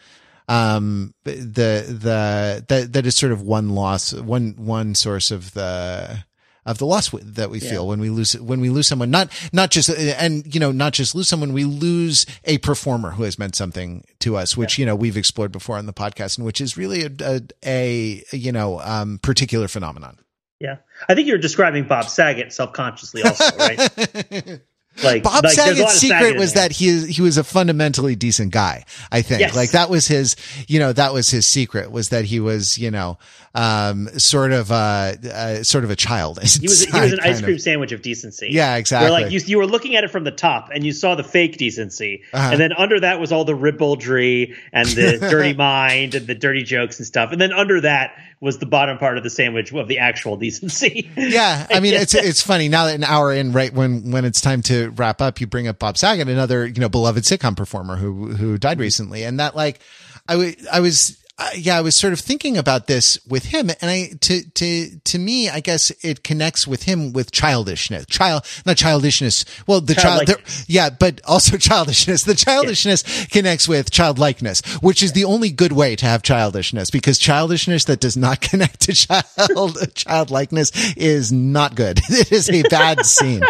um, 0.48 1.12
the, 1.24 1.84
the, 1.86 2.64
that, 2.68 2.92
that 2.94 3.04
is 3.06 3.14
sort 3.16 3.32
of 3.32 3.42
one 3.42 3.68
loss, 3.74 4.14
one, 4.14 4.54
one 4.56 4.94
source 4.94 5.30
of 5.30 5.52
the, 5.52 6.24
of 6.66 6.76
the 6.78 6.84
loss 6.86 7.08
that 7.10 7.48
we 7.48 7.58
Yeah. 7.60 7.70
feel 7.70 7.86
when 7.88 8.00
we 8.00 8.10
lose 8.10 8.34
when 8.38 8.60
we 8.60 8.68
lose 8.68 8.86
someone 8.86 9.10
not 9.10 9.30
not 9.52 9.70
just 9.70 9.88
and 9.88 10.52
you 10.54 10.60
know 10.60 10.72
not 10.72 10.92
just 10.92 11.14
lose 11.14 11.28
someone 11.28 11.52
we 11.54 11.64
lose 11.64 12.26
a 12.44 12.58
performer 12.58 13.12
who 13.12 13.22
has 13.22 13.38
meant 13.38 13.54
something 13.56 14.04
to 14.20 14.36
us 14.36 14.56
which 14.56 14.78
you 14.78 14.84
know 14.84 14.94
we've 14.94 15.16
explored 15.16 15.52
before 15.52 15.78
on 15.78 15.86
the 15.86 15.92
podcast 15.94 16.36
and 16.36 16.44
which 16.44 16.60
is 16.60 16.76
really 16.76 17.04
a 17.04 17.10
a, 17.24 17.40
a 17.64 18.24
you 18.36 18.52
know 18.52 18.80
um 18.80 19.18
particular 19.22 19.68
phenomenon 19.68 20.18
Yeah, 20.60 20.76
I 21.08 21.14
think 21.14 21.28
you're 21.28 21.38
describing 21.38 21.84
Bob 21.86 22.08
Saget 22.08 22.50
self-consciously, 22.52 23.22
also, 23.22 23.56
right? 23.58 24.60
Like 25.02 25.22
Bob 25.22 25.44
like, 25.44 25.52
Saget's 25.52 25.94
secret 25.94 26.18
Saget 26.18 26.38
was 26.38 26.54
that 26.54 26.72
he 26.72 27.06
he 27.06 27.22
was 27.22 27.36
a 27.36 27.44
fundamentally 27.44 28.16
decent 28.16 28.52
guy. 28.52 28.84
I 29.12 29.22
think 29.22 29.40
yes. 29.40 29.56
like 29.56 29.72
that 29.72 29.90
was 29.90 30.06
his 30.06 30.36
you 30.68 30.78
know 30.78 30.92
that 30.92 31.12
was 31.12 31.30
his 31.30 31.46
secret 31.46 31.90
was 31.90 32.10
that 32.10 32.24
he 32.24 32.40
was 32.40 32.78
you 32.78 32.90
know 32.90 33.18
um, 33.56 34.08
sort 34.18 34.52
of 34.52 34.70
uh, 34.70 35.14
uh, 35.32 35.62
sort 35.62 35.84
of 35.84 35.90
a 35.90 35.96
child. 35.96 36.38
He 36.56 36.68
was 36.68 36.84
he 36.84 37.00
was 37.00 37.12
an 37.12 37.20
ice 37.20 37.42
cream 37.42 37.56
of. 37.56 37.60
sandwich 37.60 37.92
of 37.92 38.02
decency. 38.02 38.48
Yeah, 38.50 38.76
exactly. 38.76 39.10
Where 39.10 39.22
like 39.22 39.32
you 39.32 39.40
you 39.40 39.58
were 39.58 39.66
looking 39.66 39.96
at 39.96 40.04
it 40.04 40.10
from 40.10 40.24
the 40.24 40.30
top 40.30 40.70
and 40.72 40.84
you 40.84 40.92
saw 40.92 41.14
the 41.14 41.24
fake 41.24 41.58
decency, 41.58 42.22
uh-huh. 42.32 42.50
and 42.52 42.60
then 42.60 42.72
under 42.72 43.00
that 43.00 43.20
was 43.20 43.32
all 43.32 43.44
the 43.44 43.54
ribaldry 43.54 44.54
and 44.72 44.88
the 44.88 45.18
dirty 45.30 45.54
mind 45.54 46.14
and 46.14 46.26
the 46.26 46.34
dirty 46.34 46.62
jokes 46.62 46.98
and 46.98 47.06
stuff, 47.06 47.32
and 47.32 47.40
then 47.40 47.52
under 47.52 47.80
that 47.82 48.16
was 48.40 48.58
the 48.58 48.66
bottom 48.66 48.98
part 48.98 49.16
of 49.16 49.24
the 49.24 49.30
sandwich 49.30 49.72
of 49.72 49.88
the 49.88 49.98
actual 49.98 50.36
decency. 50.36 51.10
Yeah, 51.16 51.66
I 51.70 51.80
mean 51.80 51.94
it's 51.94 52.14
it's 52.14 52.42
funny 52.42 52.68
now 52.68 52.86
that 52.86 52.94
an 52.94 53.04
hour 53.04 53.32
in, 53.32 53.52
right 53.52 53.72
when 53.72 54.10
when 54.10 54.24
it's 54.24 54.40
time 54.40 54.62
to 54.62 54.90
wrap 54.90 55.20
up, 55.20 55.40
you 55.40 55.46
bring 55.46 55.66
up 55.68 55.78
Bob 55.78 55.96
Saget, 55.96 56.28
another 56.28 56.66
you 56.66 56.80
know 56.80 56.88
beloved 56.88 57.24
sitcom 57.24 57.56
performer 57.56 57.96
who 57.96 58.34
who 58.34 58.58
died 58.58 58.74
mm-hmm. 58.74 58.82
recently, 58.82 59.24
and 59.24 59.40
that 59.40 59.56
like 59.56 59.80
I 60.28 60.56
I 60.72 60.80
was 60.80 61.22
uh, 61.38 61.50
yeah, 61.54 61.76
I 61.76 61.82
was 61.82 61.94
sort 61.94 62.14
of 62.14 62.20
thinking 62.20 62.56
about 62.56 62.86
this 62.86 63.18
with 63.28 63.44
him, 63.44 63.68
and 63.68 63.90
I 63.90 64.12
to 64.20 64.42
to 64.42 64.98
to 64.98 65.18
me, 65.18 65.50
I 65.50 65.60
guess 65.60 65.90
it 66.02 66.24
connects 66.24 66.66
with 66.66 66.84
him 66.84 67.12
with 67.12 67.30
childishness, 67.30 68.06
child, 68.06 68.46
not 68.64 68.78
childishness. 68.78 69.44
Well, 69.66 69.82
the 69.82 69.94
child, 69.94 70.30
yeah, 70.66 70.88
but 70.88 71.20
also 71.24 71.56
childishness. 71.58 72.22
The 72.22 72.34
childishness 72.34 73.04
yeah. 73.06 73.26
connects 73.26 73.68
with 73.68 73.90
childlikeness, 73.90 74.62
which 74.80 75.02
is 75.02 75.12
the 75.12 75.24
only 75.24 75.50
good 75.50 75.72
way 75.72 75.94
to 75.96 76.06
have 76.06 76.22
childishness, 76.22 76.88
because 76.88 77.18
childishness 77.18 77.84
that 77.84 78.00
does 78.00 78.16
not 78.16 78.40
connect 78.46 78.80
to 78.82 78.94
child 78.94 79.76
childlikeness 79.94 80.94
is 80.96 81.32
not 81.32 81.74
good. 81.74 82.00
it 82.08 82.32
is 82.32 82.48
a 82.48 82.62
bad 82.62 83.04
scene. 83.04 83.42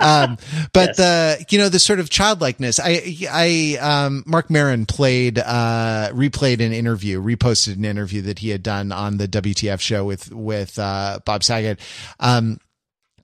Um, 0.00 0.38
but 0.72 0.88
yes. 0.88 0.96
the 0.96 1.46
you 1.50 1.58
know 1.58 1.68
the 1.68 1.78
sort 1.78 2.00
of 2.00 2.08
childlikeness. 2.08 2.80
I 2.82 3.28
I 3.30 3.78
um, 3.82 4.22
Marc 4.24 4.48
Maron 4.48 4.86
played 4.86 5.38
uh, 5.38 6.08
replayed 6.12 6.64
an 6.64 6.72
interview 6.72 7.20
reposted 7.36 7.76
an 7.76 7.84
interview 7.84 8.22
that 8.22 8.38
he 8.40 8.50
had 8.50 8.62
done 8.62 8.92
on 8.92 9.16
the 9.16 9.28
WTF 9.28 9.80
show 9.80 10.04
with 10.04 10.32
with 10.32 10.78
uh, 10.78 11.20
Bob 11.24 11.42
Saget. 11.42 11.78
Um, 12.20 12.58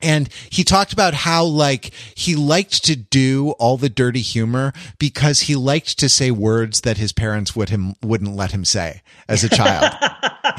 and 0.03 0.29
he 0.51 0.65
talked 0.65 0.93
about 0.93 1.15
how 1.15 1.45
like 1.45 1.93
he 2.15 2.37
liked 2.37 2.85
to 2.85 2.97
do 2.97 3.51
all 3.53 3.77
the 3.77 3.89
dirty 3.89 4.21
humor 4.21 4.73
because 4.99 5.41
he 5.41 5.57
liked 5.57 5.99
to 5.99 6.09
say 6.09 6.31
words 6.31 6.83
that 6.83 6.99
his 6.99 7.13
parents 7.13 7.55
would 7.55 7.69
him 7.69 7.95
wouldn't 8.03 8.35
let 8.37 8.53
him 8.53 8.65
say 8.65 9.03
as 9.29 9.45
a 9.45 9.49
child. 9.61 9.93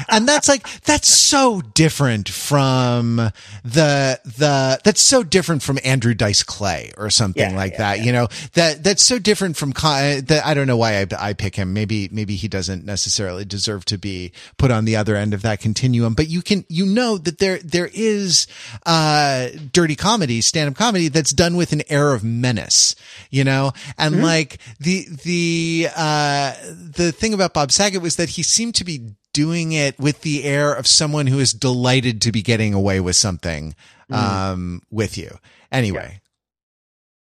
and 0.08 0.28
that's 0.28 0.48
like 0.48 0.68
that's 0.82 1.08
so 1.08 1.60
different 1.60 2.28
from 2.28 3.16
the 3.64 4.20
the 4.24 4.80
that's 4.84 5.00
so 5.00 5.22
different 5.22 5.62
from 5.62 5.78
Andrew 5.84 6.14
Dice 6.14 6.42
Clay 6.42 6.92
or 6.96 7.10
something 7.10 7.50
yeah, 7.50 7.56
like 7.56 7.72
yeah, 7.72 7.78
that. 7.78 7.98
Yeah. 7.98 8.04
You 8.04 8.12
know 8.12 8.28
that 8.54 8.82
that's 8.84 9.02
so 9.02 9.18
different 9.18 9.56
from 9.56 9.70
that. 9.72 10.42
I 10.44 10.54
don't 10.54 10.66
know 10.66 10.76
why 10.76 11.00
I, 11.00 11.06
I 11.18 11.32
pick 11.32 11.56
him. 11.56 11.72
Maybe 11.72 12.08
maybe 12.12 12.36
he 12.36 12.48
doesn't 12.48 12.84
necessarily 12.84 13.44
deserve 13.44 13.84
to 13.86 13.98
be 13.98 14.32
put 14.56 14.70
on 14.70 14.84
the 14.84 14.96
other 14.96 15.16
end 15.16 15.34
of 15.34 15.42
that 15.42 15.60
continuum. 15.60 16.14
But 16.14 16.28
you 16.28 16.42
can 16.42 16.64
you 16.68 16.86
know 16.86 17.18
that 17.18 17.38
there 17.38 17.58
there 17.58 17.90
is 17.92 18.46
uh 18.86 19.31
dirty 19.72 19.96
comedy, 19.96 20.40
stand 20.40 20.70
up 20.70 20.76
comedy 20.76 21.08
that's 21.08 21.32
done 21.32 21.56
with 21.56 21.72
an 21.72 21.82
air 21.88 22.12
of 22.12 22.24
menace. 22.24 22.94
You 23.30 23.44
know, 23.44 23.72
and 23.98 24.14
mm-hmm. 24.14 24.24
like 24.24 24.58
the 24.80 25.06
the 25.24 25.88
uh 25.94 26.54
the 26.72 27.12
thing 27.12 27.34
about 27.34 27.54
Bob 27.54 27.72
Saget 27.72 28.02
was 28.02 28.16
that 28.16 28.30
he 28.30 28.42
seemed 28.42 28.74
to 28.76 28.84
be 28.84 29.14
doing 29.32 29.72
it 29.72 29.98
with 29.98 30.20
the 30.22 30.44
air 30.44 30.72
of 30.72 30.86
someone 30.86 31.26
who 31.26 31.38
is 31.38 31.52
delighted 31.52 32.20
to 32.22 32.32
be 32.32 32.42
getting 32.42 32.74
away 32.74 33.00
with 33.00 33.16
something 33.16 33.74
mm. 34.10 34.16
um, 34.16 34.82
with 34.90 35.16
you. 35.16 35.38
Anyway. 35.70 36.10
Yeah. 36.12 36.18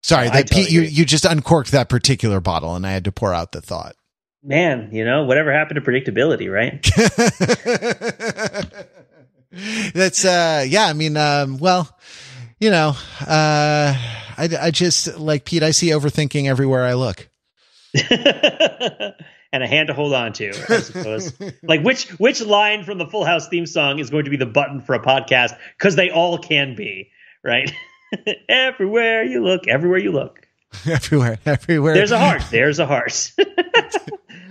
Sorry, 0.03 0.29
that 0.29 0.51
totally 0.51 0.71
you 0.71 0.83
you 0.83 1.07
just 1.07 1.25
uncorked 1.25 1.73
that 1.73 1.89
particular 1.89 2.39
bottle, 2.39 2.77
and 2.77 2.87
I 2.87 2.91
had 2.91 3.05
to 3.05 3.13
pour 3.13 3.33
out 3.33 3.53
the 3.53 3.63
thought. 3.63 3.97
Man, 4.43 4.91
you 4.93 5.03
know, 5.03 5.25
whatever 5.25 5.51
happened 5.51 5.83
to 5.83 5.91
predictability, 5.91 6.53
right? 6.53 6.85
That's 9.95 10.25
uh, 10.25 10.65
yeah. 10.67 10.87
I 10.87 10.93
mean, 10.93 11.17
um, 11.17 11.59
well, 11.59 11.97
you 12.61 12.71
know, 12.71 12.97
uh, 13.21 13.95
I 14.37 14.49
I 14.61 14.71
just 14.71 15.19
like 15.19 15.45
Pete. 15.45 15.63
I 15.63 15.71
see 15.71 15.89
overthinking 15.89 16.49
everywhere 16.49 16.85
I 16.85 16.95
look. 16.95 17.29
and 19.55 19.63
a 19.63 19.69
hand 19.69 19.87
to 19.87 19.95
hold 19.95 20.13
on 20.13 20.33
to, 20.33 20.49
I 20.49 20.81
suppose. 20.81 21.33
like 21.63 21.83
which 21.83 22.09
which 22.19 22.43
line 22.43 22.83
from 22.83 22.99
the 22.99 23.07
Full 23.07 23.25
House 23.25 23.49
theme 23.49 23.67
song 23.67 24.01
is 24.01 24.11
going 24.11 24.25
to 24.25 24.31
be 24.31 24.37
the 24.37 24.47
button 24.47 24.81
for 24.81 24.95
a 24.95 25.01
podcast? 25.01 25.57
Because 25.79 25.95
they 25.95 26.11
all 26.11 26.39
can 26.39 26.75
be, 26.75 27.11
right? 27.45 27.73
everywhere 28.49 29.23
you 29.23 29.45
look, 29.45 29.69
everywhere 29.69 29.99
you 29.99 30.13
look. 30.13 30.41
Everywhere, 30.91 31.39
everywhere. 31.47 31.95
There's 31.95 32.11
a 32.11 32.19
heart. 32.19 32.43
There's 32.51 32.81
a 32.81 32.87
heart. 32.87 33.33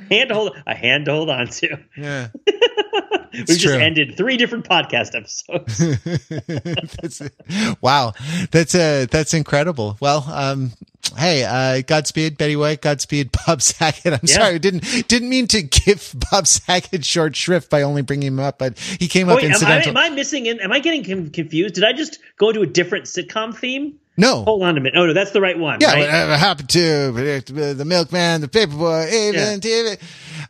hand 0.10 0.30
to 0.30 0.34
hold 0.34 0.56
a 0.66 0.74
hand 0.74 1.04
to 1.06 1.12
hold 1.12 1.30
on 1.30 1.47
to. 1.47 1.78
Yeah. 1.97 2.30
We 3.34 3.44
just 3.44 3.62
true. 3.64 3.78
ended 3.78 4.16
three 4.16 4.38
different 4.38 4.68
podcast 4.68 5.16
episodes. 5.16 5.78
that's, 7.02 7.22
wow, 7.82 8.14
that's 8.52 8.76
uh 8.76 9.08
that's 9.10 9.34
incredible. 9.34 9.98
Well, 10.00 10.26
um, 10.30 10.72
hey, 11.18 11.44
uh, 11.44 11.82
Godspeed, 11.86 12.38
Betty 12.38 12.56
White. 12.56 12.82
Godspeed, 12.82 13.32
Bob 13.46 13.62
Saget. 13.62 14.14
I'm 14.14 14.20
yeah. 14.24 14.36
sorry, 14.36 14.60
didn't 14.60 15.08
didn't 15.08 15.30
mean 15.30 15.48
to 15.48 15.62
give 15.62 16.14
Bob 16.32 16.48
Saget 16.48 17.04
short 17.06 17.36
shrift 17.36 17.70
by 17.70 17.82
only 17.82 18.02
bringing 18.02 18.28
him 18.28 18.40
up, 18.40 18.58
but 18.58 18.78
he 18.80 19.08
came 19.08 19.30
up 19.30 19.42
incidental. 19.42 19.90
Am 19.90 19.98
I, 19.98 20.06
am 20.06 20.12
I 20.12 20.16
missing? 20.16 20.46
In, 20.46 20.60
am 20.60 20.72
I 20.72 20.80
getting 20.80 21.32
confused? 21.32 21.76
Did 21.76 21.84
I 21.84 21.94
just 21.94 22.20
go 22.38 22.52
to 22.52 22.62
a 22.62 22.68
different 22.68 23.06
sitcom 23.06 23.56
theme? 23.56 24.00
No. 24.16 24.43
Hold 24.43 24.64
on 24.64 24.78
a 24.78 24.80
minute. 24.80 24.97
Oh 24.97 25.07
no, 25.07 25.14
that's 25.14 25.32
the 25.32 25.41
right 25.41 25.57
one. 25.57 25.80
Yeah, 25.82 25.93
right? 25.93 25.99
whatever 26.01 26.38
happened 26.38 26.70
to 26.70 27.11
the 27.11 27.86
milkman, 27.86 28.41
the 28.41 28.47
paperboy, 28.47 29.07
even 29.11 29.34
yeah. 29.34 29.57
TV. 29.57 29.99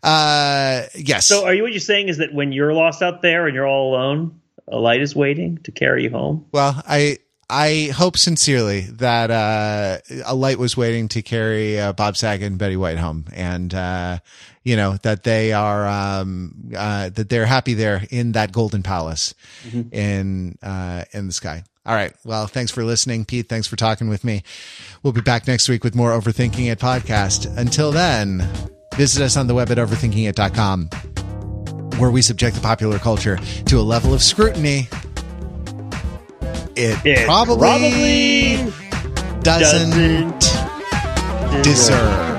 Uh, 0.03 0.88
yes. 0.95 1.26
So, 1.28 1.45
are 1.45 1.53
you 1.53 1.64
what 1.64 1.72
you're 1.72 1.80
saying 1.80 2.09
is 2.09 2.18
that 2.18 2.34
when 2.34 2.51
you're 2.51 2.74
lost 2.74 3.01
out 3.01 3.22
there 3.22 3.47
and 3.47 3.55
you're 3.55 3.68
all 3.68 3.95
alone, 3.95 4.41
a 4.68 4.78
light 4.78 5.01
is 5.01 5.16
waiting 5.16 5.59
to 5.59 5.72
carry 5.72 6.03
you 6.03 6.09
home? 6.09 6.45
Well, 6.51 6.82
I 6.86 7.20
I 7.49 7.91
hope 7.95 8.18
sincerely 8.18 8.82
that 8.82 9.30
uh, 9.30 9.99
a 10.26 10.36
light 10.36 10.57
was 10.57 10.76
waiting 10.76 11.07
to 11.09 11.22
carry 11.22 11.80
uh, 11.80 11.93
Bob 11.93 12.18
Saget 12.18 12.47
and 12.47 12.57
Betty 12.57 12.76
White 12.76 12.97
home, 12.97 13.26
and 13.34 13.74
uh, 13.74 14.20
you 14.64 14.76
know 14.76 14.97
that 15.03 15.24
they 15.24 15.53
are 15.53 15.88
um, 15.88 16.72
uh, 16.76 17.09
that 17.09 17.30
they're 17.30 17.45
happy 17.45 17.76
there 17.76 18.03
in 18.09 18.34
that 18.34 18.51
golden 18.51 18.84
palace 18.84 19.36
mm-hmm. 19.68 19.93
in 19.93 20.57
uh, 20.61 21.05
in 21.11 21.28
the 21.28 21.34
sky. 21.34 21.64
All 21.86 21.94
right. 21.94 22.14
Well, 22.24 22.48
thanks 22.48 22.72
for 22.72 22.84
listening, 22.84 23.26
Pete. 23.26 23.50
Thanks 23.50 23.68
for 23.68 23.76
talking 23.76 24.08
with 24.08 24.24
me. 24.24 24.44
We'll 25.02 25.14
be 25.14 25.22
back 25.22 25.48
next 25.48 25.68
week 25.68 25.84
with 25.84 25.96
more 25.96 26.12
Overthinking 26.12 26.72
It 26.72 26.80
podcast. 26.80 27.58
Until 27.58 27.92
then, 27.92 28.48
visit 28.96 29.22
us 29.22 29.36
on 29.36 29.48
the 29.48 29.54
web 29.54 29.70
at 29.70 29.78
overthinkingit.com, 29.78 30.88
where 32.00 32.10
we 32.10 32.22
subject 32.22 32.56
the 32.56 32.62
popular 32.62 33.00
culture 33.00 33.38
to 33.66 33.80
a 33.80 33.82
level 33.82 34.14
of 34.14 34.22
scrutiny 34.22 34.88
it, 36.76 37.06
it 37.06 37.26
probably, 37.26 38.58
probably, 38.58 38.74
doesn't, 39.42 39.92
doesn't 39.92 40.40
deserve. 41.64 41.64
deserve. 41.64 42.34